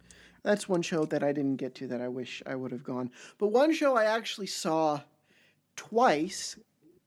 That's 0.42 0.68
one 0.68 0.82
show 0.82 1.06
that 1.06 1.22
I 1.22 1.32
didn't 1.32 1.56
get 1.56 1.74
to 1.76 1.86
that 1.88 2.02
I 2.02 2.08
wish 2.08 2.42
I 2.44 2.54
would 2.56 2.72
have 2.72 2.84
gone. 2.84 3.10
But 3.38 3.48
one 3.48 3.72
show 3.72 3.96
I 3.96 4.04
actually 4.04 4.46
saw 4.48 5.00
twice, 5.76 6.58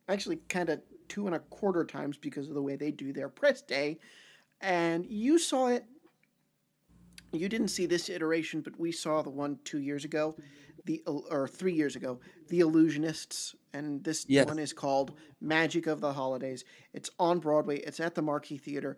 actually 0.08 0.38
kind 0.50 0.70
of 0.70 0.82
two 1.08 1.28
and 1.28 1.36
a 1.36 1.40
quarter 1.40 1.86
times 1.86 2.18
because 2.18 2.50
of 2.50 2.56
the 2.56 2.62
way 2.64 2.76
they 2.76 2.90
do 2.92 3.14
their 3.14 3.30
press 3.30 3.62
day. 3.62 4.00
And 4.62 5.06
you 5.06 5.38
saw 5.38 5.68
it. 5.68 5.86
You 7.32 7.50
didn't 7.50 7.70
see 7.70 7.86
this 7.86 8.10
iteration, 8.10 8.62
but 8.62 8.80
we 8.80 8.92
saw 8.92 9.22
the 9.22 9.30
one 9.30 9.60
two 9.64 9.80
years 9.80 10.06
ago, 10.06 10.36
the 10.86 11.02
or 11.06 11.48
three 11.48 11.74
years 11.74 11.96
ago, 11.96 12.20
The 12.48 12.62
Illusionists, 12.62 13.56
and 13.74 14.04
this 14.04 14.26
Yes. 14.30 14.48
one 14.48 14.60
is 14.60 14.74
called 14.74 15.14
Magic 15.42 15.88
of 15.88 16.00
the 16.00 16.14
Holidays. 16.14 16.64
It's 16.94 17.10
on 17.20 17.40
Broadway. 17.40 17.80
It's 17.80 18.00
at 18.00 18.16
the 18.16 18.22
Marquis 18.22 18.58
Theater. 18.58 18.98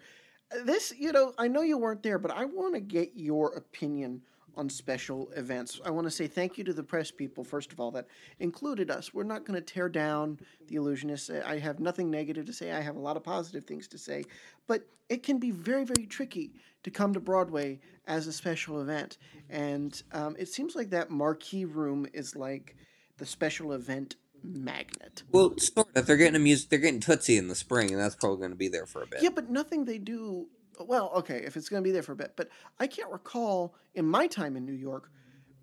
This, 0.63 0.93
you 0.97 1.11
know, 1.11 1.33
I 1.37 1.47
know 1.47 1.61
you 1.61 1.77
weren't 1.77 2.03
there, 2.03 2.19
but 2.19 2.31
I 2.31 2.45
want 2.45 2.75
to 2.75 2.79
get 2.79 3.11
your 3.15 3.53
opinion 3.53 4.21
on 4.55 4.69
special 4.69 5.29
events. 5.35 5.79
I 5.85 5.91
want 5.91 6.05
to 6.05 6.11
say 6.11 6.27
thank 6.27 6.57
you 6.57 6.63
to 6.65 6.73
the 6.73 6.83
press 6.83 7.11
people, 7.11 7.43
first 7.43 7.71
of 7.71 7.79
all, 7.79 7.91
that 7.91 8.07
included 8.39 8.91
us. 8.91 9.13
We're 9.13 9.23
not 9.23 9.45
going 9.45 9.55
to 9.59 9.65
tear 9.65 9.89
down 9.89 10.39
the 10.67 10.75
illusionists. 10.75 11.43
I 11.45 11.59
have 11.59 11.79
nothing 11.79 12.09
negative 12.09 12.45
to 12.45 12.53
say. 12.53 12.71
I 12.71 12.81
have 12.81 12.95
a 12.95 12.99
lot 12.99 13.15
of 13.15 13.23
positive 13.23 13.63
things 13.65 13.87
to 13.89 13.97
say. 13.97 14.25
But 14.67 14.85
it 15.07 15.23
can 15.23 15.37
be 15.39 15.51
very, 15.51 15.85
very 15.85 16.05
tricky 16.05 16.53
to 16.83 16.91
come 16.91 17.13
to 17.13 17.19
Broadway 17.19 17.79
as 18.07 18.27
a 18.27 18.33
special 18.33 18.81
event, 18.81 19.17
and 19.49 20.01
um, 20.11 20.35
it 20.39 20.47
seems 20.47 20.75
like 20.75 20.89
that 20.91 21.09
Marquis 21.09 21.65
room 21.65 22.07
is 22.13 22.35
like 22.35 22.75
the 23.17 23.25
special 23.25 23.73
event 23.73 24.15
magnet. 24.43 25.23
Well, 25.31 25.57
sort 25.57 25.87
of. 25.95 26.05
They're 26.05 26.17
getting 26.17 26.35
a 26.35 26.39
music. 26.39 26.69
They're 26.69 26.79
getting 26.79 26.99
Tootsie 26.99 27.37
in 27.37 27.47
the 27.47 27.55
spring, 27.55 27.91
and 27.91 27.99
that's 27.99 28.15
probably 28.15 28.39
going 28.39 28.51
to 28.51 28.57
be 28.57 28.69
there 28.69 28.85
for 28.85 29.03
a 29.03 29.07
bit. 29.07 29.21
Yeah, 29.21 29.29
but 29.33 29.49
nothing 29.49 29.85
they 29.85 29.97
do. 29.97 30.47
Well, 30.79 31.11
okay, 31.17 31.43
if 31.45 31.57
it's 31.57 31.67
going 31.67 31.83
to 31.83 31.87
be 31.87 31.91
there 31.91 32.03
for 32.03 32.13
a 32.13 32.15
bit, 32.15 32.33
but 32.37 32.49
I 32.79 32.87
can't 32.87 33.11
recall 33.11 33.75
in 33.93 34.05
my 34.05 34.27
time 34.27 34.55
in 34.55 34.65
New 34.65 34.73
York 34.73 35.11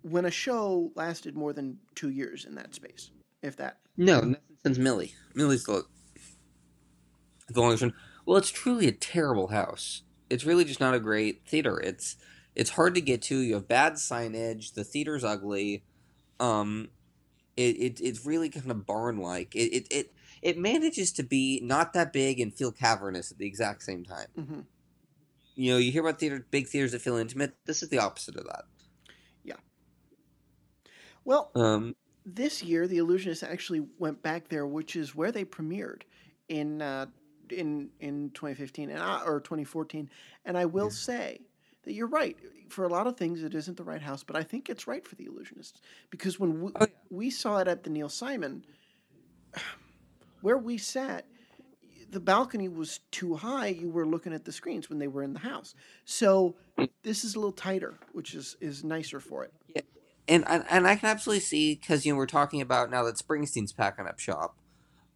when 0.03 0.25
a 0.25 0.31
show 0.31 0.91
lasted 0.95 1.35
more 1.35 1.53
than 1.53 1.79
two 1.95 2.09
years 2.09 2.45
in 2.45 2.55
that 2.55 2.75
space, 2.75 3.09
if 3.41 3.57
that. 3.57 3.79
No, 3.97 4.19
nothing 4.19 4.37
since 4.63 4.77
Millie. 4.77 5.15
Millie's 5.33 5.63
the, 5.63 5.85
the 7.49 7.61
longest 7.61 7.81
one. 7.81 7.93
Well, 8.25 8.37
it's 8.37 8.51
truly 8.51 8.87
a 8.87 8.91
terrible 8.91 9.47
house. 9.47 10.03
It's 10.29 10.45
really 10.45 10.65
just 10.65 10.79
not 10.79 10.93
a 10.93 10.99
great 10.99 11.47
theater. 11.47 11.79
It's 11.79 12.17
it's 12.55 12.71
hard 12.71 12.95
to 12.95 13.01
get 13.01 13.21
to. 13.23 13.37
You 13.37 13.55
have 13.55 13.67
bad 13.67 13.93
signage. 13.93 14.73
The 14.73 14.83
theater's 14.83 15.23
ugly. 15.23 15.83
Um, 16.39 16.89
it, 17.55 17.75
it 17.77 18.01
it's 18.01 18.25
really 18.25 18.49
kind 18.49 18.71
of 18.71 18.85
barn 18.85 19.17
like. 19.17 19.55
It, 19.55 19.73
it 19.73 19.87
it 19.91 20.13
it 20.41 20.57
manages 20.57 21.11
to 21.13 21.23
be 21.23 21.59
not 21.63 21.93
that 21.93 22.13
big 22.13 22.39
and 22.39 22.53
feel 22.53 22.71
cavernous 22.71 23.31
at 23.31 23.37
the 23.37 23.47
exact 23.47 23.83
same 23.83 24.03
time. 24.03 24.27
Mm-hmm. 24.37 24.59
You 25.55 25.73
know, 25.73 25.77
you 25.77 25.91
hear 25.91 26.01
about 26.01 26.19
theater 26.19 26.45
big 26.51 26.67
theaters 26.67 26.91
that 26.91 27.01
feel 27.01 27.15
intimate. 27.15 27.53
This 27.65 27.81
is 27.81 27.89
the 27.89 27.99
opposite 27.99 28.35
of 28.35 28.45
that. 28.45 28.63
Yeah. 29.43 29.55
Well, 31.25 31.51
Um, 31.55 31.95
this 32.27 32.61
year 32.61 32.87
the 32.87 32.97
illusionists 32.97 33.47
actually 33.47 33.87
went 33.97 34.21
back 34.21 34.49
there 34.49 34.67
which 34.67 34.95
is 34.97 35.15
where 35.15 35.31
they 35.31 35.45
premiered 35.45 36.01
in 36.49 36.81
uh, 36.81 37.05
in 37.51 37.89
in 37.99 38.31
2015 38.31 38.89
and 38.89 38.99
I, 38.99 39.23
or 39.23 39.39
2014 39.39 40.09
and 40.45 40.57
i 40.57 40.65
will 40.65 40.89
say 40.89 41.41
that 41.83 41.93
you're 41.93 42.07
right. 42.07 42.35
For 42.69 42.83
a 42.83 42.89
lot 42.89 43.07
of 43.07 43.15
things 43.15 43.43
it 43.43 43.55
isn't 43.55 43.77
the 43.77 43.83
right 43.83 44.01
house 44.01 44.23
but 44.23 44.35
i 44.35 44.43
think 44.43 44.69
it's 44.69 44.87
right 44.87 45.07
for 45.07 45.15
the 45.15 45.25
illusionists. 45.25 45.79
Because 46.09 46.39
when 46.39 46.61
we, 46.61 46.71
oh, 46.79 46.87
we 47.09 47.29
saw 47.29 47.59
it 47.59 47.67
at 47.67 47.83
the 47.83 47.89
neil 47.89 48.09
simon 48.09 48.65
where 50.41 50.57
we 50.57 50.77
sat 50.77 51.25
the 52.09 52.19
balcony 52.19 52.67
was 52.67 52.99
too 53.11 53.35
high 53.35 53.67
you 53.67 53.89
were 53.89 54.05
looking 54.05 54.33
at 54.33 54.45
the 54.45 54.51
screens 54.51 54.89
when 54.89 54.99
they 54.99 55.07
were 55.07 55.23
in 55.23 55.33
the 55.33 55.39
house. 55.39 55.75
So 56.05 56.55
this 57.03 57.23
is 57.23 57.35
a 57.35 57.39
little 57.39 57.53
tighter 57.53 57.97
which 58.11 58.33
is 58.33 58.57
is 58.59 58.83
nicer 58.83 59.19
for 59.19 59.45
it. 59.45 59.53
And 60.27 60.43
and, 60.47 60.65
and 60.69 60.87
I 60.87 60.97
can 60.97 61.09
absolutely 61.09 61.39
see 61.39 61.75
because 61.75 62.05
you 62.05 62.11
know 62.11 62.17
we're 62.17 62.25
talking 62.25 62.61
about 62.61 62.91
now 62.91 63.03
that 63.03 63.15
Springsteen's 63.15 63.71
packing 63.71 64.07
up 64.07 64.19
shop. 64.19 64.57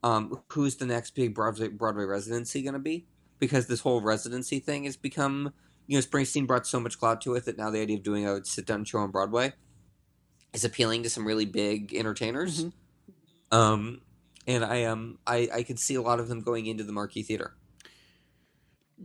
Um, 0.03 0.41
who's 0.49 0.77
the 0.77 0.85
next 0.85 1.11
big 1.11 1.35
Broadway 1.35 1.67
Broadway 1.67 2.05
residency 2.05 2.61
going 2.61 2.73
to 2.73 2.79
be? 2.79 3.05
Because 3.39 3.67
this 3.67 3.81
whole 3.81 4.01
residency 4.01 4.59
thing 4.59 4.85
has 4.85 4.97
become, 4.97 5.53
you 5.87 5.97
know, 5.97 6.01
Springsteen 6.01 6.47
brought 6.47 6.67
so 6.67 6.79
much 6.79 6.99
clout 6.99 7.21
to 7.21 7.33
it 7.35 7.45
that 7.45 7.57
now 7.57 7.69
the 7.69 7.81
idea 7.81 7.97
of 7.97 8.03
doing 8.03 8.27
a 8.27 8.43
sit 8.45 8.65
down 8.65 8.83
show 8.85 8.99
on 8.99 9.11
Broadway 9.11 9.53
is 10.53 10.65
appealing 10.65 11.03
to 11.03 11.09
some 11.09 11.25
really 11.25 11.45
big 11.45 11.93
entertainers. 11.93 12.65
Um, 13.51 14.01
and 14.47 14.63
I 14.63 14.83
um 14.85 15.19
I 15.25 15.49
I 15.53 15.63
could 15.63 15.79
see 15.79 15.95
a 15.95 16.01
lot 16.01 16.19
of 16.19 16.27
them 16.27 16.41
going 16.41 16.65
into 16.65 16.83
the 16.83 16.93
Marquis 16.93 17.23
theater 17.23 17.55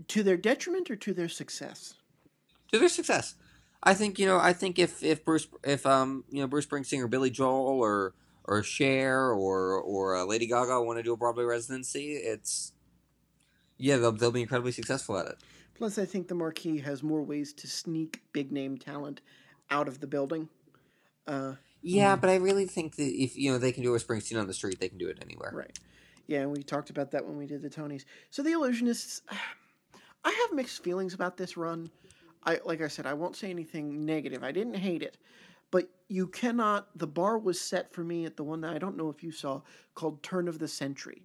to 0.08 0.22
their 0.22 0.36
detriment 0.36 0.90
or 0.90 0.96
to 0.96 1.12
their 1.12 1.28
success 1.28 1.94
to 2.72 2.78
their 2.78 2.88
success. 2.88 3.34
I 3.82 3.94
think 3.94 4.18
you 4.18 4.26
know. 4.26 4.38
I 4.38 4.52
think 4.52 4.78
if 4.78 5.02
if 5.02 5.24
Bruce 5.24 5.46
if 5.62 5.86
um 5.86 6.24
you 6.30 6.40
know 6.40 6.46
Bruce 6.46 6.66
Springsteen 6.66 7.00
or 7.00 7.08
Billy 7.08 7.30
Joel 7.30 7.66
or 7.66 8.14
or 8.46 8.62
Cher 8.62 9.30
or 9.30 9.80
or 9.80 10.16
uh, 10.16 10.24
Lady 10.24 10.46
Gaga 10.46 10.82
want 10.82 10.98
to 10.98 11.02
do 11.02 11.12
a 11.12 11.16
Broadway 11.16 11.44
residency, 11.44 12.12
it's 12.12 12.72
yeah 13.78 13.96
they'll 13.96 14.12
they'll 14.12 14.30
be 14.32 14.42
incredibly 14.42 14.72
successful 14.72 15.18
at 15.18 15.26
it. 15.26 15.36
Plus, 15.74 15.98
I 15.98 16.06
think 16.06 16.28
the 16.28 16.34
Marquis 16.34 16.78
has 16.78 17.02
more 17.02 17.22
ways 17.22 17.52
to 17.54 17.66
sneak 17.66 18.22
big 18.32 18.50
name 18.50 18.78
talent 18.78 19.20
out 19.70 19.88
of 19.88 20.00
the 20.00 20.06
building. 20.06 20.48
Uh, 21.26 21.54
Yeah, 21.82 22.16
but 22.16 22.30
I 22.30 22.36
really 22.36 22.66
think 22.66 22.96
that 22.96 23.02
if 23.22 23.36
you 23.36 23.52
know 23.52 23.58
they 23.58 23.72
can 23.72 23.82
do 23.82 23.94
a 23.94 23.98
Springsteen 23.98 24.40
on 24.40 24.46
the 24.46 24.54
street, 24.54 24.80
they 24.80 24.88
can 24.88 24.98
do 24.98 25.08
it 25.08 25.18
anywhere. 25.22 25.52
Right. 25.54 25.78
Yeah, 26.26 26.40
and 26.40 26.50
we 26.50 26.62
talked 26.62 26.90
about 26.90 27.10
that 27.12 27.24
when 27.24 27.36
we 27.36 27.46
did 27.46 27.62
the 27.62 27.70
Tonys. 27.70 28.04
So 28.30 28.42
the 28.42 28.50
Illusionists, 28.50 29.20
I 30.24 30.30
have 30.30 30.56
mixed 30.56 30.82
feelings 30.82 31.14
about 31.14 31.36
this 31.36 31.56
run. 31.56 31.90
I 32.44 32.60
like 32.64 32.80
I 32.80 32.88
said, 32.88 33.06
I 33.06 33.14
won't 33.14 33.36
say 33.36 33.50
anything 33.50 34.04
negative. 34.04 34.42
I 34.42 34.52
didn't 34.52 34.74
hate 34.74 35.02
it, 35.02 35.18
but 35.70 35.88
you 36.08 36.26
cannot. 36.28 36.88
The 36.96 37.06
bar 37.06 37.38
was 37.38 37.60
set 37.60 37.92
for 37.92 38.04
me 38.04 38.24
at 38.24 38.36
the 38.36 38.44
one 38.44 38.60
that 38.62 38.74
I 38.74 38.78
don't 38.78 38.96
know 38.96 39.08
if 39.08 39.22
you 39.22 39.32
saw 39.32 39.62
called 39.94 40.22
Turn 40.22 40.48
of 40.48 40.58
the 40.58 40.68
Century, 40.68 41.22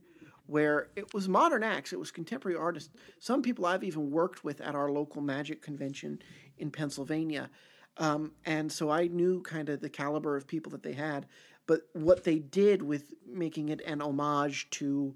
where 0.47 0.89
it 0.95 1.13
was 1.13 1.29
modern 1.29 1.63
acts. 1.63 1.93
It 1.93 1.99
was 1.99 2.11
contemporary 2.11 2.57
artists. 2.57 2.89
Some 3.19 3.41
people 3.41 3.65
I've 3.65 3.83
even 3.83 4.11
worked 4.11 4.43
with 4.43 4.61
at 4.61 4.75
our 4.75 4.89
local 4.89 5.21
magic 5.21 5.61
convention 5.61 6.19
in 6.57 6.71
Pennsylvania. 6.71 7.49
Um, 7.97 8.31
and 8.45 8.71
so 8.71 8.89
I 8.89 9.07
knew 9.07 9.41
kind 9.41 9.69
of 9.69 9.81
the 9.81 9.89
caliber 9.89 10.35
of 10.35 10.47
people 10.47 10.71
that 10.71 10.83
they 10.83 10.93
had. 10.93 11.25
But 11.67 11.81
what 11.93 12.23
they 12.23 12.39
did 12.39 12.81
with 12.81 13.13
making 13.27 13.69
it 13.69 13.81
an 13.85 14.01
homage 14.01 14.69
to 14.71 15.15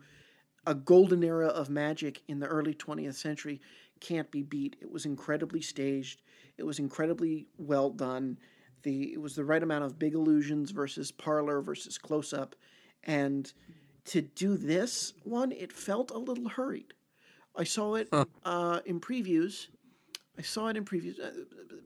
a 0.67 0.76
golden 0.76 1.23
era 1.23 1.47
of 1.47 1.69
magic 1.69 2.21
in 2.28 2.39
the 2.39 2.47
early 2.47 2.73
20th 2.73 3.15
century 3.15 3.61
can't 3.99 4.30
be 4.32 4.41
beat. 4.41 4.76
It 4.82 4.91
was 4.91 5.05
incredibly 5.05 5.61
staged. 5.61 6.21
It 6.57 6.63
was 6.63 6.80
incredibly 6.80 7.47
well 7.57 7.89
done. 7.89 8.38
The 8.86 9.13
it 9.13 9.21
was 9.21 9.36
the 9.36 9.43
right 9.43 9.61
amount 9.61 9.83
of 9.83 9.99
big 9.99 10.13
illusions 10.13 10.69
versus 10.69 11.11
parlor 11.11 11.59
versus 11.59 11.97
close 11.97 12.31
up, 12.33 12.55
and 13.03 13.51
to 14.05 14.21
do 14.21 14.55
this 14.57 15.13
one, 15.23 15.51
it 15.51 15.73
felt 15.73 16.11
a 16.11 16.17
little 16.17 16.47
hurried. 16.47 16.93
I 17.55 17.63
saw 17.63 17.95
it 17.95 18.07
uh, 18.11 18.79
in 18.86 18.99
previews. 19.01 19.67
I 20.38 20.43
saw 20.43 20.67
it 20.67 20.77
in 20.77 20.86
previews, 20.86 21.19
uh, 21.19 21.31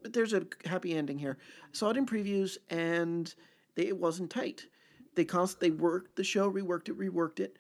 but 0.03 0.11
there's 0.11 0.33
a 0.33 0.45
happy 0.65 0.93
ending 0.93 1.17
here. 1.17 1.37
I 1.63 1.69
saw 1.71 1.89
it 1.91 1.97
in 1.97 2.05
previews, 2.05 2.57
and 2.69 3.33
they, 3.75 3.87
it 3.87 3.97
wasn't 3.97 4.29
tight. 4.29 4.67
They 5.15 5.23
const- 5.23 5.61
they 5.61 5.71
worked 5.71 6.17
the 6.17 6.23
show, 6.23 6.51
reworked 6.51 6.89
it, 6.89 6.97
reworked 6.97 7.39
it. 7.39 7.55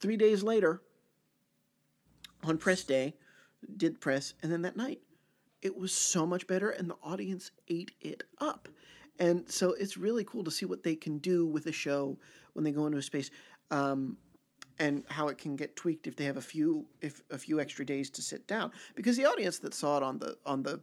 Three 0.00 0.16
days 0.16 0.42
later, 0.42 0.82
on 2.42 2.58
press 2.58 2.82
day, 2.82 3.14
did 3.76 4.00
press, 4.00 4.34
and 4.42 4.50
then 4.50 4.62
that 4.62 4.76
night, 4.76 5.00
it 5.62 5.76
was 5.76 5.92
so 5.92 6.26
much 6.26 6.46
better, 6.46 6.70
and 6.70 6.90
the 6.90 6.96
audience 7.02 7.52
ate 7.68 7.92
it 8.00 8.24
up. 8.38 8.68
And 9.18 9.48
so 9.50 9.72
it's 9.72 9.96
really 9.96 10.24
cool 10.24 10.44
to 10.44 10.50
see 10.50 10.66
what 10.66 10.82
they 10.82 10.96
can 10.96 11.18
do 11.18 11.46
with 11.46 11.66
a 11.66 11.72
show 11.72 12.18
when 12.54 12.64
they 12.64 12.72
go 12.72 12.86
into 12.86 12.98
a 12.98 13.02
space, 13.02 13.30
um, 13.70 14.16
and 14.78 15.04
how 15.08 15.28
it 15.28 15.38
can 15.38 15.54
get 15.54 15.76
tweaked 15.76 16.06
if 16.06 16.16
they 16.16 16.24
have 16.24 16.38
a 16.38 16.42
few 16.42 16.84
if 17.00 17.22
a 17.30 17.38
few 17.38 17.60
extra 17.60 17.84
days 17.84 18.10
to 18.10 18.22
sit 18.22 18.48
down. 18.48 18.72
Because 18.96 19.16
the 19.16 19.26
audience 19.26 19.58
that 19.60 19.74
saw 19.74 19.98
it 19.98 20.02
on 20.02 20.18
the 20.18 20.36
on 20.44 20.62
the 20.62 20.80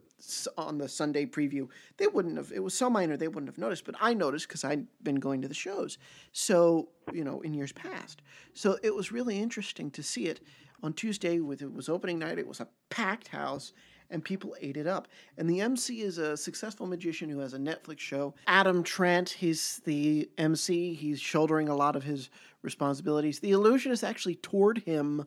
on 0.56 0.78
the 0.78 0.88
Sunday 0.88 1.26
preview, 1.26 1.68
they 1.98 2.06
wouldn't 2.06 2.36
have. 2.36 2.50
It 2.52 2.62
was 2.62 2.72
so 2.72 2.88
minor 2.88 3.16
they 3.16 3.28
wouldn't 3.28 3.48
have 3.48 3.58
noticed, 3.58 3.84
but 3.84 3.96
I 4.00 4.14
noticed 4.14 4.48
because 4.48 4.64
I'd 4.64 4.86
been 5.02 5.16
going 5.16 5.42
to 5.42 5.48
the 5.48 5.54
shows. 5.54 5.98
So 6.32 6.88
you 7.12 7.24
know, 7.24 7.40
in 7.42 7.52
years 7.52 7.72
past, 7.72 8.22
so 8.54 8.78
it 8.82 8.94
was 8.94 9.12
really 9.12 9.38
interesting 9.38 9.90
to 9.90 10.02
see 10.02 10.26
it 10.26 10.40
on 10.82 10.94
Tuesday. 10.94 11.40
With 11.40 11.60
it 11.60 11.72
was 11.72 11.88
opening 11.88 12.20
night, 12.20 12.38
it 12.38 12.48
was 12.48 12.60
a 12.60 12.68
packed 12.88 13.28
house 13.28 13.72
and 14.10 14.24
people 14.24 14.56
ate 14.60 14.76
it 14.76 14.86
up. 14.86 15.08
And 15.36 15.48
the 15.48 15.60
MC 15.60 16.00
is 16.00 16.18
a 16.18 16.36
successful 16.36 16.86
magician 16.86 17.30
who 17.30 17.38
has 17.40 17.54
a 17.54 17.58
Netflix 17.58 18.00
show. 18.00 18.34
Adam 18.46 18.82
Trent, 18.82 19.30
he's 19.30 19.80
the 19.84 20.28
MC. 20.38 20.94
He's 20.94 21.20
shouldering 21.20 21.68
a 21.68 21.76
lot 21.76 21.96
of 21.96 22.04
his 22.04 22.30
responsibilities. 22.62 23.40
The 23.40 23.52
illusionist 23.52 24.04
actually 24.04 24.36
toured 24.36 24.78
him 24.78 25.26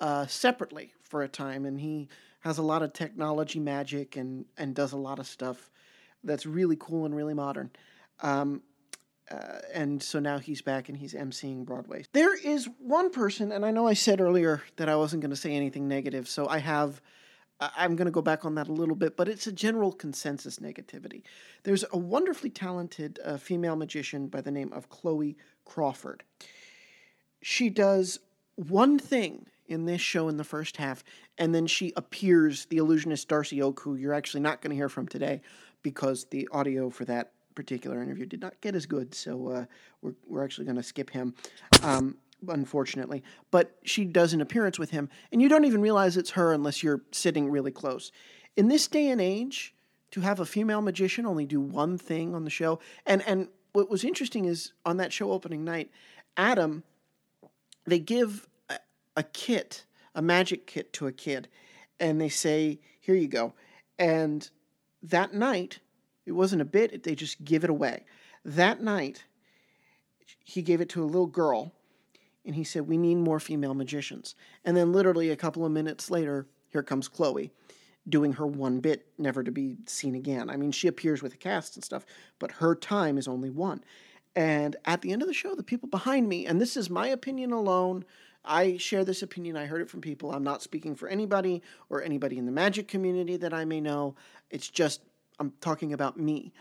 uh, 0.00 0.26
separately 0.26 0.94
for 1.02 1.22
a 1.22 1.28
time, 1.28 1.64
and 1.64 1.80
he 1.80 2.08
has 2.40 2.58
a 2.58 2.62
lot 2.62 2.82
of 2.82 2.92
technology 2.92 3.60
magic 3.60 4.16
and 4.16 4.46
and 4.56 4.74
does 4.74 4.92
a 4.92 4.96
lot 4.96 5.18
of 5.18 5.26
stuff 5.26 5.70
that's 6.24 6.46
really 6.46 6.76
cool 6.78 7.06
and 7.06 7.14
really 7.14 7.34
modern. 7.34 7.70
Um, 8.22 8.62
uh, 9.30 9.58
and 9.72 10.02
so 10.02 10.18
now 10.18 10.38
he's 10.38 10.60
back 10.60 10.88
and 10.88 10.98
he's 10.98 11.14
emceeing 11.14 11.64
Broadway. 11.64 12.04
There 12.12 12.34
is 12.34 12.68
one 12.78 13.10
person, 13.10 13.52
and 13.52 13.64
I 13.64 13.70
know 13.70 13.86
I 13.86 13.94
said 13.94 14.20
earlier 14.20 14.62
that 14.76 14.88
I 14.88 14.96
wasn't 14.96 15.22
going 15.22 15.30
to 15.30 15.36
say 15.36 15.52
anything 15.52 15.86
negative, 15.88 16.28
so 16.28 16.48
I 16.48 16.58
have. 16.58 17.00
I'm 17.60 17.94
going 17.96 18.06
to 18.06 18.12
go 18.12 18.22
back 18.22 18.44
on 18.44 18.54
that 18.54 18.68
a 18.68 18.72
little 18.72 18.94
bit, 18.94 19.16
but 19.16 19.28
it's 19.28 19.46
a 19.46 19.52
general 19.52 19.92
consensus 19.92 20.58
negativity. 20.58 21.22
There's 21.62 21.84
a 21.92 21.98
wonderfully 21.98 22.50
talented 22.50 23.18
uh, 23.24 23.36
female 23.36 23.76
magician 23.76 24.28
by 24.28 24.40
the 24.40 24.50
name 24.50 24.72
of 24.72 24.88
Chloe 24.88 25.36
Crawford. 25.64 26.22
She 27.42 27.68
does 27.68 28.20
one 28.56 28.98
thing 28.98 29.46
in 29.68 29.84
this 29.84 30.00
show 30.00 30.28
in 30.28 30.36
the 30.36 30.44
first 30.44 30.78
half, 30.78 31.04
and 31.38 31.54
then 31.54 31.66
she 31.66 31.92
appears, 31.96 32.64
the 32.66 32.78
illusionist 32.78 33.28
Darcy 33.28 33.58
Oake, 33.58 33.80
who 33.80 33.94
you're 33.94 34.14
actually 34.14 34.40
not 34.40 34.60
going 34.60 34.70
to 34.70 34.76
hear 34.76 34.88
from 34.88 35.06
today 35.06 35.40
because 35.82 36.24
the 36.26 36.48
audio 36.52 36.90
for 36.90 37.04
that 37.04 37.32
particular 37.54 38.02
interview 38.02 38.26
did 38.26 38.40
not 38.40 38.60
get 38.60 38.74
as 38.74 38.86
good, 38.86 39.14
so 39.14 39.48
uh, 39.48 39.64
we're, 40.02 40.14
we're 40.26 40.44
actually 40.44 40.64
going 40.64 40.76
to 40.76 40.82
skip 40.82 41.10
him. 41.10 41.34
Um, 41.82 42.16
unfortunately. 42.48 43.22
But 43.50 43.76
she 43.84 44.04
does 44.04 44.32
an 44.32 44.40
appearance 44.40 44.78
with 44.78 44.90
him, 44.90 45.08
and 45.32 45.40
you 45.40 45.48
don't 45.48 45.64
even 45.64 45.80
realize 45.80 46.16
it's 46.16 46.30
her 46.30 46.52
unless 46.52 46.82
you're 46.82 47.02
sitting 47.12 47.50
really 47.50 47.70
close. 47.70 48.12
In 48.56 48.68
this 48.68 48.86
day 48.88 49.08
and 49.08 49.20
age, 49.20 49.74
to 50.10 50.20
have 50.20 50.40
a 50.40 50.46
female 50.46 50.82
magician 50.82 51.26
only 51.26 51.46
do 51.46 51.60
one 51.60 51.96
thing 51.96 52.34
on 52.34 52.44
the 52.44 52.50
show, 52.50 52.80
and 53.06 53.22
and 53.26 53.48
what 53.72 53.90
was 53.90 54.04
interesting 54.04 54.46
is 54.46 54.72
on 54.84 54.96
that 54.96 55.12
show 55.12 55.30
opening 55.30 55.64
night, 55.64 55.90
Adam, 56.36 56.82
they 57.84 57.98
give 57.98 58.48
a, 58.68 58.78
a 59.16 59.22
kit, 59.22 59.84
a 60.14 60.22
magic 60.22 60.66
kit 60.66 60.92
to 60.94 61.06
a 61.06 61.12
kid, 61.12 61.48
and 62.00 62.20
they 62.20 62.28
say, 62.28 62.80
"Here 63.00 63.14
you 63.14 63.28
go." 63.28 63.54
And 63.98 64.48
that 65.02 65.34
night, 65.34 65.80
it 66.26 66.32
wasn't 66.32 66.62
a 66.62 66.66
bit, 66.66 67.02
they 67.02 67.14
just 67.14 67.42
give 67.44 67.64
it 67.64 67.70
away. 67.70 68.04
That 68.44 68.82
night, 68.82 69.24
he 70.44 70.62
gave 70.62 70.80
it 70.80 70.88
to 70.90 71.02
a 71.02 71.06
little 71.06 71.26
girl 71.26 71.72
and 72.44 72.54
he 72.54 72.64
said, 72.64 72.88
We 72.88 72.96
need 72.96 73.16
more 73.16 73.40
female 73.40 73.74
magicians. 73.74 74.34
And 74.64 74.76
then, 74.76 74.92
literally, 74.92 75.30
a 75.30 75.36
couple 75.36 75.64
of 75.64 75.72
minutes 75.72 76.10
later, 76.10 76.46
here 76.68 76.82
comes 76.82 77.08
Chloe 77.08 77.52
doing 78.08 78.32
her 78.34 78.46
one 78.46 78.80
bit, 78.80 79.06
never 79.18 79.42
to 79.42 79.50
be 79.50 79.76
seen 79.86 80.14
again. 80.14 80.48
I 80.48 80.56
mean, 80.56 80.72
she 80.72 80.88
appears 80.88 81.22
with 81.22 81.34
a 81.34 81.36
cast 81.36 81.76
and 81.76 81.84
stuff, 81.84 82.06
but 82.38 82.52
her 82.52 82.74
time 82.74 83.18
is 83.18 83.28
only 83.28 83.50
one. 83.50 83.84
And 84.34 84.76
at 84.84 85.02
the 85.02 85.12
end 85.12 85.22
of 85.22 85.28
the 85.28 85.34
show, 85.34 85.54
the 85.54 85.62
people 85.62 85.88
behind 85.88 86.28
me, 86.28 86.46
and 86.46 86.60
this 86.60 86.76
is 86.76 86.88
my 86.88 87.08
opinion 87.08 87.52
alone, 87.52 88.04
I 88.44 88.78
share 88.78 89.04
this 89.04 89.22
opinion. 89.22 89.56
I 89.56 89.66
heard 89.66 89.82
it 89.82 89.90
from 89.90 90.00
people. 90.00 90.32
I'm 90.32 90.42
not 90.42 90.62
speaking 90.62 90.94
for 90.94 91.08
anybody 91.08 91.62
or 91.90 92.02
anybody 92.02 92.38
in 92.38 92.46
the 92.46 92.52
magic 92.52 92.88
community 92.88 93.36
that 93.36 93.52
I 93.52 93.64
may 93.64 93.80
know. 93.80 94.14
It's 94.50 94.68
just 94.68 95.02
I'm 95.38 95.52
talking 95.60 95.92
about 95.92 96.18
me. 96.18 96.52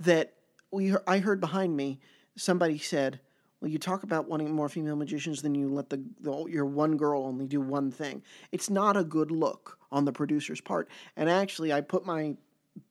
That 0.00 0.34
we 0.70 0.94
I 1.06 1.18
heard 1.18 1.40
behind 1.40 1.76
me 1.76 2.00
somebody 2.36 2.78
said, 2.78 3.20
"Well, 3.62 3.70
you 3.70 3.78
talk 3.78 4.02
about 4.02 4.28
wanting 4.28 4.52
more 4.52 4.68
female 4.68 4.96
magicians, 4.96 5.40
then 5.40 5.54
you 5.54 5.68
let 5.68 5.88
the, 5.88 6.02
the 6.20 6.46
your 6.46 6.66
one 6.66 6.96
girl 6.96 7.22
only 7.24 7.46
do 7.46 7.60
one 7.60 7.92
thing. 7.92 8.24
It's 8.50 8.68
not 8.68 8.96
a 8.96 9.04
good 9.04 9.30
look 9.30 9.78
on 9.92 10.04
the 10.04 10.12
producer's 10.12 10.60
part." 10.60 10.88
And 11.16 11.30
actually, 11.30 11.72
I 11.72 11.80
put 11.80 12.04
my 12.04 12.36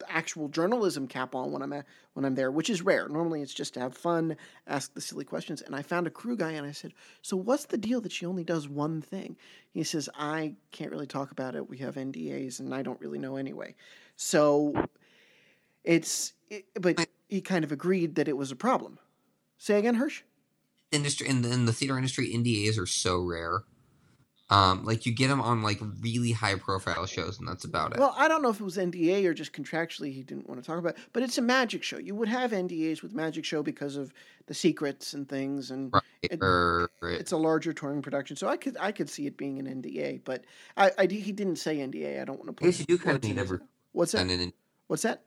actual 0.07 0.47
journalism 0.47 1.07
cap 1.07 1.35
on 1.35 1.51
when 1.51 1.61
I'm 1.61 1.73
at, 1.73 1.85
when 2.13 2.23
I'm 2.23 2.35
there, 2.35 2.51
which 2.51 2.69
is 2.69 2.81
rare. 2.81 3.09
Normally, 3.09 3.41
it's 3.41 3.53
just 3.53 3.73
to 3.73 3.81
have 3.81 3.97
fun, 3.97 4.37
ask 4.65 4.93
the 4.93 5.01
silly 5.01 5.25
questions. 5.25 5.61
And 5.61 5.75
I 5.75 5.81
found 5.81 6.07
a 6.07 6.11
crew 6.11 6.37
guy, 6.37 6.51
and 6.51 6.65
I 6.65 6.71
said, 6.71 6.93
"So 7.21 7.35
what's 7.35 7.65
the 7.65 7.77
deal 7.77 7.99
that 7.99 8.13
she 8.13 8.25
only 8.25 8.45
does 8.45 8.69
one 8.69 9.01
thing?" 9.01 9.35
He 9.73 9.83
says, 9.83 10.07
"I 10.15 10.55
can't 10.71 10.91
really 10.91 11.05
talk 11.05 11.31
about 11.31 11.53
it. 11.53 11.69
We 11.69 11.79
have 11.79 11.97
NDAs, 11.97 12.61
and 12.61 12.73
I 12.73 12.81
don't 12.81 13.01
really 13.01 13.19
know 13.19 13.35
anyway." 13.35 13.75
So 14.15 14.73
it's, 15.83 16.31
it, 16.49 16.65
but 16.79 17.05
he 17.27 17.41
kind 17.41 17.65
of 17.65 17.73
agreed 17.73 18.15
that 18.15 18.29
it 18.29 18.37
was 18.37 18.51
a 18.51 18.55
problem. 18.55 18.99
Say 19.57 19.77
again, 19.77 19.95
Hirsch. 19.95 20.23
Industry 20.91 21.27
in 21.27 21.41
the, 21.41 21.51
in 21.51 21.65
the 21.65 21.73
theater 21.73 21.97
industry, 21.97 22.33
NDAs 22.33 22.77
are 22.77 22.85
so 22.85 23.19
rare. 23.19 23.63
Um, 24.51 24.83
like 24.83 25.05
you 25.05 25.13
get 25.13 25.29
them 25.29 25.39
on 25.39 25.63
like 25.63 25.79
really 26.01 26.33
high 26.33 26.55
profile 26.55 27.05
shows, 27.05 27.39
and 27.39 27.47
that's 27.47 27.63
about 27.63 27.93
it. 27.93 27.99
Well, 27.99 28.13
I 28.17 28.27
don't 28.27 28.41
know 28.41 28.49
if 28.49 28.59
it 28.59 28.63
was 28.63 28.75
NDA 28.75 29.23
or 29.23 29.33
just 29.33 29.53
contractually 29.53 30.13
he 30.13 30.23
didn't 30.23 30.49
want 30.49 30.61
to 30.61 30.67
talk 30.67 30.77
about. 30.77 30.97
It, 30.97 31.03
but 31.13 31.23
it's 31.23 31.37
a 31.37 31.41
magic 31.41 31.83
show. 31.83 31.97
You 31.97 32.15
would 32.15 32.27
have 32.27 32.51
NDAs 32.51 33.01
with 33.01 33.13
magic 33.13 33.45
show 33.45 33.63
because 33.63 33.95
of 33.95 34.13
the 34.47 34.53
secrets 34.53 35.13
and 35.13 35.27
things, 35.29 35.71
and 35.71 35.93
right, 35.93 36.03
it, 36.23 36.37
right. 36.41 36.89
it's 37.01 37.31
a 37.31 37.37
larger 37.37 37.71
touring 37.71 38.01
production. 38.01 38.35
So 38.35 38.49
I 38.49 38.57
could 38.57 38.75
I 38.77 38.91
could 38.91 39.09
see 39.09 39.25
it 39.25 39.37
being 39.37 39.57
an 39.57 39.81
NDA, 39.81 40.25
but 40.25 40.43
I, 40.75 40.91
I 40.97 41.05
he 41.05 41.31
didn't 41.31 41.55
say 41.55 41.77
NDA. 41.77 42.21
I 42.21 42.25
don't 42.25 42.37
want 42.37 42.57
to. 42.57 42.65
I 42.65 42.67
guess 42.67 42.79
you 42.79 42.85
do 42.85 42.97
kind 42.97 43.15
of 43.15 43.23
need 43.23 43.37
every. 43.37 43.59
What's 43.93 44.11
that? 44.11 44.51
What's 44.87 45.03
that? 45.03 45.23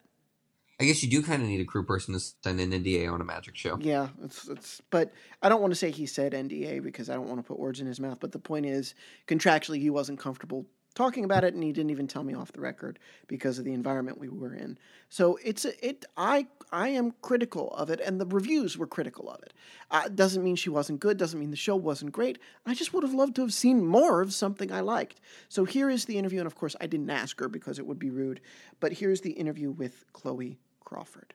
I 0.81 0.85
guess 0.85 1.03
you 1.03 1.11
do 1.11 1.23
kind 1.23 1.43
of 1.43 1.49
need 1.49 1.61
a 1.61 1.65
crew 1.65 1.85
person 1.85 2.15
to 2.15 2.21
send 2.21 2.59
an 2.61 2.73
NDA 2.73 3.11
on 3.13 3.21
a 3.21 3.25
magic 3.25 3.57
show. 3.57 3.79
Yeah, 3.81 4.09
it's 4.23 4.49
it's. 4.49 4.83
But 4.91 5.13
I 5.41 5.49
don't 5.49 5.61
want 5.61 5.71
to 5.71 5.77
say 5.77 5.91
he 5.91 6.07
said 6.07 6.33
NDA 6.33 6.83
because 6.83 7.09
I 7.09 7.15
don't 7.15 7.29
want 7.29 7.39
to 7.39 7.47
put 7.47 7.59
words 7.59 7.81
in 7.81 7.87
his 7.87 8.01
mouth. 8.01 8.19
But 8.21 8.33
the 8.33 8.41
point 8.41 8.67
is, 8.67 8.95
contractually, 9.29 9.81
he 9.81 9.91
wasn't 9.91 10.19
comfortable 10.19 10.67
talking 10.95 11.25
about 11.25 11.45
it, 11.45 11.55
and 11.55 11.63
he 11.63 11.73
didn't 11.73 11.91
even 11.91 12.07
tell 12.07 12.23
me 12.23 12.35
off 12.35 12.53
the 12.53 12.61
record 12.61 12.99
because 13.27 13.59
of 13.59 13.65
the 13.65 13.73
environment 13.73 14.19
we 14.19 14.29
were 14.29 14.55
in. 14.55 14.79
So 15.09 15.39
it's 15.45 15.65
a, 15.65 15.87
it. 15.87 16.05
I 16.17 16.47
I 16.73 16.89
am 16.89 17.15
critical 17.23 17.73
of 17.75 17.91
it, 17.91 18.01
and 18.01 18.21
the 18.21 18.27
reviews 18.27 18.77
were 18.79 18.87
critical 18.87 19.31
of 19.31 19.43
it. 19.43 19.53
Uh, 19.91 20.09
doesn't 20.09 20.43
mean 20.43 20.57
she 20.57 20.71
wasn't 20.71 21.01
good. 21.01 21.17
Doesn't 21.19 21.39
mean 21.39 21.51
the 21.51 21.57
show 21.57 21.77
wasn't 21.77 22.13
great. 22.13 22.39
I 22.67 22.75
just 22.75 22.93
would 22.93 23.03
have 23.03 23.15
loved 23.15 23.37
to 23.37 23.43
have 23.43 23.55
seen 23.55 23.87
more 23.87 24.21
of 24.21 24.33
something 24.33 24.73
I 24.73 24.81
liked. 24.81 25.21
So 25.49 25.65
here 25.65 25.91
is 25.91 26.05
the 26.05 26.19
interview, 26.19 26.41
and 26.41 26.47
of 26.47 26.55
course, 26.55 26.75
I 26.81 26.87
didn't 26.87 27.11
ask 27.11 27.39
her 27.41 27.49
because 27.49 27.79
it 27.79 27.87
would 27.87 27.99
be 27.99 28.11
rude. 28.11 28.41
But 28.81 28.95
here's 28.95 29.21
the 29.21 29.33
interview 29.33 29.71
with 29.71 30.05
Chloe 30.13 30.59
Crawford. 30.85 31.35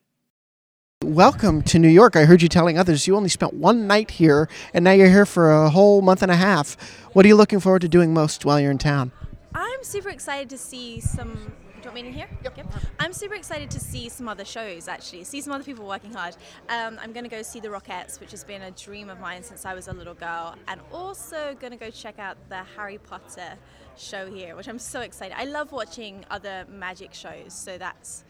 Welcome 1.04 1.62
to 1.64 1.80
New 1.80 1.88
York. 1.88 2.16
I 2.16 2.26
heard 2.26 2.42
you 2.42 2.50
telling 2.50 2.78
others 2.78 3.08
you 3.08 3.16
only 3.16 3.30
spent 3.30 3.54
one 3.54 3.88
night 3.88 4.12
here, 4.12 4.50
and 4.74 4.84
now 4.84 4.92
you're 4.92 5.10
here 5.10 5.26
for 5.26 5.52
a 5.52 5.70
whole 5.70 6.02
month 6.02 6.22
and 6.22 6.32
a 6.32 6.36
half. 6.36 6.76
What 7.14 7.26
are 7.26 7.28
you 7.30 7.36
looking 7.36 7.60
forward 7.60 7.82
to 7.82 7.88
doing 7.88 8.14
most 8.14 8.46
while 8.46 8.60
you're 8.60 8.70
in 8.70 8.78
town? 8.78 9.12
I'm 9.56 9.84
super 9.84 10.10
excited 10.10 10.50
to 10.50 10.58
see 10.58 11.00
some. 11.00 11.34
Do 11.34 11.84
you 11.84 11.92
want 11.92 11.94
me 11.96 12.08
in 12.08 12.14
here? 12.14 12.28
Yep. 12.44 12.58
yep. 12.58 12.74
I'm 13.00 13.14
super 13.14 13.36
excited 13.36 13.72
to 13.72 13.80
see 13.80 14.10
some 14.10 14.28
other 14.28 14.44
shows, 14.44 14.90
actually, 14.90 15.24
see 15.24 15.40
some 15.40 15.54
other 15.54 15.64
people 15.64 15.88
working 15.88 16.14
hard. 16.14 16.36
Um, 16.68 17.00
I'm 17.02 17.14
going 17.14 17.24
to 17.24 17.30
go 17.30 17.42
see 17.42 17.62
the 17.62 17.70
Rockettes, 17.70 18.20
which 18.20 18.32
has 18.32 18.44
been 18.44 18.64
a 18.64 18.72
dream 18.72 19.10
of 19.10 19.22
mine 19.22 19.42
since 19.42 19.66
I 19.66 19.74
was 19.74 19.88
a 19.88 19.94
little 19.94 20.14
girl, 20.14 20.56
and 20.68 20.82
also 20.92 21.56
going 21.62 21.72
to 21.72 21.78
go 21.78 21.90
check 21.90 22.20
out 22.20 22.38
the 22.50 22.64
Harry 22.76 22.98
Potter 22.98 23.54
show 23.98 24.30
here, 24.30 24.58
which 24.58 24.68
I'm 24.68 24.80
so 24.80 25.00
excited. 25.00 25.36
I 25.40 25.46
love 25.46 25.72
watching 25.72 26.26
other 26.30 26.66
magic 26.70 27.14
shows, 27.14 27.54
so 27.54 27.78
that's 27.78 28.26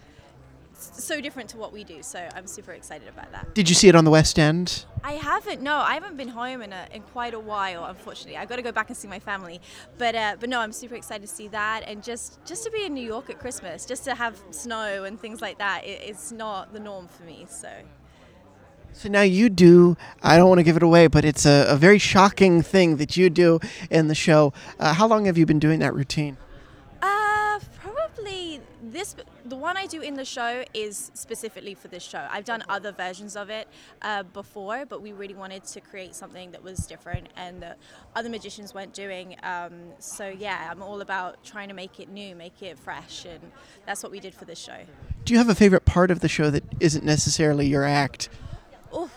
so 0.80 1.22
different 1.22 1.50
to 1.50 1.58
what 1.58 1.72
we 1.72 1.84
do. 1.84 2.02
So 2.02 2.28
I'm 2.36 2.48
super 2.48 2.72
excited 2.72 3.08
about 3.08 3.32
that. 3.32 3.54
Did 3.54 3.70
you 3.70 3.76
see 3.76 3.88
it 3.88 3.96
on 3.96 4.06
the 4.06 4.12
West 4.12 4.40
End? 4.40 4.86
I 5.04 5.14
haven't. 5.14 5.62
No, 5.62 5.76
I 5.76 5.94
haven't 5.94 6.18
been 6.18 6.30
home 6.30 6.62
in 6.62 6.74
a, 6.74 6.88
in 6.92 7.02
quite 7.02 7.34
a 7.34 7.40
while. 7.40 7.86
Unfortunately, 7.86 8.38
I've 8.38 8.50
got 8.50 8.58
to 8.58 8.62
go 8.62 8.72
back 8.72 8.90
and 8.90 8.98
see 8.98 9.08
my 9.08 9.20
family. 9.20 9.62
But 9.98 10.16
uh, 10.16 10.38
but 10.40 10.50
no, 10.50 10.60
I'm 10.60 10.72
super 10.72 10.96
excited 10.96 11.22
to 11.22 11.34
see 11.34 11.48
that 11.50 11.84
and 11.88 12.04
just 12.04 12.44
just 12.46 12.64
to 12.64 12.72
be 12.72 12.84
in 12.86 12.94
New 12.94 13.06
York 13.06 13.30
at 13.30 13.40
Christmas, 13.40 13.86
just 13.86 14.04
to 14.06 14.16
have 14.16 14.42
snow 14.52 15.04
and 15.04 15.20
things 15.20 15.42
like 15.42 15.58
that. 15.60 15.86
It, 15.86 16.02
it's 16.04 16.32
not 16.32 16.74
the 16.74 16.80
norm 16.80 17.08
for 17.08 17.24
me. 17.24 17.46
So. 17.50 17.70
So 18.92 19.08
now 19.08 19.22
you 19.22 19.50
do, 19.50 19.96
I 20.24 20.36
don't 20.36 20.50
want 20.50 20.58
to 20.58 20.64
give 20.64 20.76
it 20.76 20.82
away, 20.82 21.06
but 21.06 21.24
it's 21.24 21.46
a, 21.46 21.68
a 21.70 21.78
very 21.78 22.00
shocking 22.00 22.64
thing 22.64 22.98
that 22.98 23.16
you 23.16 23.30
do 23.30 23.60
in 23.92 24.08
the 24.08 24.16
show. 24.16 24.52
Uh, 24.80 24.94
how 24.94 25.08
long 25.08 25.26
have 25.26 25.38
you 25.38 25.46
been 25.46 25.60
doing 25.60 25.80
that 25.80 25.94
routine? 25.94 26.38
Uh, 27.02 27.60
probably 27.80 28.60
this 28.82 29.16
the 29.50 29.56
one 29.56 29.78
I 29.78 29.88
do 29.88 30.02
in 30.02 30.14
the 30.14 30.26
show 30.26 30.64
is 30.74 31.12
specifically 31.16 31.74
for 31.74 31.88
this 31.88 32.04
show. 32.04 32.28
I've 32.30 32.46
done 32.46 32.64
other 32.70 32.92
versions 32.92 33.36
of 33.36 33.50
it 33.50 33.68
uh, 34.02 34.24
before, 34.24 34.86
but 34.86 35.02
we 35.02 35.12
really 35.12 35.34
wanted 35.34 35.64
to 35.66 35.82
create 35.82 36.16
something 36.16 36.52
that 36.52 36.64
was 36.64 36.86
different 36.86 37.28
and 37.36 37.62
that 37.64 37.78
other 38.16 38.30
magicians 38.30 38.74
weren't 38.74 38.94
doing. 38.94 39.36
Um, 39.44 39.94
so 39.98 40.28
yeah, 40.28 40.70
I'm 40.70 40.82
all 40.82 41.02
about 41.02 41.44
trying 41.44 41.70
to 41.70 41.74
make 41.74 42.00
it 42.00 42.10
new, 42.10 42.36
make 42.36 42.62
it 42.62 42.78
fresh, 42.78 43.26
and 43.26 43.52
that's 43.86 44.04
what 44.04 44.12
we 44.12 44.20
did 44.20 44.36
for 44.36 44.46
this 44.46 44.60
show. 44.60 44.78
Do 45.26 45.34
you 45.34 45.40
have 45.40 45.50
a 45.50 45.56
favorite 45.56 45.86
part 45.86 46.12
of 46.12 46.20
the 46.20 46.30
show 46.30 46.50
that 46.52 46.64
isn't 46.80 47.04
necessarily 47.04 47.68
your 47.68 47.84
act? 47.84 48.30
Oh, 48.92 49.10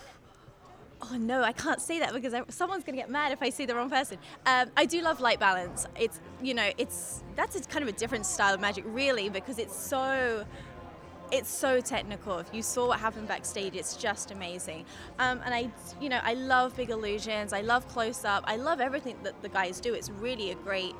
oh 1.13 1.17
no, 1.17 1.43
I 1.43 1.51
can't 1.51 1.81
say 1.81 1.99
that 1.99 2.13
because 2.13 2.33
I, 2.33 2.43
someone's 2.49 2.83
going 2.83 2.95
to 2.95 3.01
get 3.01 3.09
mad 3.09 3.31
if 3.31 3.41
I 3.41 3.49
say 3.49 3.65
the 3.65 3.75
wrong 3.75 3.89
person. 3.89 4.17
Um, 4.45 4.69
I 4.75 4.85
do 4.85 5.01
love 5.01 5.21
light 5.21 5.39
balance. 5.39 5.85
It's 5.99 6.19
you 6.41 6.53
know, 6.53 6.69
it's 6.77 7.23
that's 7.35 7.55
a, 7.55 7.61
kind 7.61 7.83
of 7.83 7.89
a 7.89 7.97
different 7.97 8.25
style 8.25 8.53
of 8.53 8.59
magic, 8.59 8.83
really, 8.87 9.29
because 9.29 9.59
it's 9.59 9.75
so 9.75 10.45
it's 11.31 11.49
so 11.49 11.81
technical. 11.81 12.37
If 12.39 12.53
you 12.53 12.61
saw 12.61 12.87
what 12.87 12.99
happened 12.99 13.27
backstage, 13.27 13.75
it's 13.75 13.95
just 13.95 14.31
amazing. 14.31 14.85
Um, 15.19 15.41
and 15.43 15.53
I, 15.53 15.71
you 15.99 16.09
know, 16.09 16.19
I 16.21 16.33
love 16.35 16.75
big 16.75 16.89
illusions. 16.89 17.53
I 17.53 17.61
love 17.61 17.87
close 17.87 18.23
up. 18.23 18.43
I 18.45 18.55
love 18.55 18.79
everything 18.79 19.17
that 19.23 19.41
the 19.41 19.49
guys 19.49 19.79
do. 19.79 19.93
It's 19.93 20.09
really 20.09 20.51
a 20.51 20.55
great 20.55 20.93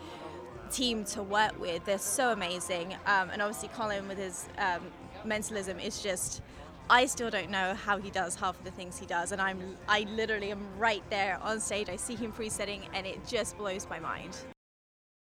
team 0.71 1.05
to 1.05 1.21
work 1.21 1.59
with. 1.59 1.85
They're 1.85 1.99
so 1.99 2.31
amazing. 2.31 2.93
Um, 3.05 3.29
and 3.29 3.41
obviously, 3.41 3.69
Colin 3.69 4.07
with 4.07 4.17
his 4.17 4.47
um, 4.57 4.81
mentalism 5.23 5.79
is 5.79 6.01
just 6.01 6.41
I 6.89 7.05
still 7.05 7.29
don't 7.29 7.49
know 7.49 7.73
how 7.73 7.97
he 7.97 8.09
does 8.09 8.35
half 8.35 8.57
of 8.57 8.65
the 8.65 8.71
things 8.71 8.97
he 8.99 9.05
does, 9.05 9.31
and 9.31 9.41
I'm 9.41 9.77
I 9.87 10.01
literally 10.01 10.51
am 10.51 10.65
right 10.77 11.03
there 11.09 11.39
on 11.41 11.59
stage. 11.59 11.89
I 11.89 11.95
see 11.95 12.15
him 12.15 12.31
presetting, 12.31 12.83
and 12.93 13.07
it 13.07 13.25
just 13.25 13.57
blows 13.57 13.87
my 13.89 13.99
mind. 13.99 14.35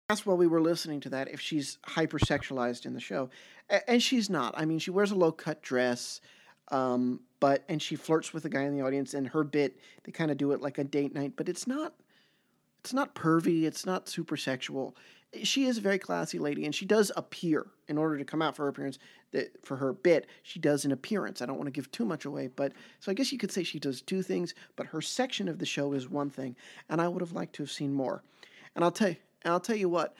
That's 0.08 0.26
while 0.26 0.36
we 0.36 0.46
were 0.46 0.60
listening 0.60 1.00
to 1.00 1.10
that 1.10 1.28
if 1.28 1.40
she's 1.40 1.78
hypersexualized 1.86 2.84
in 2.84 2.94
the 2.94 3.00
show, 3.00 3.30
and 3.86 4.02
she's 4.02 4.28
not. 4.28 4.54
I 4.56 4.64
mean, 4.64 4.78
she 4.78 4.90
wears 4.90 5.12
a 5.12 5.14
low 5.14 5.32
cut 5.32 5.62
dress, 5.62 6.20
um, 6.68 7.20
but 7.38 7.64
and 7.68 7.80
she 7.80 7.94
flirts 7.94 8.34
with 8.34 8.42
the 8.42 8.48
guy 8.48 8.62
in 8.62 8.76
the 8.76 8.84
audience. 8.84 9.14
And 9.14 9.28
her 9.28 9.44
bit, 9.44 9.78
they 10.02 10.12
kind 10.12 10.30
of 10.30 10.36
do 10.36 10.52
it 10.52 10.60
like 10.60 10.78
a 10.78 10.84
date 10.84 11.14
night, 11.14 11.34
but 11.36 11.48
it's 11.48 11.66
not. 11.66 11.94
It's 12.80 12.92
not 12.92 13.14
pervy. 13.14 13.62
It's 13.62 13.86
not 13.86 14.08
super 14.08 14.36
sexual 14.36 14.96
she 15.42 15.64
is 15.64 15.78
a 15.78 15.80
very 15.80 15.98
classy 15.98 16.38
lady, 16.38 16.64
and 16.64 16.74
she 16.74 16.84
does 16.84 17.10
appear 17.16 17.66
in 17.88 17.96
order 17.96 18.18
to 18.18 18.24
come 18.24 18.42
out 18.42 18.56
for 18.56 18.64
her 18.64 18.68
appearance. 18.68 18.98
For 19.62 19.76
her 19.76 19.92
bit, 19.92 20.26
she 20.42 20.58
does 20.58 20.84
an 20.84 20.92
appearance. 20.92 21.40
I 21.40 21.46
don't 21.46 21.56
want 21.56 21.66
to 21.66 21.72
give 21.72 21.90
too 21.90 22.04
much 22.04 22.24
away, 22.24 22.48
but 22.48 22.72
so 23.00 23.10
I 23.10 23.14
guess 23.14 23.32
you 23.32 23.38
could 23.38 23.52
say 23.52 23.62
she 23.62 23.78
does 23.78 24.02
two 24.02 24.22
things. 24.22 24.54
But 24.76 24.86
her 24.86 25.00
section 25.00 25.48
of 25.48 25.58
the 25.58 25.66
show 25.66 25.92
is 25.92 26.08
one 26.08 26.30
thing, 26.30 26.56
and 26.88 27.00
I 27.00 27.08
would 27.08 27.20
have 27.20 27.32
liked 27.32 27.54
to 27.54 27.62
have 27.62 27.70
seen 27.70 27.92
more. 27.92 28.22
And 28.74 28.84
I'll 28.84 28.90
tell 28.90 29.08
you, 29.08 29.16
and 29.44 29.52
I'll 29.52 29.60
tell 29.60 29.76
you 29.76 29.88
what, 29.88 30.14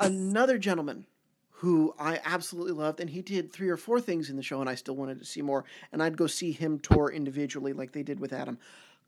another 0.00 0.58
gentleman 0.58 1.06
who 1.50 1.94
I 1.96 2.20
absolutely 2.24 2.72
loved, 2.72 2.98
and 2.98 3.08
he 3.08 3.22
did 3.22 3.52
three 3.52 3.68
or 3.68 3.76
four 3.76 4.00
things 4.00 4.28
in 4.28 4.36
the 4.36 4.42
show, 4.42 4.60
and 4.60 4.68
I 4.68 4.74
still 4.74 4.96
wanted 4.96 5.20
to 5.20 5.24
see 5.24 5.42
more. 5.42 5.64
And 5.92 6.02
I'd 6.02 6.16
go 6.16 6.26
see 6.26 6.50
him 6.50 6.80
tour 6.80 7.08
individually, 7.08 7.72
like 7.72 7.92
they 7.92 8.02
did 8.02 8.18
with 8.18 8.32
Adam. 8.32 8.58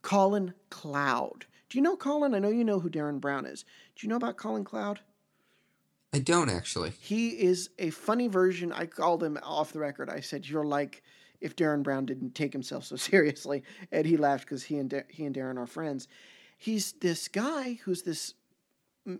Colin 0.03 0.55
Cloud. 0.71 1.47
Do 1.69 1.79
you 1.79 1.83
know 1.83 1.97
Colin? 1.97 2.33
I 2.33 2.39
know 2.39 2.51
you 2.51 2.63
know 2.63 2.79
who 2.79 2.89
Derren 2.89 3.21
Brown 3.21 3.45
is. 3.45 3.65
Do 3.97 4.07
you 4.07 4.09
know 4.09 4.17
about 4.17 4.37
Colin 4.37 4.63
Cloud? 4.63 5.01
I 6.15 6.21
don't 6.21 6.49
actually. 6.49 6.93
He 7.01 7.31
is 7.31 7.71
a 7.77 7.91
funny 7.91 8.29
version. 8.29 8.71
I 8.73 8.87
called 8.87 9.21
him 9.21 9.37
off 9.43 9.73
the 9.73 9.81
record. 9.81 10.09
I 10.09 10.21
said, 10.21 10.47
"You're 10.47 10.65
like 10.65 11.03
if 11.41 11.57
Derren 11.57 11.83
Brown 11.83 12.07
didn't 12.07 12.37
take 12.37 12.53
himself 12.53 12.85
so 12.85 12.95
seriously," 13.11 13.65
and 13.91 14.07
he 14.07 14.17
laughed 14.17 14.45
because 14.45 14.63
he 14.63 14.79
and 14.79 15.05
he 15.09 15.25
and 15.25 15.35
Derren 15.35 15.59
are 15.59 15.67
friends. 15.67 16.07
He's 16.57 16.93
this 16.93 17.27
guy 17.27 17.81
who's 17.85 18.03
this 18.03 18.35
mm, 19.09 19.19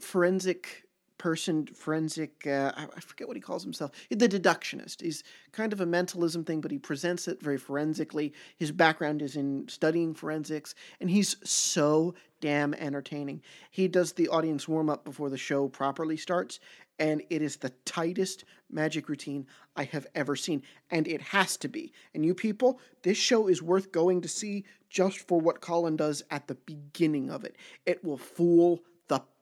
forensic 0.00 0.83
person, 1.24 1.64
forensic. 1.64 2.46
Uh, 2.46 2.70
I 2.76 3.00
forget 3.00 3.26
what 3.26 3.34
he 3.34 3.40
calls 3.40 3.62
himself. 3.62 3.92
The 4.10 4.28
deductionist. 4.28 5.00
He's 5.00 5.24
kind 5.52 5.72
of 5.72 5.80
a 5.80 5.86
mentalism 5.86 6.44
thing, 6.44 6.60
but 6.60 6.70
he 6.70 6.76
presents 6.76 7.28
it 7.28 7.42
very 7.42 7.56
forensically. 7.56 8.34
His 8.58 8.70
background 8.70 9.22
is 9.22 9.34
in 9.34 9.66
studying 9.66 10.12
forensics, 10.12 10.74
and 11.00 11.08
he's 11.08 11.36
so 11.42 12.14
damn 12.42 12.74
entertaining. 12.74 13.40
He 13.70 13.88
does 13.88 14.12
the 14.12 14.28
audience 14.28 14.68
warm 14.68 14.90
up 14.90 15.02
before 15.02 15.30
the 15.30 15.38
show 15.38 15.66
properly 15.66 16.18
starts, 16.18 16.60
and 16.98 17.22
it 17.30 17.40
is 17.40 17.56
the 17.56 17.72
tightest 17.86 18.44
magic 18.70 19.08
routine 19.08 19.46
I 19.76 19.84
have 19.84 20.06
ever 20.14 20.36
seen, 20.36 20.62
and 20.90 21.08
it 21.08 21.22
has 21.22 21.56
to 21.56 21.68
be. 21.68 21.94
And 22.12 22.22
you 22.26 22.34
people, 22.34 22.80
this 23.00 23.16
show 23.16 23.48
is 23.48 23.62
worth 23.62 23.92
going 23.92 24.20
to 24.20 24.28
see 24.28 24.66
just 24.90 25.26
for 25.26 25.40
what 25.40 25.62
Colin 25.62 25.96
does 25.96 26.22
at 26.30 26.48
the 26.48 26.54
beginning 26.54 27.30
of 27.30 27.44
it. 27.44 27.56
It 27.86 28.04
will 28.04 28.18
fool 28.18 28.82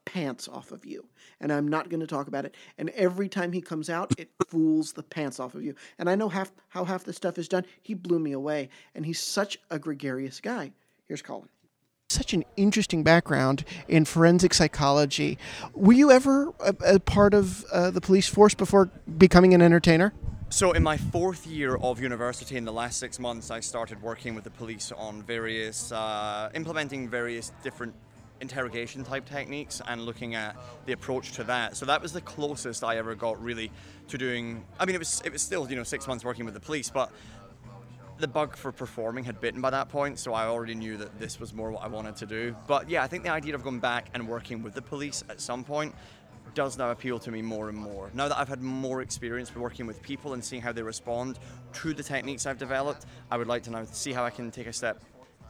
pants 0.04 0.48
off 0.48 0.72
of 0.72 0.84
you. 0.84 1.06
And 1.40 1.52
I'm 1.52 1.68
not 1.68 1.88
going 1.88 2.00
to 2.00 2.06
talk 2.06 2.28
about 2.28 2.44
it. 2.44 2.54
And 2.78 2.90
every 2.90 3.28
time 3.28 3.52
he 3.52 3.60
comes 3.60 3.88
out, 3.90 4.12
it 4.18 4.30
fools 4.48 4.92
the 4.92 5.02
pants 5.02 5.40
off 5.40 5.54
of 5.54 5.62
you. 5.62 5.74
And 5.98 6.08
I 6.08 6.14
know 6.14 6.28
half 6.28 6.52
how 6.68 6.84
half 6.84 7.04
the 7.04 7.12
stuff 7.12 7.38
is 7.38 7.48
done. 7.48 7.64
He 7.82 7.94
blew 7.94 8.18
me 8.18 8.32
away, 8.32 8.68
and 8.94 9.06
he's 9.06 9.20
such 9.20 9.58
a 9.70 9.78
gregarious 9.78 10.40
guy. 10.40 10.72
Here's 11.06 11.22
Colin 11.22 11.48
such 12.12 12.34
an 12.34 12.44
interesting 12.58 13.02
background 13.02 13.64
in 13.88 14.04
forensic 14.04 14.52
psychology. 14.52 15.38
Were 15.74 15.94
you 15.94 16.10
ever 16.10 16.52
a, 16.60 16.74
a 16.84 17.00
part 17.00 17.32
of 17.32 17.64
uh, 17.72 17.90
the 17.90 18.02
police 18.02 18.28
force 18.28 18.54
before 18.54 18.90
becoming 19.16 19.54
an 19.54 19.62
entertainer? 19.62 20.12
So, 20.50 20.72
in 20.72 20.82
my 20.82 20.98
fourth 20.98 21.46
year 21.46 21.76
of 21.76 21.98
university, 21.98 22.56
in 22.56 22.66
the 22.66 22.72
last 22.72 22.98
six 22.98 23.18
months, 23.18 23.50
I 23.50 23.60
started 23.60 24.02
working 24.02 24.34
with 24.34 24.44
the 24.44 24.50
police 24.50 24.92
on 24.92 25.22
various, 25.22 25.90
uh, 25.90 26.50
implementing 26.54 27.08
various 27.08 27.52
different 27.62 27.94
interrogation 28.42 29.04
type 29.04 29.24
techniques 29.24 29.80
and 29.88 30.02
looking 30.02 30.34
at 30.34 30.56
the 30.84 30.92
approach 30.92 31.32
to 31.32 31.44
that. 31.44 31.76
So 31.76 31.86
that 31.86 32.02
was 32.02 32.12
the 32.12 32.20
closest 32.20 32.84
I 32.84 32.96
ever 32.98 33.14
got 33.14 33.42
really 33.42 33.70
to 34.08 34.18
doing. 34.18 34.64
I 34.78 34.84
mean, 34.84 34.94
it 34.94 34.98
was 34.98 35.22
it 35.24 35.32
was 35.32 35.40
still 35.40 35.70
you 35.70 35.76
know 35.76 35.84
six 35.84 36.06
months 36.06 36.24
working 36.24 36.44
with 36.44 36.52
the 36.52 36.60
police, 36.60 36.90
but 36.90 37.10
the 38.18 38.28
bug 38.28 38.56
for 38.56 38.70
performing 38.70 39.24
had 39.24 39.40
bitten 39.40 39.60
by 39.60 39.70
that 39.70 39.88
point, 39.88 40.18
so 40.18 40.34
I 40.34 40.46
already 40.46 40.74
knew 40.74 40.96
that 40.98 41.18
this 41.18 41.40
was 41.40 41.54
more 41.54 41.70
what 41.70 41.82
I 41.82 41.88
wanted 41.88 42.16
to 42.16 42.26
do. 42.26 42.54
But 42.66 42.90
yeah, 42.90 43.02
I 43.02 43.06
think 43.06 43.24
the 43.24 43.30
idea 43.30 43.54
of 43.54 43.64
going 43.64 43.80
back 43.80 44.10
and 44.14 44.28
working 44.28 44.62
with 44.62 44.74
the 44.74 44.82
police 44.82 45.24
at 45.30 45.40
some 45.40 45.64
point 45.64 45.94
does 46.54 46.76
now 46.76 46.90
appeal 46.90 47.18
to 47.18 47.30
me 47.30 47.40
more 47.40 47.68
and 47.68 47.78
more. 47.78 48.10
Now 48.12 48.28
that 48.28 48.38
I've 48.38 48.48
had 48.48 48.60
more 48.60 49.00
experience 49.00 49.54
working 49.56 49.86
with 49.86 50.02
people 50.02 50.34
and 50.34 50.44
seeing 50.44 50.60
how 50.60 50.72
they 50.72 50.82
respond 50.82 51.38
to 51.74 51.94
the 51.94 52.02
techniques 52.02 52.44
I've 52.44 52.58
developed, 52.58 53.06
I 53.30 53.38
would 53.38 53.46
like 53.46 53.62
to 53.64 53.70
now 53.70 53.84
see 53.84 54.12
how 54.12 54.24
I 54.24 54.30
can 54.30 54.50
take 54.50 54.66
a 54.66 54.72
step 54.72 55.02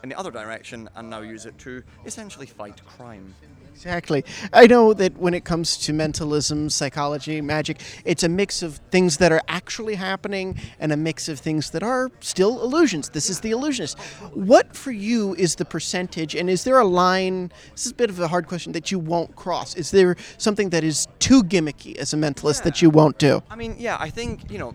in 0.03 0.09
the 0.09 0.18
other 0.18 0.30
direction 0.30 0.88
and 0.96 1.09
now 1.09 1.20
use 1.20 1.46
it 1.46 1.57
to 1.59 1.82
essentially 2.05 2.46
fight 2.46 2.84
crime. 2.84 3.34
Exactly. 3.74 4.24
I 4.53 4.66
know 4.66 4.92
that 4.92 5.16
when 5.16 5.32
it 5.34 5.44
comes 5.44 5.76
to 5.78 5.92
mentalism, 5.92 6.68
psychology, 6.70 7.40
magic, 7.40 7.80
it's 8.05 8.22
a 8.22 8.28
mix 8.28 8.62
of 8.62 8.76
things 8.90 9.16
that 9.16 9.32
are 9.32 9.40
actually 9.48 9.94
happening 9.94 10.59
and 10.78 10.92
a 10.92 10.96
mix 10.96 11.28
of 11.28 11.40
things 11.40 11.70
that 11.70 11.82
are 11.82 12.11
still 12.20 12.62
illusions. 12.62 13.09
This 13.09 13.30
is 13.30 13.40
the 13.40 13.50
illusionist. 13.50 13.98
What 14.34 14.76
for 14.76 14.92
you 14.92 15.34
is 15.36 15.57
the 15.57 15.64
percentage, 15.64 16.34
and 16.34 16.50
is 16.50 16.64
there 16.64 16.78
a 16.78 16.84
line? 16.84 17.50
This 17.72 17.86
is 17.86 17.92
a 17.92 17.94
bit 17.94 18.11
of 18.11 18.20
a 18.20 18.28
hard 18.28 18.46
question 18.46 18.72
that 18.72 18.90
you 18.92 18.98
won't 18.98 19.34
cross. 19.36 19.74
Is 19.74 19.90
there 19.90 20.16
something 20.36 20.70
that 20.70 20.84
is 20.84 21.09
too 21.18 21.42
gimmicky 21.42 21.96
as 21.96 22.12
a 22.12 22.16
mentalist 22.16 22.62
that 22.64 22.82
you 22.82 22.90
won't 22.90 23.18
do? 23.18 23.42
I 23.50 23.57
mean, 23.57 23.76
yeah, 23.78 23.96
I 23.98 24.11
think, 24.11 24.50
you 24.50 24.59
know, 24.59 24.74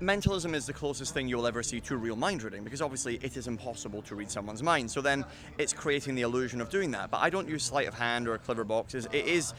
mentalism 0.00 0.54
is 0.54 0.66
the 0.66 0.72
closest 0.72 1.14
thing 1.14 1.28
you'll 1.28 1.46
ever 1.46 1.62
see 1.62 1.80
to 1.80 1.96
real 1.96 2.16
mind 2.16 2.42
reading 2.42 2.64
because 2.64 2.82
obviously 2.82 3.16
it 3.22 3.36
is 3.36 3.46
impossible 3.46 4.02
to 4.02 4.14
read 4.14 4.30
someone's 4.30 4.62
mind. 4.62 4.90
So 4.90 5.00
then 5.00 5.24
it's 5.58 5.72
creating 5.72 6.14
the 6.14 6.22
illusion 6.22 6.60
of 6.60 6.68
doing 6.68 6.90
that. 6.92 7.10
But 7.10 7.18
I 7.18 7.30
don't 7.30 7.48
use 7.48 7.64
sleight 7.64 7.88
of 7.88 7.94
hand 7.94 8.28
or 8.28 8.36
clever 8.38 8.64
boxes. 8.64 9.06
It 9.12 9.26
is 9.26 9.54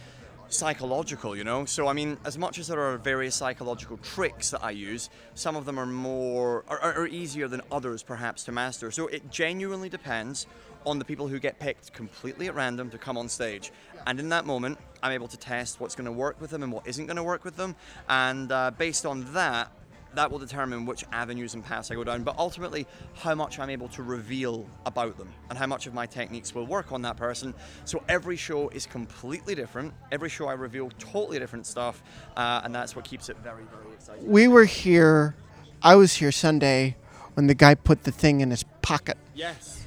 psychological, 0.49 1.35
you 1.35 1.43
know. 1.43 1.65
So 1.65 1.87
I 1.87 1.93
mean, 1.93 2.17
as 2.25 2.37
much 2.37 2.59
as 2.59 2.67
there 2.67 2.79
are 2.79 2.97
various 2.97 3.35
psychological 3.35 3.97
tricks 3.97 4.51
that 4.51 4.63
I 4.63 4.71
use, 4.71 5.09
some 5.33 5.55
of 5.55 5.65
them 5.65 5.79
are 5.79 5.85
more 5.85 6.63
are, 6.67 6.79
are 6.79 7.07
easier 7.07 7.47
than 7.47 7.61
others 7.71 8.03
perhaps 8.03 8.43
to 8.45 8.51
master. 8.51 8.91
So 8.91 9.07
it 9.07 9.29
genuinely 9.31 9.89
depends 9.89 10.47
on 10.85 10.99
the 10.99 11.05
people 11.05 11.27
who 11.27 11.39
get 11.39 11.59
picked 11.59 11.91
completely 11.93 12.47
at 12.47 12.55
random 12.55 12.89
to 12.91 12.97
come 12.97 13.17
on 13.17 13.27
stage. 13.27 13.71
And 14.05 14.19
in 14.19 14.29
that 14.29 14.45
moment, 14.45 14.77
I'm 15.03 15.11
able 15.11 15.27
to 15.27 15.37
test 15.37 15.81
what's 15.81 15.95
going 15.95 16.05
to 16.05 16.11
work 16.11 16.39
with 16.39 16.49
them 16.49 16.63
and 16.63 16.71
what 16.71 16.87
isn't 16.87 17.07
going 17.07 17.17
to 17.17 17.23
work 17.23 17.43
with 17.43 17.57
them. 17.57 17.75
And 18.07 18.51
uh, 18.51 18.71
based 18.71 19.05
on 19.05 19.33
that, 19.33 19.69
that 20.15 20.31
will 20.31 20.39
determine 20.39 20.85
which 20.85 21.03
avenues 21.11 21.53
and 21.53 21.63
paths 21.63 21.91
I 21.91 21.95
go 21.95 22.03
down, 22.03 22.23
but 22.23 22.37
ultimately 22.37 22.87
how 23.15 23.35
much 23.35 23.59
I'm 23.59 23.69
able 23.69 23.87
to 23.89 24.03
reveal 24.03 24.67
about 24.85 25.17
them 25.17 25.29
and 25.49 25.57
how 25.57 25.67
much 25.67 25.87
of 25.87 25.93
my 25.93 26.05
techniques 26.05 26.53
will 26.55 26.65
work 26.65 26.91
on 26.91 27.01
that 27.03 27.17
person. 27.17 27.53
So 27.85 28.03
every 28.09 28.35
show 28.35 28.69
is 28.69 28.85
completely 28.85 29.55
different. 29.55 29.93
Every 30.11 30.29
show 30.29 30.47
I 30.47 30.53
reveal 30.53 30.89
totally 30.99 31.39
different 31.39 31.65
stuff, 31.65 32.01
uh, 32.35 32.61
and 32.63 32.73
that's 32.73 32.95
what 32.95 33.05
keeps 33.05 33.29
it 33.29 33.37
very, 33.43 33.63
very 33.65 33.93
exciting. 33.93 34.27
We 34.27 34.47
were 34.47 34.65
here, 34.65 35.35
I 35.81 35.95
was 35.95 36.13
here 36.13 36.31
Sunday 36.31 36.95
when 37.35 37.47
the 37.47 37.55
guy 37.55 37.75
put 37.75 38.03
the 38.03 38.11
thing 38.11 38.41
in 38.41 38.51
his 38.51 38.63
pocket. 38.81 39.17
Yes. 39.35 39.86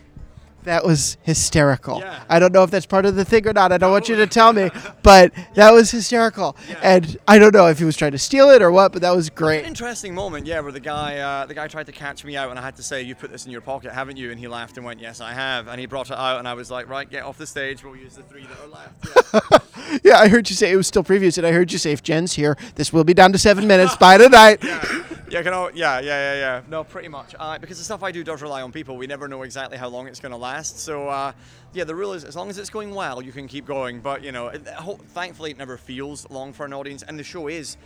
That 0.65 0.85
was 0.85 1.17
hysterical. 1.23 2.03
I 2.29 2.39
don't 2.39 2.53
know 2.53 2.63
if 2.63 2.71
that's 2.71 2.87
part 2.87 3.07
of 3.07 3.17
the 3.17 3.25
thing 3.25 3.47
or 3.49 3.53
not. 3.53 3.73
I 3.73 3.79
don't 3.79 3.91
want 3.91 4.09
you 4.09 4.17
to 4.17 4.27
tell 4.27 4.53
me, 4.53 4.71
but 5.03 5.33
that 5.55 5.73
was 5.73 5.91
hysterical. 5.91 6.57
And 6.83 7.17
I 7.27 7.39
don't 7.39 7.55
know 7.55 7.67
if 7.69 7.79
he 7.79 7.85
was 7.85 7.97
trying 7.97 8.13
to 8.13 8.19
steal 8.19 8.51
it 8.51 8.61
or 8.61 8.71
what, 8.71 8.93
but 8.93 9.03
that 9.03 9.15
was 9.15 9.31
great. 9.31 9.61
An 9.61 9.67
interesting 9.67 10.15
moment, 10.15 10.47
yeah, 10.47 10.61
where 10.61 10.73
the 10.73 10.81
guy 10.81 11.19
uh, 11.19 11.47
the 11.47 11.55
guy 11.55 11.67
tried 11.69 11.87
to 11.87 11.93
catch 11.93 12.25
me 12.25 12.37
out, 12.37 12.51
and 12.51 12.59
I 12.59 12.63
had 12.63 12.77
to 12.77 12.83
say, 12.83 13.03
"You 13.03 13.15
put 13.15 13.31
this 13.31 13.47
in 13.47 13.53
your 13.53 13.61
pocket, 13.63 13.93
haven't 13.93 14.17
you?" 14.17 14.31
And 14.31 14.39
he 14.39 14.49
laughed 14.49 14.77
and 14.77 14.85
went, 14.85 15.01
"Yes, 15.01 15.21
I 15.21 15.33
have." 15.33 15.69
And 15.69 15.81
he 15.81 15.87
brought 15.87 16.11
it 16.11 16.17
out, 16.17 16.39
and 16.39 16.47
I 16.47 16.55
was 16.55 16.71
like, 16.71 16.89
"Right, 16.89 17.09
get 17.09 17.25
off 17.25 17.39
the 17.39 17.47
stage. 17.47 17.83
We'll 17.83 17.97
use 17.97 18.17
the 18.17 18.23
three 18.23 18.47
that 18.47 18.61
are 18.61 18.67
left." 18.67 20.05
Yeah, 20.05 20.19
I 20.19 20.29
heard 20.29 20.51
you 20.51 20.57
say 20.57 20.71
it 20.73 20.77
was 20.77 20.87
still 20.87 21.05
previous, 21.05 21.39
and 21.39 21.47
I 21.47 21.53
heard 21.53 21.73
you 21.73 21.79
say 21.79 21.93
if 21.93 22.03
Jen's 22.03 22.35
here, 22.35 22.57
this 22.75 22.93
will 22.93 23.05
be 23.05 23.15
down 23.15 23.33
to 23.33 23.39
seven 23.39 23.67
minutes 23.67 23.97
by 23.97 24.19
tonight. 24.19 24.63
Yeah, 25.31 25.45
can 25.45 25.55
I, 25.55 25.71
yeah, 25.75 26.01
yeah, 26.01 26.01
yeah, 26.01 26.35
yeah. 26.35 26.63
No, 26.69 26.83
pretty 26.83 27.07
much. 27.07 27.37
Uh, 27.39 27.57
because 27.57 27.79
the 27.79 27.85
stuff 27.85 28.03
I 28.03 28.11
do 28.11 28.25
does 28.25 28.43
rely 28.43 28.63
on 28.63 28.73
people. 28.73 28.97
We 28.97 29.07
never 29.07 29.29
know 29.29 29.43
exactly 29.43 29.79
how 29.79 29.89
long 29.89 30.09
it's 30.09 30.19
going 30.19 30.33
to 30.33 30.39
last. 30.39 30.81
So, 30.81 31.09
uh, 31.09 31.33
yeah, 31.73 31.85
the 31.85 31.95
rule 31.95 32.15
is 32.15 32.25
as 32.25 32.35
long 32.35 32.51
as 32.51 32.59
it's 32.59 32.71
going 32.71 32.93
well, 32.93 33.23
you 33.23 33.31
can 33.31 33.47
keep 33.47 33.65
going. 33.65 34.01
But 34.01 34.25
you 34.25 34.33
know, 34.33 34.49
it, 34.49 34.67
ho- 34.67 34.99
thankfully, 35.11 35.53
it 35.53 35.57
never 35.57 35.77
feels 35.77 36.29
long 36.31 36.53
for 36.53 36.67
an 36.67 36.73
audience, 36.73 37.05
and 37.05 37.17
the 37.17 37.23
show 37.23 37.47
is 37.47 37.77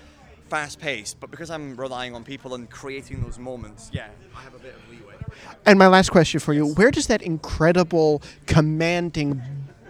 fast 0.49 0.81
paced. 0.81 1.21
But 1.21 1.31
because 1.31 1.51
I'm 1.51 1.77
relying 1.77 2.15
on 2.15 2.25
people 2.25 2.55
and 2.55 2.69
creating 2.71 3.21
those 3.23 3.39
moments, 3.39 3.91
yeah, 3.93 4.09
I 4.35 4.41
have 4.41 4.55
a 4.55 4.59
bit 4.59 4.75
of 4.75 4.91
leeway. 4.91 5.15
And 5.67 5.79
my 5.79 5.89
last 5.89 6.11
question 6.11 6.41
for 6.41 6.55
you 6.55 6.73
where 6.75 6.91
does 6.91 7.09
that 7.09 7.21
incredible, 7.21 8.23
commanding, 8.47 9.43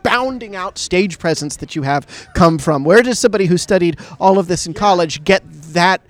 bounding 0.03 0.57
out 0.57 0.77
stage 0.77 1.21
presence 1.21 1.57
that 1.59 1.77
you 1.77 1.83
have 1.83 2.29
come 2.35 2.59
from? 2.59 2.83
Where 2.83 3.03
does 3.03 3.21
somebody 3.21 3.47
who 3.47 3.59
studied 3.59 4.01
all 4.19 4.41
of 4.41 4.49
this 4.49 4.67
in 4.67 4.75
college 4.75 5.23
get 5.23 5.45
that 5.73 6.01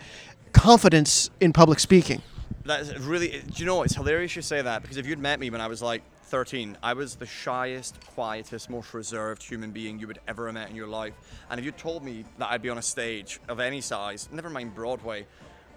confidence 0.55 1.31
in 1.41 1.53
public 1.53 1.79
speaking? 1.79 2.23
That's 2.65 2.97
really. 3.01 3.43
Do 3.43 3.53
you 3.57 3.67
know? 3.67 3.83
It's 3.83 3.95
hilarious 3.95 4.35
you 4.37 4.43
say 4.43 4.63
that 4.63 4.83
because 4.83 4.97
if 4.97 5.07
you'd 5.07 5.19
met 5.19 5.39
me 5.39 5.51
when 5.51 5.61
I 5.61 5.67
was 5.67 5.83
like 5.83 6.03
13, 6.25 6.79
I 6.83 6.95
was 6.95 7.17
the 7.17 7.27
shyest, 7.27 7.99
quietest, 8.15 8.71
most 8.71 8.95
reserved 8.95 9.43
human 9.43 9.71
being 9.71 9.99
you 9.99 10.07
would 10.07 10.21
ever 10.27 10.47
have 10.47 10.55
met 10.55 10.71
in 10.71 10.77
your 10.77 10.87
life. 10.87 11.13
And 11.51 11.61
if 11.61 11.67
you 11.67 11.73
told 11.73 12.03
me 12.03 12.25
that 12.39 12.51
I'd 12.51 12.63
be 12.63 12.71
on 12.71 12.79
a 12.79 12.83
stage 12.83 13.39
of 13.49 13.61
any 13.61 13.83
size, 13.83 14.29
never 14.33 14.49
mind 14.49 14.75
Broadway, 14.75 15.27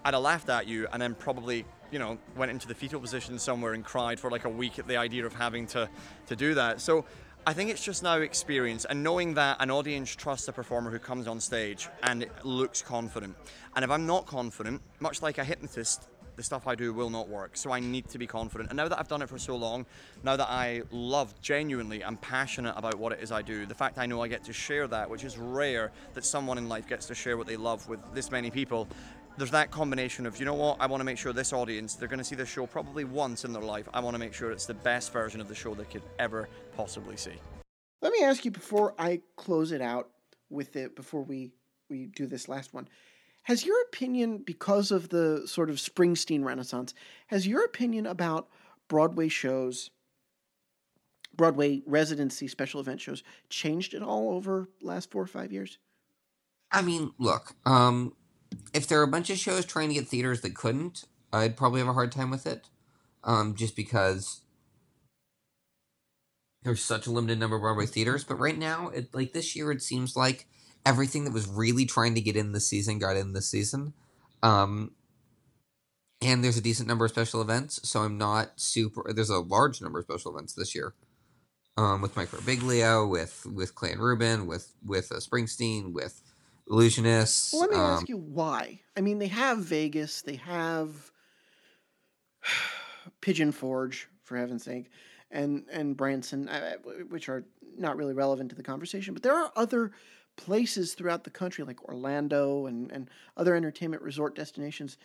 I'd 0.04 0.14
have 0.14 0.22
laughed 0.22 0.48
at 0.48 0.66
you 0.66 0.88
and 0.92 1.02
then 1.02 1.14
probably, 1.14 1.66
you 1.90 1.98
know, 1.98 2.18
went 2.36 2.50
into 2.50 2.66
the 2.66 2.74
fetal 2.74 3.00
position 3.00 3.38
somewhere 3.38 3.74
and 3.74 3.84
cried 3.84 4.18
for 4.18 4.30
like 4.30 4.46
a 4.46 4.48
week 4.48 4.78
at 4.78 4.88
the 4.88 4.96
idea 4.96 5.26
of 5.26 5.34
having 5.34 5.66
to, 5.68 5.88
to 6.26 6.36
do 6.36 6.54
that. 6.54 6.80
So 6.80 7.04
I 7.48 7.54
think 7.54 7.70
it's 7.70 7.82
just 7.82 8.02
now 8.02 8.18
experience 8.18 8.84
and 8.84 9.02
knowing 9.02 9.32
that 9.32 9.56
an 9.60 9.70
audience 9.70 10.14
trusts 10.14 10.48
a 10.48 10.52
performer 10.52 10.90
who 10.90 10.98
comes 10.98 11.26
on 11.26 11.40
stage 11.40 11.88
and 12.02 12.26
looks 12.44 12.82
confident. 12.82 13.34
And 13.74 13.82
if 13.86 13.90
I'm 13.90 14.04
not 14.04 14.26
confident, 14.26 14.82
much 15.00 15.22
like 15.22 15.38
a 15.38 15.44
hypnotist, 15.44 16.08
the 16.36 16.42
stuff 16.42 16.66
I 16.66 16.74
do 16.74 16.92
will 16.92 17.08
not 17.08 17.26
work. 17.26 17.56
So 17.56 17.72
I 17.72 17.80
need 17.80 18.06
to 18.10 18.18
be 18.18 18.26
confident. 18.26 18.68
And 18.68 18.76
now 18.76 18.86
that 18.86 18.98
I've 18.98 19.08
done 19.08 19.22
it 19.22 19.30
for 19.30 19.38
so 19.38 19.56
long, 19.56 19.86
now 20.22 20.36
that 20.36 20.50
I 20.50 20.82
love 20.90 21.34
genuinely, 21.40 22.04
I'm 22.04 22.18
passionate 22.18 22.74
about 22.76 22.96
what 22.96 23.12
it 23.12 23.20
is 23.22 23.32
I 23.32 23.40
do, 23.40 23.64
the 23.64 23.74
fact 23.74 23.96
I 23.96 24.04
know 24.04 24.22
I 24.22 24.28
get 24.28 24.44
to 24.44 24.52
share 24.52 24.86
that, 24.86 25.08
which 25.08 25.24
is 25.24 25.38
rare 25.38 25.90
that 26.12 26.26
someone 26.26 26.58
in 26.58 26.68
life 26.68 26.86
gets 26.86 27.06
to 27.06 27.14
share 27.14 27.38
what 27.38 27.46
they 27.46 27.56
love 27.56 27.88
with 27.88 27.98
this 28.12 28.30
many 28.30 28.50
people. 28.50 28.86
There's 29.38 29.52
that 29.52 29.70
combination 29.70 30.26
of, 30.26 30.40
you 30.40 30.44
know 30.44 30.54
what, 30.54 30.78
I 30.80 30.86
want 30.86 31.00
to 31.00 31.04
make 31.04 31.16
sure 31.16 31.32
this 31.32 31.52
audience, 31.52 31.94
they're 31.94 32.08
going 32.08 32.18
to 32.18 32.24
see 32.24 32.34
this 32.34 32.48
show 32.48 32.66
probably 32.66 33.04
once 33.04 33.44
in 33.44 33.52
their 33.52 33.62
life. 33.62 33.88
I 33.94 34.00
want 34.00 34.14
to 34.14 34.18
make 34.18 34.34
sure 34.34 34.50
it's 34.50 34.66
the 34.66 34.74
best 34.74 35.12
version 35.12 35.40
of 35.40 35.46
the 35.46 35.54
show 35.54 35.76
they 35.76 35.84
could 35.84 36.02
ever 36.18 36.48
possibly 36.76 37.16
see. 37.16 37.34
Let 38.02 38.12
me 38.12 38.24
ask 38.24 38.44
you 38.44 38.50
before 38.50 38.96
I 38.98 39.20
close 39.36 39.70
it 39.70 39.80
out 39.80 40.10
with 40.50 40.74
it, 40.74 40.96
before 40.96 41.22
we, 41.22 41.52
we 41.88 42.06
do 42.06 42.26
this 42.26 42.48
last 42.48 42.74
one. 42.74 42.88
Has 43.44 43.64
your 43.64 43.80
opinion, 43.82 44.42
because 44.44 44.90
of 44.90 45.08
the 45.10 45.42
sort 45.46 45.70
of 45.70 45.76
Springsteen 45.76 46.44
renaissance, 46.44 46.92
has 47.28 47.46
your 47.46 47.64
opinion 47.64 48.06
about 48.06 48.48
Broadway 48.88 49.28
shows, 49.28 49.90
Broadway 51.36 51.82
residency 51.86 52.48
special 52.48 52.80
event 52.80 53.00
shows, 53.00 53.22
changed 53.50 53.94
at 53.94 54.02
all 54.02 54.32
over 54.34 54.68
last 54.82 55.12
four 55.12 55.22
or 55.22 55.28
five 55.28 55.52
years? 55.52 55.78
I 56.72 56.82
mean, 56.82 57.12
look, 57.18 57.54
um, 57.64 58.14
if 58.72 58.86
there 58.86 59.00
are 59.00 59.04
a 59.04 59.08
bunch 59.08 59.30
of 59.30 59.38
shows 59.38 59.64
trying 59.64 59.88
to 59.88 59.94
get 59.94 60.08
theaters 60.08 60.40
that 60.42 60.54
couldn't, 60.54 61.04
I'd 61.32 61.56
probably 61.56 61.80
have 61.80 61.88
a 61.88 61.94
hard 61.94 62.12
time 62.12 62.30
with 62.30 62.46
it. 62.46 62.68
Um, 63.24 63.54
just 63.54 63.74
because 63.74 64.42
there's 66.62 66.82
such 66.82 67.06
a 67.06 67.10
limited 67.10 67.38
number 67.38 67.56
of 67.56 67.62
Broadway 67.62 67.86
theaters. 67.86 68.24
But 68.24 68.38
right 68.38 68.56
now, 68.56 68.88
it 68.88 69.14
like 69.14 69.32
this 69.32 69.56
year, 69.56 69.70
it 69.70 69.82
seems 69.82 70.16
like 70.16 70.46
everything 70.84 71.24
that 71.24 71.32
was 71.32 71.48
really 71.48 71.86
trying 71.86 72.14
to 72.14 72.20
get 72.20 72.36
in 72.36 72.52
this 72.52 72.68
season 72.68 72.98
got 72.98 73.16
in 73.16 73.32
this 73.32 73.50
season. 73.50 73.92
Um, 74.42 74.92
and 76.20 76.42
there's 76.42 76.56
a 76.56 76.62
decent 76.62 76.88
number 76.88 77.04
of 77.04 77.10
special 77.10 77.40
events, 77.40 77.88
so 77.88 78.00
I'm 78.00 78.18
not 78.18 78.60
super. 78.60 79.04
There's 79.12 79.30
a 79.30 79.38
large 79.38 79.80
number 79.80 80.00
of 80.00 80.04
special 80.04 80.32
events 80.32 80.54
this 80.54 80.74
year, 80.74 80.94
um, 81.76 82.02
with 82.02 82.16
Mike 82.16 82.30
Birbiglia, 82.30 83.08
with 83.08 83.46
with 83.46 83.74
Clan 83.74 83.98
Rubin, 83.98 84.46
with 84.46 84.72
with 84.84 85.12
uh, 85.12 85.16
Springsteen, 85.16 85.92
with 85.92 86.22
Illusionists. 86.70 87.52
Well, 87.52 87.62
let 87.62 87.70
me 87.70 87.76
um, 87.76 87.82
ask 87.82 88.08
you 88.08 88.16
why. 88.16 88.80
I 88.96 89.00
mean, 89.00 89.18
they 89.18 89.28
have 89.28 89.58
Vegas, 89.58 90.22
they 90.22 90.36
have 90.36 91.10
Pigeon 93.20 93.52
Forge, 93.52 94.08
for 94.24 94.36
heaven's 94.36 94.64
sake, 94.64 94.90
and 95.30 95.64
and 95.72 95.96
Branson, 95.96 96.48
uh, 96.48 96.74
which 97.08 97.28
are 97.28 97.44
not 97.76 97.96
really 97.96 98.14
relevant 98.14 98.50
to 98.50 98.56
the 98.56 98.62
conversation. 98.62 99.14
But 99.14 99.22
there 99.22 99.36
are 99.36 99.52
other 99.56 99.92
places 100.36 100.94
throughout 100.94 101.24
the 101.24 101.30
country, 101.30 101.64
like 101.64 101.82
Orlando 101.84 102.66
and 102.66 102.92
and 102.92 103.08
other 103.36 103.54
entertainment 103.54 104.02
resort 104.02 104.34
destinations, 104.34 104.98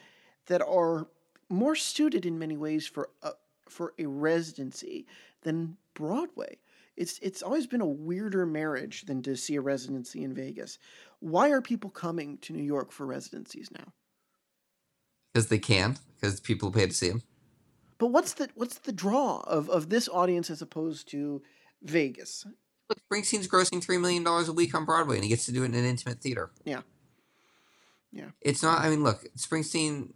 that 0.48 0.62
are 0.62 1.08
more 1.50 1.76
suited 1.76 2.26
in 2.26 2.40
many 2.40 2.58
ways 2.58 2.88
for 2.88 3.10
a, 3.22 3.32
for 3.70 3.94
a 3.98 4.06
residency 4.06 5.06
than 5.42 5.78
Broadway. 5.94 6.58
It's 6.96 7.18
it's 7.20 7.42
always 7.42 7.66
been 7.66 7.82
a 7.82 7.88
weirder 7.88 8.46
marriage 8.46 9.04
than 9.04 9.22
to 9.24 9.36
see 9.36 9.56
a 9.56 9.62
residency 9.62 10.24
in 10.24 10.34
Vegas. 10.34 10.78
Why 11.24 11.50
are 11.50 11.62
people 11.62 11.90
coming 11.90 12.38
to 12.40 12.54
New 12.54 12.64
York 12.64 12.92
for 12.92 13.06
residencies 13.06 13.70
now? 13.72 13.94
because 15.34 15.48
they 15.48 15.60
can, 15.60 15.98
because 16.16 16.40
people 16.40 16.72
pay 16.72 16.86
to 16.86 16.94
see 16.94 17.10
them. 17.10 17.24
But 17.98 18.08
what's 18.08 18.34
the 18.34 18.50
what's 18.56 18.80
the 18.80 18.92
draw 18.92 19.40
of, 19.48 19.70
of 19.70 19.90
this 19.90 20.10
audience 20.10 20.50
as 20.50 20.62
opposed 20.62 21.10
to 21.10 21.42
Vegas? 21.82 22.46
Look, 22.90 23.00
Springsteen's 23.10 23.48
grossing 23.48 23.84
three 23.84 23.98
million 23.98 24.24
dollars 24.24 24.50
a 24.50 24.54
week 24.54 24.76
on 24.76 24.86
Broadway, 24.86 25.16
and 25.16 25.24
he 25.24 25.30
gets 25.30 25.46
to 25.46 25.52
do 25.52 25.64
it 25.64 25.68
in 25.68 25.76
an 25.76 25.86
intimate 25.86 26.20
theater. 26.20 26.52
Yeah. 26.66 26.82
Yeah. 28.12 28.30
It's 28.42 28.62
not. 28.62 28.82
I 28.82 28.90
mean, 28.90 29.04
look, 29.04 29.26
Springsteen. 29.38 30.14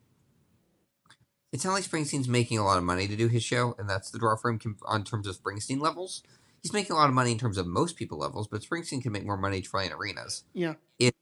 It's 1.53 1.64
not 1.64 1.72
like 1.72 1.86
Springsteen's 1.86 2.28
making 2.28 2.60
a 2.60 2.66
lot 2.66 2.78
of 2.78 2.84
money 2.84 3.08
to 3.08 3.16
do 3.16 3.30
his 3.30 3.41
show, 3.41 3.74
and 3.80 3.89
that's 3.89 4.12
the 4.12 4.20
draw 4.20 4.36
for 4.36 4.51
him 4.51 4.78
on 4.86 5.03
terms 5.03 5.28
of 5.28 5.38
Springsteen 5.38 5.80
levels. 5.80 6.22
He's 6.62 6.74
making 6.74 6.91
a 6.93 6.95
lot 6.99 7.08
of 7.08 7.14
money 7.16 7.32
in 7.32 7.38
terms 7.38 7.58
of 7.58 7.68
most 7.68 7.95
people 7.95 8.18
levels, 8.18 8.47
but 8.47 8.62
Springsteen 8.62 9.01
can 9.01 9.12
make 9.12 9.26
more 9.26 9.38
money 9.38 9.64
in 9.74 9.91
arenas. 9.93 10.43
Yeah. 10.53 10.74
It, 10.99 11.16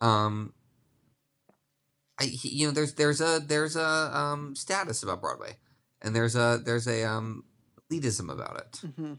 um, 0.00 0.52
I, 2.18 2.24
he- 2.24 2.50
you 2.50 2.66
know, 2.66 2.72
there's 2.72 2.94
there's 2.94 3.20
a 3.20 3.40
there's 3.44 3.76
a 3.76 4.16
um 4.16 4.54
status 4.54 5.02
about 5.02 5.20
Broadway, 5.20 5.56
and 6.02 6.14
there's 6.14 6.36
a 6.36 6.60
there's 6.64 6.86
a 6.86 7.04
um 7.04 7.44
elitism 7.90 8.30
about 8.30 8.56
it. 8.58 8.80
Mm-hmm. 8.86 9.12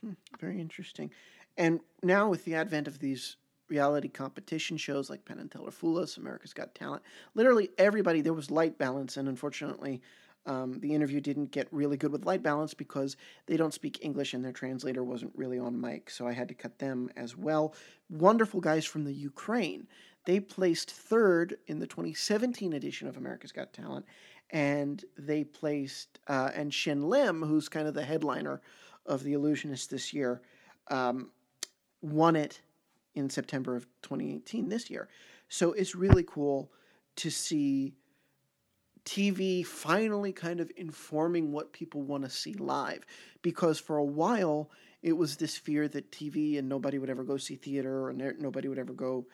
hmm 0.00 0.12
Very 0.40 0.60
interesting. 0.60 1.10
And 1.56 1.80
now 2.02 2.28
with 2.28 2.44
the 2.44 2.54
advent 2.56 2.88
of 2.88 2.98
these 2.98 3.36
reality 3.68 4.08
competition 4.08 4.76
shows 4.76 5.08
like 5.08 5.24
Penn 5.24 5.38
and 5.38 5.50
Teller 5.50 5.70
Fool 5.70 5.98
Us, 5.98 6.16
America's 6.16 6.52
Got 6.52 6.74
Talent, 6.74 7.02
literally 7.34 7.70
everybody 7.78 8.20
there 8.20 8.32
was 8.34 8.50
light 8.50 8.78
balance, 8.78 9.16
and 9.16 9.28
unfortunately. 9.28 10.02
Um, 10.46 10.78
the 10.80 10.94
interview 10.94 11.20
didn't 11.20 11.52
get 11.52 11.68
really 11.70 11.96
good 11.96 12.12
with 12.12 12.26
light 12.26 12.42
balance 12.42 12.74
because 12.74 13.16
they 13.46 13.56
don't 13.56 13.72
speak 13.72 14.04
English 14.04 14.34
and 14.34 14.44
their 14.44 14.52
translator 14.52 15.02
wasn't 15.02 15.32
really 15.34 15.58
on 15.58 15.80
mic, 15.80 16.10
so 16.10 16.26
I 16.28 16.32
had 16.32 16.48
to 16.48 16.54
cut 16.54 16.78
them 16.78 17.08
as 17.16 17.36
well. 17.36 17.74
Wonderful 18.10 18.60
guys 18.60 18.84
from 18.84 19.04
the 19.04 19.12
Ukraine. 19.12 19.86
They 20.26 20.40
placed 20.40 20.90
third 20.90 21.56
in 21.66 21.78
the 21.78 21.86
2017 21.86 22.72
edition 22.72 23.08
of 23.08 23.16
America's 23.16 23.52
Got 23.52 23.72
Talent, 23.72 24.06
and 24.50 25.04
they 25.18 25.44
placed 25.44 26.18
uh, 26.28 26.50
and 26.54 26.72
Shin 26.72 27.08
Lim, 27.08 27.42
who's 27.42 27.68
kind 27.68 27.88
of 27.88 27.94
the 27.94 28.04
headliner 28.04 28.60
of 29.06 29.22
the 29.22 29.32
Illusionist 29.32 29.90
this 29.90 30.12
year, 30.12 30.42
um, 30.88 31.30
won 32.00 32.36
it 32.36 32.60
in 33.14 33.30
September 33.30 33.76
of 33.76 33.86
2018 34.02 34.68
this 34.68 34.90
year. 34.90 35.08
So 35.48 35.72
it's 35.72 35.94
really 35.94 36.24
cool 36.24 36.70
to 37.16 37.30
see 37.30 37.94
TV 39.04 39.62
finally 39.62 40.32
kind 40.32 40.60
of 40.60 40.70
informing 40.76 41.52
what 41.52 41.72
people 41.72 42.02
want 42.02 42.24
to 42.24 42.30
see 42.30 42.54
live. 42.54 43.04
Because 43.42 43.78
for 43.78 43.96
a 43.96 44.04
while, 44.04 44.70
it 45.02 45.12
was 45.12 45.36
this 45.36 45.56
fear 45.56 45.88
that 45.88 46.10
TV 46.10 46.58
and 46.58 46.68
nobody 46.68 46.98
would 46.98 47.10
ever 47.10 47.24
go 47.24 47.36
see 47.36 47.56
theater 47.56 48.08
and 48.08 48.20
there- 48.20 48.36
nobody 48.38 48.68
would 48.68 48.78
ever 48.78 48.94
go 48.94 49.26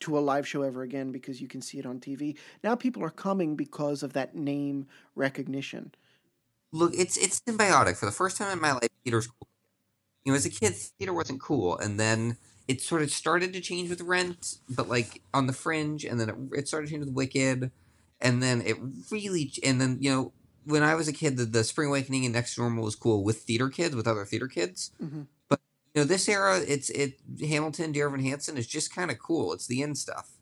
to 0.00 0.18
a 0.18 0.20
live 0.20 0.48
show 0.48 0.62
ever 0.62 0.82
again 0.82 1.12
because 1.12 1.40
you 1.40 1.48
can 1.48 1.60
see 1.62 1.78
it 1.78 1.86
on 1.86 2.00
TV. 2.00 2.36
Now 2.62 2.74
people 2.74 3.02
are 3.04 3.10
coming 3.10 3.54
because 3.54 4.02
of 4.02 4.14
that 4.14 4.34
name 4.34 4.86
recognition. 5.14 5.92
Look, 6.72 6.92
it's 6.96 7.16
it's 7.16 7.40
symbiotic. 7.40 7.96
For 7.96 8.06
the 8.06 8.12
first 8.12 8.36
time 8.36 8.52
in 8.52 8.60
my 8.60 8.72
life, 8.72 8.88
theater's 9.04 9.26
cool. 9.28 9.48
You 10.24 10.32
know, 10.32 10.36
as 10.36 10.46
a 10.46 10.50
kid, 10.50 10.74
theater 10.74 11.12
wasn't 11.12 11.40
cool, 11.40 11.78
and 11.78 12.00
then 12.00 12.38
it 12.66 12.80
sort 12.80 13.02
of 13.02 13.10
started 13.10 13.52
to 13.52 13.60
change 13.60 13.90
with 13.90 14.00
Rent, 14.00 14.58
but 14.68 14.88
like 14.88 15.22
on 15.34 15.46
the 15.46 15.52
fringe, 15.52 16.04
and 16.04 16.18
then 16.18 16.28
it, 16.30 16.60
it 16.60 16.68
started 16.68 16.86
to 16.86 16.92
change 16.92 17.04
with 17.04 17.14
Wicked, 17.14 17.70
and 18.24 18.42
then 18.42 18.62
it 18.62 18.76
really, 19.12 19.52
and 19.62 19.80
then 19.80 19.98
you 20.00 20.10
know, 20.10 20.32
when 20.64 20.82
I 20.82 20.94
was 20.94 21.06
a 21.06 21.12
kid, 21.12 21.36
the, 21.36 21.44
the 21.44 21.62
Spring 21.62 21.88
Awakening 21.88 22.24
and 22.24 22.34
Next 22.34 22.58
Normal 22.58 22.82
was 22.82 22.96
cool 22.96 23.22
with 23.22 23.42
theater 23.42 23.68
kids, 23.68 23.94
with 23.94 24.08
other 24.08 24.24
theater 24.24 24.48
kids. 24.48 24.90
Mhm. 25.00 25.26
But 25.48 25.60
you 25.94 26.00
know, 26.00 26.06
this 26.06 26.28
era, 26.28 26.58
it's 26.66 26.90
it 26.90 27.20
Hamilton, 27.38 27.92
Dear 27.92 28.08
Evan 28.08 28.20
Hansen 28.20 28.56
is 28.56 28.66
just 28.66 28.92
kind 28.92 29.10
of 29.10 29.18
cool. 29.18 29.52
It's 29.52 29.66
the 29.66 29.82
end 29.82 29.98
stuff. 29.98 30.32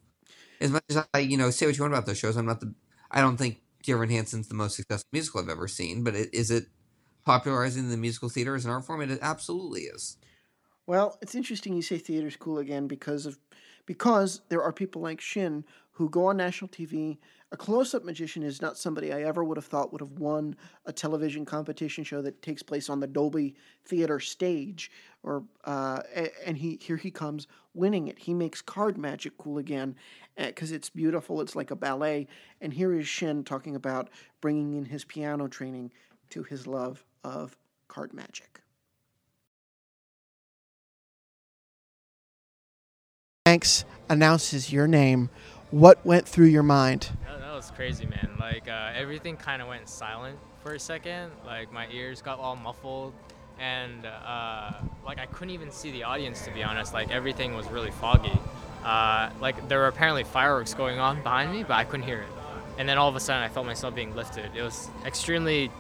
As 0.61 0.71
much 0.71 0.85
as 0.89 1.05
I, 1.13 1.19
you 1.19 1.37
know, 1.37 1.51
say 1.51 1.67
what 1.67 1.77
you 1.77 1.83
want 1.83 1.93
about 1.93 2.07
those 2.07 2.19
shows, 2.19 2.37
I'm 2.37 2.47
not 2.47 2.61
the. 2.61 2.73
I 3.11 3.21
don't 3.21 3.37
think 3.37 3.61
Dear 3.83 3.97
Evan 3.97 4.11
Hansen's 4.11 4.47
the 4.47 4.55
most 4.55 4.77
successful 4.77 5.09
musical 5.13 5.41
I've 5.41 5.49
ever 5.49 5.67
seen, 5.67 6.05
but 6.05 6.15
it, 6.15 6.33
is 6.33 6.51
it 6.53 6.67
popularizing 7.25 7.91
the 7.91 7.97
musical 7.97 8.29
theater 8.29 8.55
as 8.55 8.65
an 8.65 8.71
art 8.71 8.85
form? 8.85 9.01
It 9.03 9.19
absolutely 9.21 9.83
is. 9.83 10.17
Well, 10.87 11.19
it's 11.21 11.35
interesting 11.35 11.75
you 11.75 11.83
say 11.83 11.99
theater's 11.99 12.37
cool 12.37 12.59
again 12.59 12.87
because 12.87 13.27
of 13.27 13.39
because 13.87 14.41
there 14.49 14.63
are 14.63 14.73
people 14.73 15.03
like 15.03 15.21
Shin 15.21 15.65
who 15.93 16.09
go 16.09 16.27
on 16.27 16.37
national 16.37 16.69
TV. 16.69 17.19
A 17.53 17.57
close-up 17.57 18.03
magician 18.03 18.43
is 18.43 18.63
not 18.63 18.79
somebody 18.79 19.13
I 19.13 19.25
ever 19.25 19.45
would 19.45 19.59
have 19.59 19.67
thought 19.67 19.93
would 19.93 20.01
have 20.01 20.19
won 20.19 20.57
a 20.87 20.93
television 20.93 21.45
competition 21.45 22.03
show 22.03 22.23
that 22.23 22.41
takes 22.41 22.63
place 22.63 22.89
on 22.89 22.99
the 22.99 23.07
Dolby 23.07 23.55
Theater 23.85 24.21
stage, 24.21 24.91
or 25.23 25.45
uh, 25.65 26.01
and 26.47 26.57
he 26.57 26.79
here 26.81 26.97
he 26.97 27.11
comes 27.11 27.47
winning 27.75 28.09
it. 28.09 28.19
He 28.19 28.33
makes 28.33 28.63
card 28.63 28.97
magic 28.97 29.37
cool 29.37 29.59
again 29.59 29.97
because 30.35 30.73
it's 30.73 30.89
beautiful. 30.89 31.43
It's 31.43 31.55
like 31.55 31.71
a 31.71 31.77
ballet. 31.77 32.27
And 32.63 32.73
here 32.73 32.95
is 32.95 33.07
Shin 33.07 33.45
talking 33.45 33.77
about 33.77 34.09
bringing 34.41 34.73
in 34.73 34.87
his 34.87 35.05
piano 35.05 35.47
training 35.47 35.93
to 36.31 36.45
his 36.45 36.67
love 36.67 37.05
of 37.23 37.59
card 37.87 38.15
magic. 38.15 38.63
Hanks 43.45 43.85
announces 44.09 44.73
your 44.73 44.89
name. 44.89 45.29
What 45.71 46.05
went 46.05 46.27
through 46.27 46.47
your 46.47 46.63
mind? 46.63 47.11
That, 47.53 47.57
was 47.57 47.71
crazy, 47.73 48.07
man. 48.07 48.31
Like 48.41 48.67
uh, 48.67 48.93
everything 48.95 49.37
kind 49.37 49.61
of 49.61 49.69
went 49.69 49.87
silent 49.87 50.39
for 50.63 50.73
a 50.73 50.79
second. 50.79 51.33
Like 51.45 51.71
my 51.71 51.87
ears 51.93 52.23
got 52.23 52.39
all 52.39 52.57
muffled, 52.57 53.13
and 53.59 54.07
uh, 54.07 54.73
like 55.05 55.19
I 55.19 55.27
couldn't 55.27 55.51
even 55.51 55.71
see 55.71 55.91
the 55.91 56.05
audience 56.05 56.47
to 56.47 56.51
be 56.51 56.63
honest. 56.63 56.95
Like 56.95 57.11
everything 57.11 57.55
was 57.55 57.67
really 57.69 57.91
foggy. 57.91 58.33
Uh, 58.83 59.29
like 59.39 59.69
there 59.69 59.81
were 59.81 59.89
apparently 59.89 60.25
fireworks 60.25 60.73
going 60.73 60.99
on 60.99 61.23
behind 61.23 61.53
me, 61.53 61.63
but 61.63 61.75
I 61.75 61.85
couldn't 61.85 62.07
hear 62.07 62.21
it. 62.21 62.29
And 62.79 62.89
then 62.89 62.97
all 62.97 63.11
of 63.11 63.17
a 63.17 63.21
sudden, 63.21 63.43
I 63.43 63.51
felt 63.51 63.67
myself 63.67 63.95
being 63.95 64.17
lifted. 64.17 64.51
It 64.57 64.63
was 64.63 64.89
extremely 65.05 65.71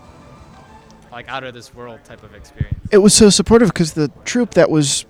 like 1.10 1.26
out 1.30 1.42
of 1.42 1.54
this 1.54 1.74
world 1.74 2.04
type 2.04 2.22
of 2.22 2.34
experience. 2.34 2.78
It 2.90 2.98
was 2.98 3.14
so 3.14 3.30
supportive 3.30 3.68
because 3.68 3.94
the 3.94 4.10
troupe 4.26 4.52
that 4.54 4.68
was 4.68 5.06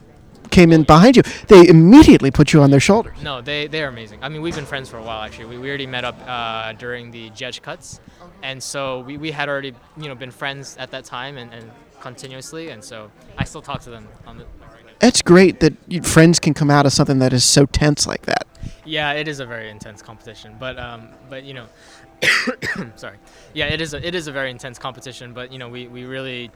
came 0.53 0.73
in 0.73 0.85
behind 0.85 1.17
you, 1.17 1.23
they 1.49 1.67
immediately 1.67 2.31
put 2.31 2.53
you 2.53 2.63
on 2.63 2.71
their 2.71 2.81
shoulders. 2.81 3.21
No, 3.23 3.41
they 3.41 3.67
they 3.67 3.83
are 3.83 3.89
amazing. 3.89 4.21
I 4.23 4.29
mean, 4.29 4.43
we've 4.43 4.55
been 4.55 4.67
friends 4.67 4.89
for 4.89 4.99
a 4.99 5.03
while 5.03 5.23
actually. 5.23 5.47
We, 5.47 5.59
we 5.59 5.69
already 5.69 5.87
met 5.87 6.05
up 6.05 6.17
uh, 6.27 6.73
during 6.75 7.11
the 7.11 7.31
judge 7.31 7.63
cuts, 7.63 8.01
and 8.43 8.63
so 8.63 9.01
we, 9.01 9.17
we 9.17 9.31
had 9.31 9.49
already 9.49 9.75
you 9.97 10.09
know 10.09 10.15
been 10.15 10.31
friends 10.31 10.77
at 10.79 10.91
that 10.93 11.05
time 11.05 11.39
and, 11.39 11.53
and 11.53 11.71
continuously, 12.01 12.69
and 12.69 12.85
so 12.85 13.11
I 13.39 13.45
still 13.45 13.63
talk 13.63 13.81
to 13.83 13.91
them 13.91 14.07
on 14.27 14.39
the. 14.39 14.47
It's 15.01 15.23
great 15.23 15.59
that 15.61 15.75
friends 16.05 16.39
can 16.39 16.55
come 16.55 16.71
out 16.71 16.87
of 16.87 16.93
something 16.93 17.19
that 17.19 17.33
is 17.33 17.45
so 17.45 17.67
tense 17.67 18.07
like 18.07 18.23
that. 18.27 18.47
Yeah, 18.85 19.13
it 19.13 19.27
is 19.27 19.41
a 19.41 19.47
very 19.47 19.69
intense 19.69 20.01
competition, 20.03 20.57
but 20.61 20.79
um, 20.79 21.09
but 21.29 21.45
you 21.45 21.55
know, 21.55 21.67
sorry. 22.97 23.17
Yeah, 23.55 23.67
it 23.67 23.81
is 23.81 23.95
a 23.95 24.07
it 24.07 24.15
is 24.15 24.27
a 24.29 24.33
very 24.33 24.51
intense 24.51 24.79
competition, 24.79 25.33
but 25.33 25.53
you 25.53 25.59
know 25.59 25.69
we, 25.69 25.89
we 25.89 26.05
really 26.05 26.51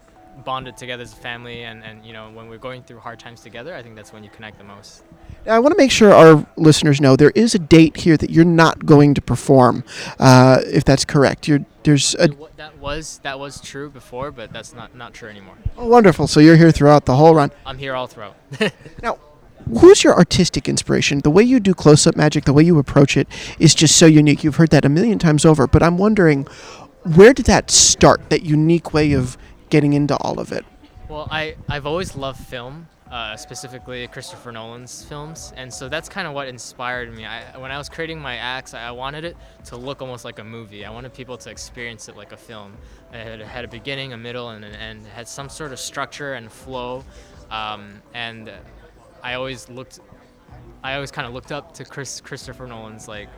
bonded 0.45 0.76
together 0.76 1.03
as 1.03 1.12
a 1.12 1.16
family, 1.16 1.64
and, 1.64 1.82
and 1.84 2.05
you 2.05 2.12
know 2.12 2.30
when 2.30 2.49
we're 2.49 2.59
going 2.59 2.82
through 2.82 3.01
hard 3.01 3.18
times 3.18 3.41
together, 3.41 3.74
I 3.74 3.82
think 3.82 3.97
that's 3.97 4.12
when 4.12 4.22
you 4.24 4.30
connect 4.30 4.59
the 4.59 4.64
most. 4.64 5.05
Now, 5.45 5.55
I 5.55 5.59
want 5.59 5.72
to 5.72 5.78
make 5.78 5.91
sure 5.91 6.12
our 6.12 6.47
listeners 6.57 7.01
know 7.01 7.16
there 7.16 7.32
is 7.34 7.55
a 7.55 7.59
date 7.59 7.99
here 7.99 8.16
that 8.16 8.30
you're 8.30 8.45
not 8.45 8.84
going 8.84 9.14
to 9.14 9.22
perform, 9.22 9.84
uh, 10.18 10.61
if 10.64 10.84
that's 10.84 11.05
correct. 11.05 11.47
You're, 11.47 11.64
there's 11.84 12.14
a 12.16 12.28
that 12.57 12.78
was 12.78 13.20
that 13.22 13.39
was 13.39 13.61
true 13.61 13.89
before, 13.91 14.30
but 14.30 14.53
that's 14.53 14.74
not 14.74 14.95
not 14.95 15.14
true 15.14 15.28
anymore. 15.28 15.57
oh, 15.76 15.87
wonderful. 15.87 16.26
So 16.26 16.41
you're 16.41 16.57
here 16.57 16.72
throughout 16.72 17.07
the 17.07 17.16
whole 17.16 17.34
run. 17.34 17.53
I'm 17.64 17.78
here 17.78 17.95
all 17.95 18.07
throughout. 18.07 18.37
now, 19.03 19.18
who's 19.80 20.03
your 20.03 20.14
artistic 20.14 20.68
inspiration? 20.68 21.20
The 21.20 21.30
way 21.30 21.43
you 21.43 21.61
do 21.61 21.74
close-up 21.74 22.16
magic, 22.16 22.45
the 22.45 22.53
way 22.53 22.62
you 22.62 22.78
approach 22.78 23.16
it, 23.16 23.28
is 23.59 23.74
just 23.74 23.97
so 23.97 24.07
unique. 24.07 24.43
You've 24.45 24.57
heard 24.57 24.70
that 24.70 24.84
a 24.84 24.89
million 24.89 25.18
times 25.18 25.45
over. 25.45 25.66
But 25.66 25.82
I'm 25.82 25.99
wondering, 25.99 26.45
where 27.14 27.32
did 27.32 27.47
that 27.47 27.70
start? 27.70 28.30
That 28.30 28.43
unique 28.43 28.93
way 28.93 29.12
of 29.12 29.39
getting 29.71 29.93
into 29.93 30.17
all 30.17 30.39
of 30.39 30.53
it. 30.53 30.64
Well, 31.09 31.29
I 31.31 31.57
I've 31.69 31.87
always 31.87 32.17
loved 32.17 32.41
film 32.41 32.89
uh, 33.11 33.37
specifically 33.37 34.07
Christopher 34.09 34.51
Nolan's 34.51 35.05
films, 35.05 35.53
and 35.57 35.73
so 35.73 35.89
that's 35.89 36.09
kind 36.09 36.27
of 36.27 36.35
what 36.35 36.49
inspired 36.49 37.14
me. 37.14 37.25
I, 37.25 37.57
when 37.57 37.71
I 37.71 37.79
was 37.79 37.89
creating 37.89 38.19
my 38.19 38.37
acts, 38.37 38.75
I, 38.75 38.91
wanted 38.91 39.25
it 39.25 39.37
to 39.67 39.77
look 39.77 40.03
almost 40.03 40.25
like 40.25 40.41
a 40.41 40.45
movie. 40.45 40.85
I 40.85 40.91
wanted 40.91 41.14
people 41.14 41.37
to 41.39 41.51
experience 41.51 42.09
it 42.09 42.17
like 42.17 42.33
a 42.33 42.37
film. 42.37 42.77
It 43.12 43.41
had 43.43 43.64
a 43.64 43.69
beginning, 43.69 44.12
a 44.12 44.17
middle, 44.17 44.51
and 44.51 44.64
an 44.64 44.75
end. 44.75 45.07
It 45.07 45.11
had 45.11 45.29
some 45.29 45.49
sort 45.49 45.73
of 45.73 45.79
structure 45.79 46.35
and 46.35 46.51
flow, 46.51 47.05
um, 47.51 48.03
and 48.12 48.51
I 49.23 49.35
always 49.35 49.69
looked. 49.69 50.01
I 50.83 50.95
always 50.95 51.11
kind 51.12 51.29
of 51.29 51.35
looked 51.35 51.53
up 51.53 51.75
to 51.75 51.85
Chris 51.85 52.21
Christopher 52.21 52.67
Nolan's 52.67 53.07
like 53.07 53.29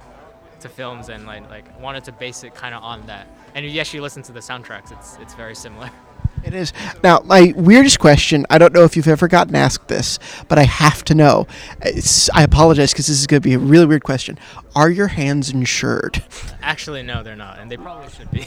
to 0.60 0.68
films 0.68 1.08
and 1.08 1.26
like 1.26 1.48
like 1.50 1.80
wanted 1.80 2.04
to 2.04 2.12
base 2.12 2.42
it 2.42 2.54
kind 2.54 2.74
of 2.74 2.82
on 2.82 3.06
that. 3.06 3.28
And 3.54 3.66
if 3.66 3.72
you 3.72 3.80
actually 3.80 4.00
listen 4.00 4.22
to 4.24 4.32
the 4.32 4.40
soundtracks, 4.40 4.92
it's 4.92 5.16
it's 5.18 5.34
very 5.34 5.54
similar. 5.54 5.90
It 6.44 6.54
is. 6.54 6.72
Now, 7.02 7.20
my 7.24 7.52
weirdest 7.56 7.98
question 7.98 8.46
I 8.50 8.58
don't 8.58 8.72
know 8.72 8.84
if 8.84 8.96
you've 8.96 9.08
ever 9.08 9.28
gotten 9.28 9.54
asked 9.54 9.88
this, 9.88 10.18
but 10.48 10.58
I 10.58 10.64
have 10.64 11.04
to 11.04 11.14
know. 11.14 11.46
It's, 11.82 12.30
I 12.30 12.42
apologize 12.42 12.92
because 12.92 13.06
this 13.06 13.18
is 13.18 13.26
going 13.26 13.42
to 13.42 13.48
be 13.48 13.54
a 13.54 13.58
really 13.58 13.86
weird 13.86 14.04
question. 14.04 14.38
Are 14.74 14.90
your 14.90 15.08
hands 15.08 15.50
insured? 15.50 16.22
Actually, 16.62 17.02
no, 17.02 17.22
they're 17.22 17.36
not, 17.36 17.58
and 17.58 17.70
they 17.70 17.76
probably 17.76 18.10
should 18.10 18.30
be. 18.30 18.46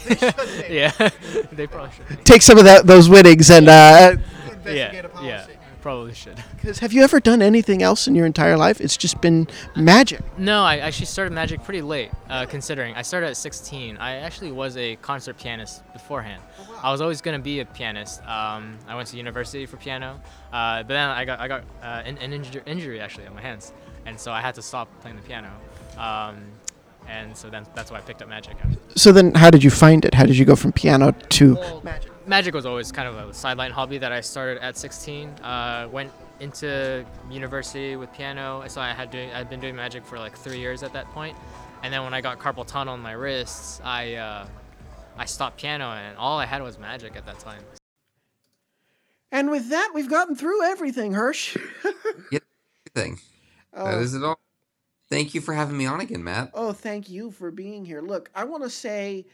yeah, 0.73 0.91
they 1.51 1.67
probably 1.67 1.91
should. 1.95 2.07
Be. 2.07 2.15
Take 2.23 2.41
some 2.41 2.57
of 2.57 2.65
that, 2.65 2.87
those 2.87 3.09
winnings 3.09 3.49
and. 3.49 3.67
Uh, 3.67 4.15
yeah, 4.65 5.07
yeah, 5.23 5.47
probably 5.81 6.13
should. 6.13 6.41
Because 6.61 6.79
have 6.79 6.93
you 6.93 7.03
ever 7.03 7.19
done 7.19 7.41
anything 7.41 7.81
else 7.81 8.07
in 8.07 8.13
your 8.13 8.25
entire 8.25 8.55
life? 8.55 8.79
It's 8.79 8.95
just 8.95 9.19
been 9.19 9.47
magic. 9.75 10.21
No, 10.37 10.63
I 10.63 10.77
actually 10.77 11.07
started 11.07 11.33
magic 11.33 11.63
pretty 11.63 11.81
late, 11.81 12.11
uh, 12.29 12.45
considering 12.45 12.93
I 12.95 13.01
started 13.01 13.27
at 13.27 13.37
16. 13.37 13.97
I 13.97 14.17
actually 14.17 14.51
was 14.51 14.77
a 14.77 14.95
concert 14.97 15.37
pianist 15.39 15.81
beforehand. 15.91 16.41
I 16.83 16.91
was 16.91 17.01
always 17.01 17.21
going 17.21 17.37
to 17.37 17.43
be 17.43 17.61
a 17.61 17.65
pianist. 17.65 18.21
Um, 18.27 18.77
I 18.87 18.95
went 18.95 19.07
to 19.09 19.17
university 19.17 19.65
for 19.65 19.77
piano, 19.77 20.21
uh, 20.53 20.83
but 20.83 20.89
then 20.89 21.09
I 21.09 21.25
got 21.25 21.39
I 21.39 21.47
got 21.47 21.63
uh, 21.81 22.03
an, 22.05 22.17
an 22.19 22.31
inju- 22.31 22.61
injury 22.67 22.99
actually 23.01 23.25
on 23.27 23.33
my 23.33 23.41
hands, 23.41 23.73
and 24.05 24.19
so 24.19 24.31
I 24.31 24.41
had 24.41 24.55
to 24.55 24.61
stop 24.61 24.87
playing 25.01 25.17
the 25.17 25.23
piano. 25.23 25.49
Um, 25.97 26.37
and 27.07 27.35
so 27.35 27.49
then 27.49 27.65
that's 27.75 27.89
why 27.91 27.97
I 27.97 28.01
picked 28.01 28.21
up 28.21 28.29
magic. 28.29 28.55
So 28.95 29.11
then, 29.11 29.33
how 29.33 29.49
did 29.49 29.63
you 29.63 29.71
find 29.71 30.05
it? 30.05 30.13
How 30.13 30.25
did 30.25 30.37
you 30.37 30.45
go 30.45 30.55
from 30.55 30.71
piano 30.71 31.11
to 31.11 31.55
Well, 31.55 31.81
magic 31.83 32.10
was 32.27 32.65
always 32.65 32.91
kind 32.91 33.07
of 33.07 33.29
a 33.29 33.33
sideline 33.33 33.71
hobby 33.71 33.97
that 33.97 34.11
I 34.11 34.21
started 34.21 34.61
at 34.61 34.77
16. 34.77 35.29
Uh, 35.29 35.87
went 35.91 36.11
into 36.39 37.05
university 37.29 37.95
with 37.95 38.11
piano, 38.13 38.63
so 38.67 38.81
I 38.81 38.93
had 38.93 39.11
doing, 39.11 39.31
I'd 39.31 39.49
been 39.49 39.59
doing 39.59 39.75
magic 39.75 40.05
for 40.05 40.17
like 40.17 40.37
three 40.37 40.59
years 40.59 40.83
at 40.83 40.93
that 40.93 41.05
point. 41.11 41.37
And 41.83 41.93
then 41.93 42.03
when 42.03 42.13
I 42.13 42.21
got 42.21 42.39
carpal 42.39 42.65
tunnel 42.65 42.93
on 42.93 42.99
my 42.99 43.13
wrists, 43.13 43.81
I 43.83 44.15
uh, 44.15 44.47
I 45.17 45.25
stopped 45.25 45.57
piano, 45.57 45.85
and 45.91 46.17
all 46.17 46.39
I 46.39 46.45
had 46.45 46.61
was 46.61 46.77
magic 46.77 47.15
at 47.15 47.25
that 47.25 47.39
time. 47.39 47.63
And 49.31 49.49
with 49.49 49.69
that, 49.69 49.91
we've 49.93 50.09
gotten 50.09 50.35
through 50.35 50.63
everything, 50.63 51.13
Hirsch. 51.13 51.57
Thing. 52.93 53.19
Oh. 53.73 53.85
That 53.85 54.01
is 54.01 54.13
it 54.13 54.23
all. 54.23 54.37
Thank 55.09 55.33
you 55.33 55.39
for 55.39 55.53
having 55.53 55.77
me 55.77 55.85
on 55.85 56.01
again, 56.01 56.23
Matt. 56.23 56.51
Oh, 56.53 56.73
thank 56.73 57.09
you 57.09 57.31
for 57.31 57.51
being 57.51 57.85
here. 57.85 58.01
Look, 58.01 58.29
I 58.35 58.43
want 58.43 58.63
to 58.63 58.69
say 58.69 59.25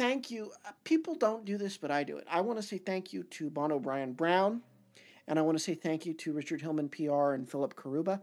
thank 0.00 0.30
you. 0.30 0.50
Uh, 0.66 0.70
People 0.84 1.14
don't 1.14 1.44
do 1.44 1.58
this, 1.58 1.76
but 1.76 1.90
I 1.90 2.04
do 2.04 2.16
it. 2.16 2.26
I 2.28 2.40
want 2.40 2.58
to 2.58 2.62
say 2.62 2.78
thank 2.78 3.12
you 3.12 3.22
to 3.24 3.50
Boneau/Bryan-Brown, 3.50 4.62
and 5.28 5.38
I 5.38 5.42
want 5.42 5.58
to 5.58 5.62
say 5.62 5.74
thank 5.74 6.06
you 6.06 6.14
to 6.14 6.32
Richard 6.32 6.62
Hillman 6.62 6.88
PR 6.88 7.32
and 7.32 7.48
Philip 7.48 7.76
Karuba, 7.76 8.20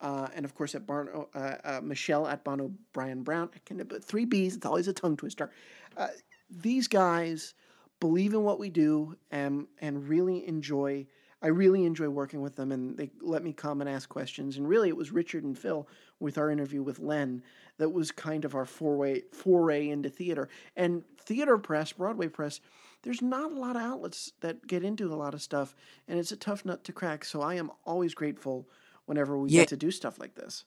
uh, 0.00 0.28
and 0.34 0.44
of 0.44 0.54
course 0.54 0.74
at 0.76 0.86
Barn 0.86 1.08
uh, 1.34 1.38
uh, 1.64 1.80
Michelle 1.82 2.28
at 2.28 2.44
Boneau/Bryan-Brown. 2.44 3.50
I 3.54 3.58
can 3.64 3.78
but 3.84 4.04
three 4.04 4.24
B's. 4.24 4.54
It's 4.54 4.66
always 4.66 4.86
a 4.86 4.92
tongue 4.92 5.16
twister. 5.16 5.50
Uh, 5.96 6.08
these 6.48 6.86
guys 6.86 7.54
believe 7.98 8.32
in 8.32 8.44
what 8.44 8.60
we 8.60 8.70
do 8.70 9.16
and 9.32 9.66
and 9.80 10.08
really 10.08 10.46
enjoy. 10.46 11.06
I 11.42 11.48
really 11.48 11.84
enjoy 11.84 12.08
working 12.08 12.40
with 12.40 12.56
them, 12.56 12.70
and 12.70 12.96
they 12.96 13.10
let 13.20 13.42
me 13.42 13.52
come 13.52 13.80
and 13.80 13.90
ask 13.90 14.08
questions. 14.08 14.56
And 14.56 14.68
really, 14.68 14.88
it 14.88 14.96
was 14.96 15.10
Richard 15.10 15.44
and 15.44 15.58
Phil 15.58 15.88
with 16.20 16.38
our 16.38 16.50
interview 16.50 16.82
with 16.82 16.98
Len 16.98 17.42
that 17.78 17.90
was 17.90 18.10
kind 18.10 18.44
of 18.44 18.54
our 18.54 18.64
foray 18.64 19.22
foray 19.32 19.88
into 19.88 20.08
theater 20.08 20.48
and 20.76 21.04
theater 21.18 21.58
press, 21.58 21.92
Broadway 21.92 22.28
press. 22.28 22.60
There's 23.02 23.22
not 23.22 23.52
a 23.52 23.58
lot 23.58 23.76
of 23.76 23.82
outlets 23.82 24.32
that 24.40 24.66
get 24.66 24.82
into 24.82 25.12
a 25.12 25.16
lot 25.16 25.34
of 25.34 25.42
stuff, 25.42 25.74
and 26.08 26.18
it's 26.18 26.32
a 26.32 26.36
tough 26.36 26.64
nut 26.64 26.82
to 26.84 26.92
crack. 26.92 27.24
So 27.24 27.40
I 27.40 27.54
am 27.54 27.70
always 27.84 28.14
grateful 28.14 28.68
whenever 29.04 29.38
we 29.38 29.50
Yeah. 29.50 29.62
get 29.62 29.68
to 29.68 29.76
do 29.76 29.90
stuff 29.90 30.18
like 30.18 30.34
this. 30.34 30.64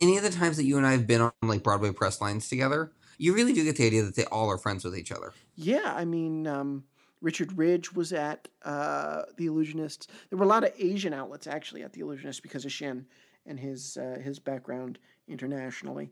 Any 0.00 0.16
of 0.16 0.22
the 0.22 0.30
times 0.30 0.56
that 0.56 0.64
you 0.64 0.78
and 0.78 0.86
I 0.86 0.92
have 0.92 1.06
been 1.06 1.20
on 1.20 1.32
like 1.42 1.62
Broadway 1.62 1.92
press 1.92 2.20
lines 2.20 2.48
together, 2.48 2.92
you 3.18 3.34
really 3.34 3.52
do 3.52 3.62
get 3.64 3.76
the 3.76 3.86
idea 3.86 4.02
that 4.02 4.16
they 4.16 4.24
all 4.24 4.48
are 4.48 4.58
friends 4.58 4.84
with 4.84 4.96
each 4.96 5.12
other. 5.12 5.32
Yeah, 5.54 5.92
I 5.94 6.04
mean, 6.04 6.46
um, 6.46 6.84
Richard 7.20 7.56
Ridge 7.56 7.92
was 7.92 8.12
at 8.12 8.48
uh, 8.64 9.22
the 9.36 9.46
Illusionists. 9.46 10.06
There 10.30 10.38
were 10.38 10.44
a 10.44 10.48
lot 10.48 10.64
of 10.64 10.72
Asian 10.78 11.12
outlets 11.12 11.46
actually 11.46 11.82
at 11.82 11.92
the 11.92 12.00
Illusionists 12.00 12.42
because 12.42 12.64
of 12.64 12.72
Shen 12.72 13.06
and 13.46 13.60
his 13.60 13.96
uh, 13.96 14.18
his 14.22 14.38
background 14.38 14.98
internationally. 15.28 16.10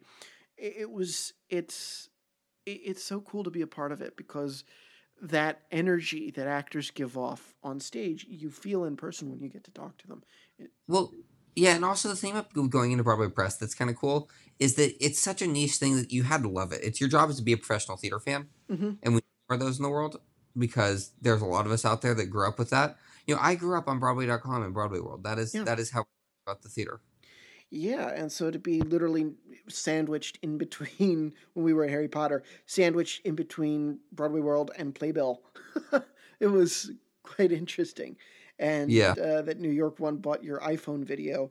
It, 0.61 0.75
it 0.83 0.91
was 0.91 1.33
it's 1.49 2.09
it, 2.67 2.81
it's 2.85 3.03
so 3.05 3.21
cool 3.21 3.45
to 3.45 3.51
be 3.51 3.63
a 3.63 3.67
part 3.67 3.93
of 3.93 4.01
it 4.03 4.17
because 4.17 4.65
that 5.23 5.63
energy 5.71 6.31
that 6.31 6.47
actors 6.47 6.91
give 6.91 7.19
off 7.19 7.55
on 7.63 7.81
stage, 7.81 8.27
you 8.29 8.51
feel 8.51 8.85
in 8.85 8.97
person 8.97 9.31
when 9.31 9.41
you 9.41 9.49
get 9.49 9.65
to 9.65 9.71
talk 9.71 9.99
to 9.99 10.07
them. 10.07 10.23
It- 10.59 10.71
Well, 10.89 11.13
yeah, 11.57 11.75
and 11.75 11.85
also 11.85 12.09
the 12.09 12.17
thing 12.17 12.33
about 12.33 12.53
going 12.71 12.93
into 12.93 13.05
Broadway 13.05 13.29
press 13.29 13.57
that's 13.57 13.75
kind 13.75 13.91
of 13.91 13.97
cool 13.97 14.31
is 14.59 14.75
that 14.77 14.95
it's 15.05 15.19
such 15.19 15.43
a 15.43 15.47
niche 15.47 15.77
thing 15.77 15.97
that 15.97 16.13
you 16.13 16.23
had 16.23 16.43
to 16.43 16.49
love 16.49 16.73
it. 16.73 16.83
It's 16.83 17.01
your 17.01 17.11
job 17.11 17.29
is 17.31 17.37
to 17.37 17.43
be 17.43 17.53
a 17.53 17.57
professional 17.59 17.97
theater 17.97 18.21
fan, 18.21 18.49
Mhm. 18.71 18.99
and 19.03 19.15
we 19.15 19.21
are 19.51 19.57
those 19.59 19.79
in 19.79 19.83
the 19.83 19.91
world 19.91 20.21
because 20.57 21.13
there's 21.21 21.43
a 21.43 21.47
lot 21.47 21.67
of 21.67 21.73
us 21.73 21.85
out 21.85 22.03
there 22.03 22.15
that 22.15 22.27
grew 22.27 22.47
up 22.49 22.59
with 22.59 22.71
that. 22.71 22.97
You 23.27 23.35
know, 23.35 23.41
I 23.43 23.55
grew 23.57 23.77
up 23.77 23.89
on 23.89 23.99
Broadway.com 23.99 24.63
and 24.63 24.73
Broadway 24.75 25.01
World. 25.01 25.23
That 25.25 25.39
is 25.39 25.55
Yeah. 25.55 25.65
that 25.65 25.79
is 25.79 25.91
how 25.91 26.07
about 26.47 26.63
the 26.63 26.69
theater. 26.69 27.01
Yeah, 27.71 28.09
and 28.09 28.31
so 28.33 28.51
to 28.51 28.59
be 28.59 28.81
literally 28.81 29.33
sandwiched 29.69 30.39
in 30.43 30.59
between 30.59 31.35
when 31.55 31.65
we 31.65 31.73
were 31.73 31.85
at 31.85 31.91
Harry 31.91 32.09
Potter, 32.09 32.43
sandwiched 32.67 33.25
in 33.25 33.35
between 33.37 34.01
Broadway 34.13 34.41
World 34.41 34.73
and 34.77 34.95
Playbill, 34.95 35.43
it 36.41 36.49
was 36.49 36.91
quite 37.23 37.53
interesting. 37.53 38.17
And 38.59 38.91
Yeah. 38.91 39.13
uh, 39.13 39.43
that 39.43 39.61
New 39.61 39.71
York 39.71 40.01
one 40.01 40.17
bought 40.17 40.43
your 40.43 40.59
iPhone 40.61 41.05
video. 41.05 41.51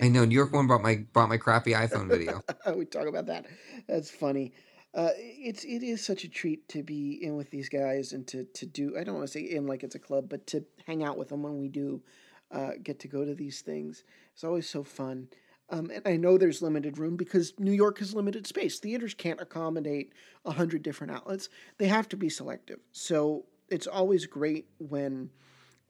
I 0.00 0.08
know 0.08 0.24
New 0.24 0.34
York 0.34 0.52
one 0.52 0.66
brought 0.66 0.82
my 0.82 1.06
brought 1.12 1.28
my 1.28 1.36
crappy 1.38 1.72
iPhone 1.72 2.08
video. 2.08 2.42
we 2.76 2.84
talk 2.84 3.06
about 3.06 3.26
that. 3.26 3.46
That's 3.86 4.10
funny. 4.10 4.52
Uh, 4.94 5.10
it's 5.16 5.64
it 5.64 5.82
is 5.82 6.04
such 6.04 6.24
a 6.24 6.28
treat 6.28 6.68
to 6.68 6.82
be 6.82 7.22
in 7.22 7.36
with 7.36 7.50
these 7.50 7.68
guys 7.68 8.12
and 8.12 8.26
to 8.28 8.44
to 8.44 8.66
do. 8.66 8.96
I 8.98 9.04
don't 9.04 9.14
want 9.14 9.26
to 9.26 9.32
say 9.32 9.40
in 9.40 9.66
like 9.66 9.82
it's 9.84 9.94
a 9.94 9.98
club, 9.98 10.28
but 10.28 10.46
to 10.48 10.64
hang 10.86 11.04
out 11.04 11.16
with 11.16 11.28
them 11.28 11.42
when 11.42 11.58
we 11.58 11.68
do 11.68 12.02
uh, 12.50 12.72
get 12.82 12.98
to 13.00 13.08
go 13.08 13.24
to 13.24 13.34
these 13.34 13.60
things. 13.60 14.04
It's 14.34 14.44
always 14.44 14.68
so 14.68 14.82
fun. 14.82 15.28
Um, 15.70 15.90
and 15.90 16.02
I 16.06 16.16
know 16.16 16.38
there's 16.38 16.62
limited 16.62 16.98
room 16.98 17.16
because 17.16 17.52
New 17.58 17.72
York 17.72 17.98
has 17.98 18.14
limited 18.14 18.46
space. 18.46 18.78
Theaters 18.78 19.14
can't 19.14 19.40
accommodate 19.40 20.14
a 20.44 20.52
hundred 20.52 20.82
different 20.82 21.12
outlets. 21.12 21.48
They 21.76 21.88
have 21.88 22.08
to 22.08 22.16
be 22.16 22.30
selective. 22.30 22.80
So 22.92 23.44
it's 23.68 23.86
always 23.86 24.26
great 24.26 24.66
when 24.78 25.30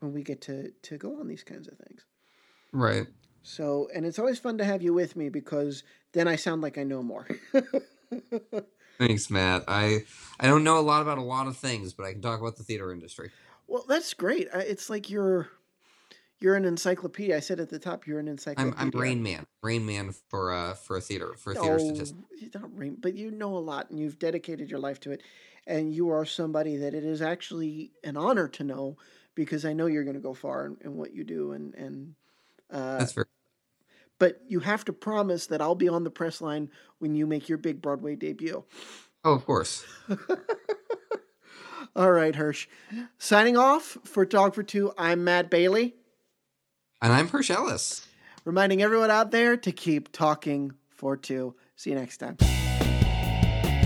when 0.00 0.12
we 0.12 0.22
get 0.22 0.40
to 0.42 0.70
to 0.70 0.98
go 0.98 1.20
on 1.20 1.28
these 1.28 1.44
kinds 1.44 1.68
of 1.68 1.76
things. 1.78 2.04
right. 2.72 3.06
So, 3.42 3.88
and 3.94 4.04
it's 4.04 4.18
always 4.18 4.38
fun 4.38 4.58
to 4.58 4.64
have 4.64 4.82
you 4.82 4.92
with 4.92 5.16
me 5.16 5.28
because 5.30 5.82
then 6.12 6.28
I 6.28 6.36
sound 6.36 6.60
like 6.60 6.76
I 6.76 6.82
know 6.82 7.02
more. 7.02 7.26
Thanks, 8.98 9.30
Matt. 9.30 9.64
I 9.68 10.04
I 10.40 10.48
don't 10.48 10.64
know 10.64 10.78
a 10.78 10.82
lot 10.82 11.02
about 11.02 11.18
a 11.18 11.22
lot 11.22 11.46
of 11.46 11.56
things, 11.56 11.92
but 11.92 12.04
I 12.04 12.12
can 12.12 12.20
talk 12.20 12.40
about 12.40 12.56
the 12.56 12.64
theater 12.64 12.92
industry. 12.92 13.30
well, 13.68 13.84
that's 13.88 14.12
great. 14.12 14.48
It's 14.52 14.90
like 14.90 15.08
you're 15.08 15.48
you're 16.40 16.54
an 16.54 16.64
encyclopedia. 16.64 17.36
I 17.36 17.40
said 17.40 17.60
at 17.60 17.68
the 17.68 17.78
top, 17.78 18.06
you're 18.06 18.18
an 18.18 18.26
I'm 18.26 18.32
encyclopedia. 18.32 18.76
I'm 18.78 18.90
Rain 18.90 19.22
Man. 19.22 19.46
Rain 19.62 19.84
Man 19.86 20.14
for 20.28 20.52
uh 20.52 20.74
for 20.74 20.96
a 20.96 21.00
theater 21.00 21.34
for 21.36 21.52
a 21.52 21.54
theater 21.54 21.78
No, 21.78 21.78
statistic. 21.78 22.16
you're 22.38 22.50
not 22.54 22.76
Rain, 22.76 22.96
but 23.00 23.14
you 23.14 23.30
know 23.30 23.56
a 23.56 23.58
lot, 23.58 23.90
and 23.90 23.98
you've 23.98 24.18
dedicated 24.18 24.70
your 24.70 24.80
life 24.80 25.00
to 25.00 25.10
it, 25.12 25.22
and 25.66 25.92
you 25.92 26.10
are 26.10 26.24
somebody 26.24 26.76
that 26.76 26.94
it 26.94 27.04
is 27.04 27.20
actually 27.22 27.92
an 28.04 28.16
honor 28.16 28.48
to 28.48 28.64
know 28.64 28.96
because 29.34 29.64
I 29.64 29.72
know 29.72 29.86
you're 29.86 30.04
going 30.04 30.14
to 30.16 30.20
go 30.20 30.34
far 30.34 30.66
in, 30.66 30.76
in 30.82 30.96
what 30.96 31.12
you 31.14 31.24
do, 31.24 31.52
and 31.52 31.74
and 31.74 32.14
uh, 32.70 32.98
That's 32.98 33.12
fair. 33.12 33.26
but 34.18 34.40
you 34.48 34.60
have 34.60 34.84
to 34.86 34.92
promise 34.92 35.46
that 35.48 35.60
I'll 35.60 35.74
be 35.74 35.88
on 35.88 36.04
the 36.04 36.10
press 36.10 36.40
line 36.40 36.70
when 36.98 37.14
you 37.14 37.26
make 37.26 37.48
your 37.48 37.58
big 37.58 37.80
Broadway 37.82 38.14
debut. 38.14 38.64
Oh, 39.24 39.32
of 39.34 39.44
course. 39.44 39.84
All 41.96 42.12
right, 42.12 42.34
Hirsch. 42.36 42.68
Signing 43.18 43.56
off 43.56 43.98
for 44.04 44.24
Talk 44.24 44.54
for 44.54 44.62
Two, 44.62 44.92
I'm 44.96 45.24
Matt 45.24 45.50
Bailey. 45.50 45.96
And 47.00 47.12
I'm 47.12 47.28
Hirsch 47.28 47.50
Ellis. 47.50 48.06
Reminding 48.44 48.82
everyone 48.82 49.10
out 49.10 49.30
there 49.30 49.56
to 49.56 49.72
keep 49.72 50.10
talking 50.10 50.72
for 50.88 51.16
two. 51.16 51.54
See 51.76 51.90
you 51.90 51.96
next 51.96 52.16
time. 52.18 52.38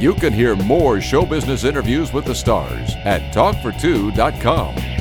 You 0.00 0.14
can 0.14 0.32
hear 0.32 0.56
more 0.56 1.00
show 1.00 1.26
business 1.26 1.64
interviews 1.64 2.12
with 2.12 2.24
the 2.24 2.34
stars 2.34 2.94
at 3.04 3.32
talkfor2.com. 3.34 4.91